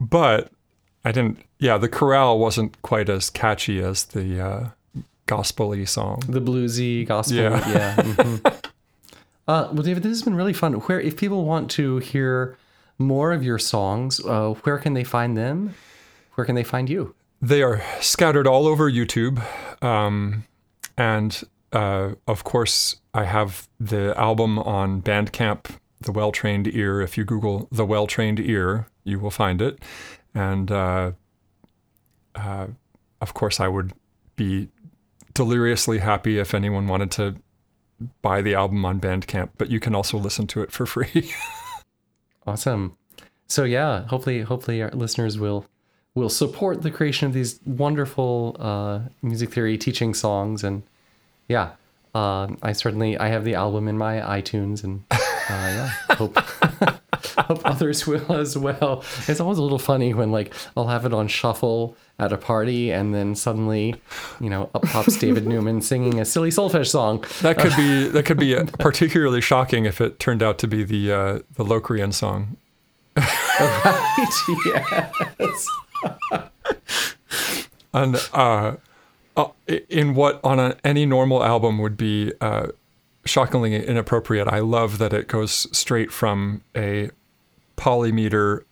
but 0.00 0.50
I 1.04 1.12
didn't. 1.12 1.44
Yeah, 1.58 1.78
the 1.78 1.88
chorale 1.88 2.38
wasn't 2.38 2.80
quite 2.82 3.08
as 3.08 3.30
catchy 3.30 3.80
as 3.80 4.04
the 4.04 4.40
uh, 4.40 4.68
gospel-y 5.26 5.84
song. 5.84 6.22
The 6.28 6.40
bluesy 6.40 7.06
gospel. 7.06 7.36
Yeah. 7.36 7.66
yeah 7.68 7.96
mhm. 7.96 8.46
uh, 9.48 9.68
well, 9.72 9.82
David, 9.82 10.02
this 10.02 10.10
has 10.10 10.22
been 10.22 10.34
really 10.34 10.52
fun. 10.52 10.74
Where, 10.74 11.00
if 11.00 11.16
people 11.16 11.44
want 11.44 11.70
to 11.72 11.98
hear 11.98 12.56
more 12.98 13.32
of 13.32 13.44
your 13.44 13.58
songs, 13.58 14.20
uh, 14.24 14.50
where 14.62 14.78
can 14.78 14.94
they 14.94 15.04
find 15.04 15.36
them? 15.36 15.74
Where 16.34 16.44
can 16.44 16.54
they 16.54 16.64
find 16.64 16.90
you? 16.90 17.14
They 17.40 17.62
are 17.62 17.82
scattered 18.00 18.46
all 18.46 18.66
over 18.66 18.90
YouTube. 18.90 19.42
Um, 19.82 20.44
and 20.96 21.42
uh, 21.72 22.14
of 22.26 22.44
course, 22.44 22.96
I 23.14 23.24
have 23.24 23.68
the 23.78 24.14
album 24.18 24.58
on 24.58 25.00
Bandcamp, 25.02 25.76
The 26.00 26.12
Well 26.12 26.32
Trained 26.32 26.66
Ear. 26.68 27.00
If 27.00 27.16
you 27.16 27.24
Google 27.24 27.68
The 27.70 27.84
Well 27.84 28.06
Trained 28.06 28.40
Ear, 28.40 28.88
you 29.04 29.20
will 29.20 29.30
find 29.30 29.62
it. 29.62 29.78
And 30.34 30.70
uh, 30.70 31.12
uh, 32.34 32.66
of 33.20 33.34
course, 33.34 33.60
I 33.60 33.68
would 33.68 33.92
be 34.36 34.68
deliriously 35.34 35.98
happy 35.98 36.38
if 36.38 36.54
anyone 36.54 36.88
wanted 36.88 37.10
to 37.12 37.36
buy 38.22 38.42
the 38.42 38.54
album 38.54 38.84
on 38.84 39.00
Bandcamp, 39.00 39.50
but 39.58 39.70
you 39.70 39.80
can 39.80 39.94
also 39.94 40.18
listen 40.18 40.46
to 40.48 40.62
it 40.62 40.72
for 40.72 40.86
free. 40.86 41.32
Awesome. 42.48 42.96
So 43.46 43.64
yeah, 43.64 44.06
hopefully, 44.06 44.40
hopefully 44.40 44.80
our 44.80 44.90
listeners 44.90 45.38
will 45.38 45.66
will 46.14 46.30
support 46.30 46.80
the 46.82 46.90
creation 46.90 47.26
of 47.26 47.34
these 47.34 47.60
wonderful 47.66 48.56
uh, 48.58 49.00
music 49.20 49.52
theory 49.52 49.76
teaching 49.76 50.14
songs, 50.14 50.64
and 50.64 50.82
yeah, 51.46 51.72
um, 52.14 52.56
I 52.62 52.72
certainly 52.72 53.18
I 53.18 53.28
have 53.28 53.44
the 53.44 53.54
album 53.54 53.86
in 53.86 53.98
my 53.98 54.16
iTunes, 54.20 54.82
and 54.82 55.04
uh, 55.10 55.18
yeah, 55.50 55.90
hope 56.16 56.38
hope 57.38 57.60
others 57.64 58.06
will 58.06 58.32
as 58.32 58.56
well. 58.56 59.04
It's 59.26 59.40
always 59.40 59.58
a 59.58 59.62
little 59.62 59.78
funny 59.78 60.14
when 60.14 60.30
like 60.30 60.54
I'll 60.76 60.88
have 60.88 61.04
it 61.04 61.12
on 61.12 61.28
shuffle 61.28 61.96
at 62.18 62.32
a 62.32 62.36
party, 62.36 62.90
and 62.90 63.14
then 63.14 63.34
suddenly, 63.34 63.94
you 64.40 64.50
know, 64.50 64.70
up 64.74 64.82
pops 64.82 65.16
David 65.16 65.46
Newman 65.48 65.80
singing 65.80 66.20
a 66.20 66.24
silly 66.24 66.50
soulfish 66.50 66.88
song. 66.88 67.24
that 67.42 67.58
could 67.58 67.76
be 67.76 68.08
that 68.08 68.24
could 68.24 68.38
be 68.38 68.56
particularly 68.78 69.40
shocking 69.40 69.84
if 69.84 70.00
it 70.00 70.18
turned 70.18 70.42
out 70.42 70.58
to 70.58 70.66
be 70.66 70.84
the 70.84 71.12
uh, 71.12 71.38
the 71.54 71.64
Locrian 71.64 72.12
song. 72.12 72.56
right. 73.16 74.28
yes. 75.38 75.66
and 77.92 78.16
uh, 78.32 78.76
uh, 79.36 79.48
in 79.88 80.14
what 80.14 80.40
on 80.44 80.58
a, 80.58 80.76
any 80.84 81.06
normal 81.06 81.42
album 81.44 81.78
would 81.78 81.96
be 81.96 82.32
uh, 82.40 82.68
shockingly 83.28 83.86
inappropriate. 83.86 84.48
I 84.48 84.60
love 84.60 84.98
that 84.98 85.12
it 85.12 85.28
goes 85.28 85.66
straight 85.76 86.12
from 86.12 86.62
a 86.76 87.10
polymeter 87.76 88.62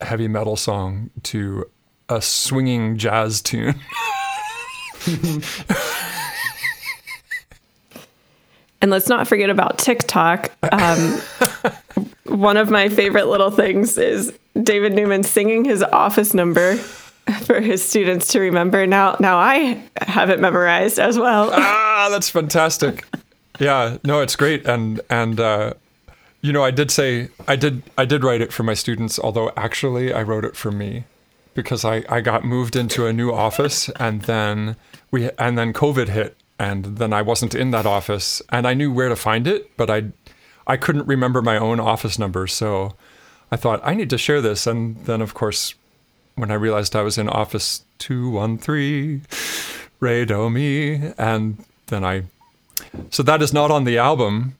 heavy 0.00 0.28
metal 0.28 0.56
song 0.56 1.10
to 1.24 1.68
a 2.08 2.22
swinging 2.22 2.96
jazz 2.96 3.42
tune. 3.42 3.74
And 8.82 8.90
let's 8.90 9.08
not 9.08 9.26
forget 9.26 9.50
about 9.50 9.78
TikTok. 9.78 10.52
Um, 10.70 11.20
one 12.26 12.56
of 12.56 12.70
my 12.70 12.88
favorite 12.88 13.26
little 13.26 13.50
things 13.50 13.96
is 13.96 14.32
David 14.62 14.92
Newman 14.92 15.22
singing 15.22 15.64
his 15.64 15.82
office 15.82 16.34
number 16.34 16.76
for 16.76 17.60
his 17.60 17.82
students 17.82 18.28
to 18.28 18.40
remember. 18.40 18.86
Now, 18.86 19.16
now 19.18 19.38
I 19.38 19.82
have 20.02 20.30
it 20.30 20.40
memorized 20.40 20.98
as 20.98 21.18
well. 21.18 21.50
ah, 21.52 22.08
that's 22.10 22.28
fantastic. 22.28 23.04
Yeah, 23.58 23.98
no, 24.04 24.20
it's 24.20 24.36
great, 24.36 24.66
and 24.66 25.00
and 25.08 25.40
uh, 25.40 25.74
you 26.42 26.52
know, 26.52 26.62
I 26.64 26.70
did 26.70 26.90
say 26.90 27.28
I 27.48 27.56
did 27.56 27.82
I 27.96 28.04
did 28.04 28.22
write 28.24 28.40
it 28.40 28.52
for 28.52 28.62
my 28.62 28.74
students, 28.74 29.18
although 29.18 29.50
actually 29.56 30.12
I 30.12 30.22
wrote 30.22 30.44
it 30.44 30.56
for 30.56 30.70
me 30.70 31.04
because 31.54 31.84
I 31.84 32.04
I 32.08 32.20
got 32.20 32.44
moved 32.44 32.76
into 32.76 33.06
a 33.06 33.12
new 33.12 33.32
office, 33.32 33.88
and 33.96 34.22
then 34.22 34.76
we 35.10 35.30
and 35.38 35.56
then 35.56 35.72
COVID 35.72 36.08
hit, 36.08 36.36
and 36.58 36.98
then 36.98 37.12
I 37.12 37.22
wasn't 37.22 37.54
in 37.54 37.70
that 37.70 37.86
office, 37.86 38.42
and 38.50 38.66
I 38.66 38.74
knew 38.74 38.92
where 38.92 39.08
to 39.08 39.16
find 39.16 39.46
it, 39.46 39.76
but 39.76 39.90
I 39.90 40.12
I 40.66 40.76
couldn't 40.76 41.06
remember 41.06 41.42
my 41.42 41.56
own 41.56 41.80
office 41.80 42.18
number, 42.18 42.46
so 42.46 42.94
I 43.50 43.56
thought 43.56 43.80
I 43.82 43.94
need 43.94 44.10
to 44.10 44.18
share 44.18 44.40
this, 44.40 44.66
and 44.66 45.04
then 45.06 45.22
of 45.22 45.34
course 45.34 45.74
when 46.34 46.50
I 46.50 46.54
realized 46.54 46.94
I 46.94 47.02
was 47.02 47.16
in 47.16 47.28
office 47.28 47.82
213, 47.98 49.22
Ray 50.00 50.24
Me, 50.50 51.12
and 51.16 51.64
then 51.86 52.04
I. 52.04 52.24
So 53.10 53.22
that 53.22 53.42
is 53.42 53.52
not 53.52 53.70
on 53.70 53.84
the 53.84 53.98
album. 53.98 54.56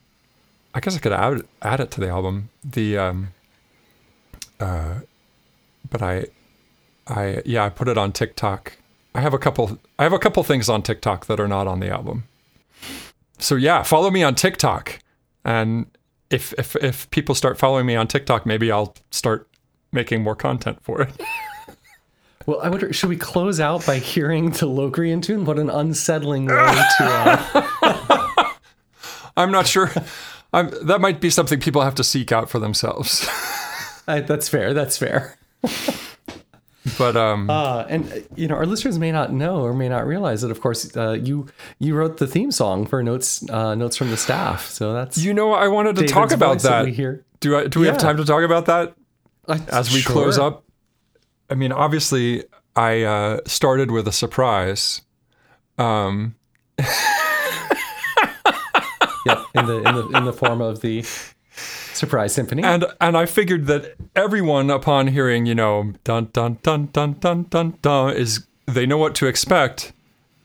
I 0.75 0.81
guess 0.81 0.97
I 0.97 0.99
could 0.99 1.13
add, 1.13 1.43
add 1.63 1.81
it 1.81 1.91
to 1.93 2.01
the 2.01 2.09
album. 2.09 2.51
The. 2.65 2.99
Um, 2.99 3.29
uh, 4.61 5.01
but 5.91 6.03
I. 6.03 6.27
I 7.09 7.43
yeah 7.45 7.65
I 7.65 7.69
put 7.69 7.89
it 7.89 7.97
on 7.97 8.13
TikTok. 8.13 8.77
I 9.15 9.21
have 9.21 9.33
a 9.33 9.39
couple 9.39 9.79
I 9.99 10.03
have 10.03 10.13
a 10.13 10.19
couple 10.19 10.43
things 10.43 10.69
on 10.69 10.83
TikTok 10.83 11.27
that 11.27 11.41
are 11.41 11.49
not 11.49 11.67
on 11.67 11.81
the 11.81 11.89
album. 11.89 12.25
So 13.39 13.55
yeah, 13.55 13.83
follow 13.83 14.11
me 14.11 14.23
on 14.23 14.35
TikTok. 14.35 14.99
And 15.45 15.87
if 16.31 16.53
if 16.55 16.77
if 16.77 17.09
people 17.11 17.35
start 17.35 17.59
following 17.59 17.87
me 17.87 17.97
on 17.97 18.09
TikTok, 18.09 18.45
maybe 18.45 18.73
I'll 18.73 18.95
start 19.11 19.49
making 19.93 20.23
more 20.23 20.35
content 20.35 20.83
for 20.83 21.03
it. 21.03 21.11
Well, 22.47 22.61
I 22.61 22.69
wonder, 22.69 22.93
should 22.93 23.09
we 23.09 23.17
close 23.17 23.59
out 23.59 23.85
by 23.85 23.99
hearing 23.99 24.51
the 24.51 24.67
Locrian 24.67 25.21
tune? 25.21 25.45
What 25.45 25.59
an 25.59 25.69
unsettling 25.69 26.47
way 26.47 26.55
to. 26.55 27.05
Uh, 27.83 28.53
I'm 29.37 29.51
not 29.51 29.67
sure. 29.67 29.91
I'm, 30.53 30.71
that 30.87 31.01
might 31.01 31.21
be 31.21 31.29
something 31.29 31.59
people 31.59 31.83
have 31.83 31.97
to 31.97 32.05
seek 32.05 32.31
out 32.31 32.49
for 32.49 32.61
themselves. 32.61 33.29
I, 34.07 34.21
that's 34.21 34.49
fair. 34.49 34.73
That's 34.75 34.97
fair. 34.97 35.37
but 36.97 37.17
um, 37.17 37.51
Uh, 37.51 37.85
and 37.89 38.25
you 38.37 38.47
know, 38.47 38.55
our 38.55 38.65
listeners 38.65 38.97
may 38.97 39.11
not 39.11 39.33
know 39.33 39.63
or 39.63 39.75
may 39.75 39.89
not 39.89 40.07
realize 40.07 40.43
that, 40.43 40.53
of 40.53 40.61
course, 40.61 40.97
uh, 40.97 41.19
you 41.21 41.49
you 41.81 41.97
wrote 41.97 42.19
the 42.19 42.29
theme 42.29 42.53
song 42.53 42.87
for 42.87 43.03
notes 43.03 43.49
uh, 43.51 43.75
notes 43.75 43.97
from 43.97 44.11
the 44.11 44.17
staff. 44.17 44.69
So 44.69 44.95
that's 44.95 45.19
you 45.19 45.35
know, 45.35 45.53
I 45.53 45.67
wanted 45.67 45.97
to 45.97 46.03
David's 46.03 46.13
talk 46.13 46.31
about 46.31 46.61
that 46.61 46.85
that. 46.85 47.25
Do 47.41 47.57
I, 47.57 47.67
do 47.67 47.81
we 47.81 47.87
have 47.89 47.99
time 47.99 48.17
to 48.19 48.25
talk 48.25 48.45
about 48.45 48.67
that 48.67 48.95
as 49.49 49.93
we 49.93 49.99
sure. 49.99 50.13
close 50.13 50.39
up? 50.39 50.63
I 51.51 51.55
mean, 51.55 51.73
obviously, 51.73 52.45
I 52.75 53.03
uh, 53.03 53.41
started 53.47 53.91
with 53.91 54.07
a 54.09 54.13
surprise. 54.13 55.03
Um, 55.79 56.35
Yep, 59.27 59.39
in 59.57 59.67
the 59.67 59.77
in 59.79 59.95
the 59.97 60.09
in 60.19 60.25
the 60.25 60.33
form 60.33 60.61
of 60.61 60.83
the 60.83 61.05
surprise 61.51 62.33
symphony. 62.33 62.63
and 62.63 62.85
and 63.01 63.17
I 63.17 63.27
figured 63.27 63.67
that 63.67 63.97
everyone, 64.15 64.71
upon 64.71 65.09
hearing, 65.09 65.47
you 65.47 65.55
know, 65.55 65.95
dun 66.05 66.29
dun 66.33 66.59
dun 66.63 66.91
dun 66.93 67.15
dun 67.19 67.43
dun 67.51 67.75
dun, 67.83 68.15
is 68.15 68.47
they 68.67 68.87
know 68.87 68.99
what 68.99 69.17
to 69.17 69.27
expect. 69.27 69.93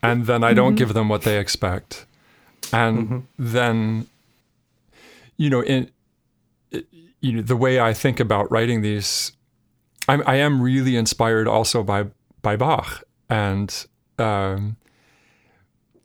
and 0.01 0.25
then 0.25 0.43
I 0.43 0.53
don't 0.53 0.73
give 0.75 0.95
them 0.95 1.09
what 1.09 1.21
they 1.21 1.37
expect, 1.39 2.07
and 2.73 3.27
then, 3.37 4.07
you 5.37 5.51
know, 5.51 5.61
in 5.61 5.91
you 7.19 7.33
know 7.33 7.41
the 7.43 7.55
way 7.55 7.79
I 7.79 7.93
think 7.93 8.19
about 8.19 8.49
writing 8.51 8.81
these, 8.81 9.31
I'm, 10.11 10.23
I 10.25 10.35
am 10.35 10.61
really 10.61 10.97
inspired 10.97 11.47
also 11.47 11.83
by 11.83 12.07
by 12.41 12.57
Bach, 12.57 13.03
and 13.29 13.85
um, 14.19 14.75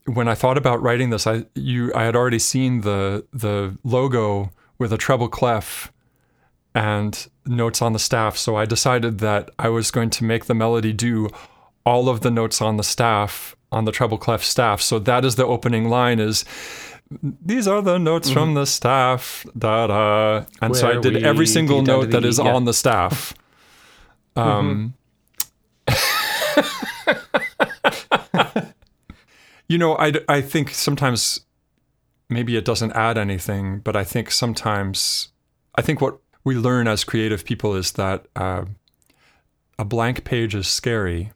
when 0.04 0.28
I 0.28 0.34
thought 0.36 0.56
about 0.56 0.80
writing 0.80 1.10
this, 1.10 1.26
I 1.26 1.46
you 1.56 1.92
I 1.92 2.04
had 2.04 2.14
already 2.14 2.38
seen 2.38 2.82
the 2.82 3.26
the 3.32 3.76
logo 3.82 4.52
with 4.78 4.92
a 4.92 4.96
treble 4.96 5.28
clef 5.28 5.92
and 6.72 7.26
notes 7.46 7.82
on 7.82 7.94
the 7.94 7.98
staff, 7.98 8.36
so 8.36 8.54
I 8.54 8.64
decided 8.64 9.18
that 9.18 9.50
I 9.58 9.70
was 9.70 9.90
going 9.90 10.10
to 10.10 10.24
make 10.24 10.44
the 10.44 10.54
melody 10.54 10.92
do 10.92 11.28
all 11.84 12.08
of 12.08 12.20
the 12.20 12.30
notes 12.30 12.62
on 12.62 12.76
the 12.76 12.84
staff 12.84 13.56
on 13.72 13.86
the 13.86 13.92
treble 13.92 14.18
clef 14.18 14.44
staff. 14.44 14.80
So 14.80 15.00
that 15.00 15.24
is 15.24 15.34
the 15.34 15.46
opening 15.46 15.88
line 15.88 16.20
is 16.20 16.44
these 17.22 17.66
are 17.66 17.82
the 17.82 17.98
notes 17.98 18.30
from 18.30 18.54
the 18.54 18.66
staff 18.66 19.46
da 19.56 19.86
da 19.86 20.44
and 20.60 20.74
so 20.74 20.90
I 20.90 21.00
did 21.00 21.22
every 21.22 21.46
single 21.46 21.80
get 21.80 21.86
down 21.86 22.00
to 22.00 22.06
note 22.06 22.10
the 22.10 22.20
that 22.20 22.28
is 22.28 22.38
yeah. 22.38 22.54
on 22.54 22.66
the 22.66 22.74
staff. 22.74 23.34
Um 24.36 24.94
You 29.68 29.78
know, 29.78 29.96
I, 29.96 30.12
I 30.28 30.40
think 30.42 30.70
sometimes 30.70 31.40
maybe 32.28 32.56
it 32.56 32.64
doesn't 32.64 32.92
add 32.92 33.18
anything, 33.18 33.80
but 33.80 33.96
I 33.96 34.04
think 34.04 34.30
sometimes, 34.30 35.28
I 35.74 35.82
think 35.82 36.00
what 36.00 36.18
we 36.44 36.54
learn 36.54 36.86
as 36.86 37.02
creative 37.02 37.44
people 37.44 37.74
is 37.74 37.92
that 37.92 38.26
uh, 38.36 38.64
a 39.78 39.84
blank 39.84 40.24
page 40.24 40.54
is 40.54 40.68
scary. 40.68 41.32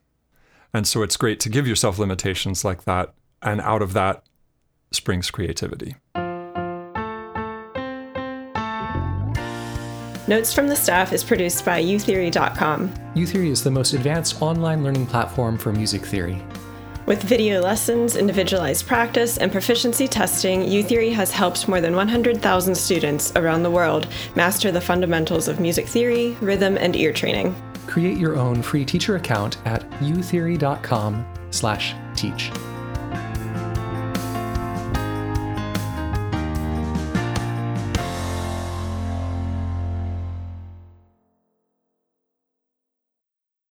And 0.72 0.86
so 0.86 1.02
it's 1.02 1.16
great 1.16 1.40
to 1.40 1.48
give 1.48 1.66
yourself 1.66 1.98
limitations 1.98 2.64
like 2.64 2.84
that. 2.84 3.14
And 3.42 3.60
out 3.60 3.82
of 3.82 3.94
that 3.94 4.22
springs 4.92 5.30
creativity. 5.30 5.96
Notes 10.30 10.54
from 10.54 10.68
the 10.68 10.76
Staff 10.76 11.12
is 11.12 11.24
produced 11.24 11.64
by 11.64 11.82
utheory.com. 11.82 12.94
Utheory 13.16 13.50
is 13.50 13.64
the 13.64 13.70
most 13.72 13.94
advanced 13.94 14.40
online 14.40 14.84
learning 14.84 15.06
platform 15.06 15.58
for 15.58 15.72
music 15.72 16.06
theory. 16.06 16.40
With 17.04 17.24
video 17.24 17.60
lessons, 17.60 18.14
individualized 18.14 18.86
practice, 18.86 19.38
and 19.38 19.50
proficiency 19.50 20.06
testing, 20.06 20.62
uTheory 20.62 21.12
has 21.12 21.32
helped 21.32 21.66
more 21.66 21.80
than 21.80 21.96
100,000 21.96 22.76
students 22.76 23.32
around 23.34 23.64
the 23.64 23.72
world 23.72 24.06
master 24.36 24.70
the 24.70 24.80
fundamentals 24.80 25.48
of 25.48 25.58
music 25.58 25.88
theory, 25.88 26.36
rhythm, 26.40 26.78
and 26.78 26.94
ear 26.94 27.12
training. 27.12 27.52
Create 27.88 28.16
your 28.16 28.36
own 28.36 28.62
free 28.62 28.84
teacher 28.84 29.16
account 29.16 29.56
at 29.66 29.82
utheory.com/teach. 30.00 32.69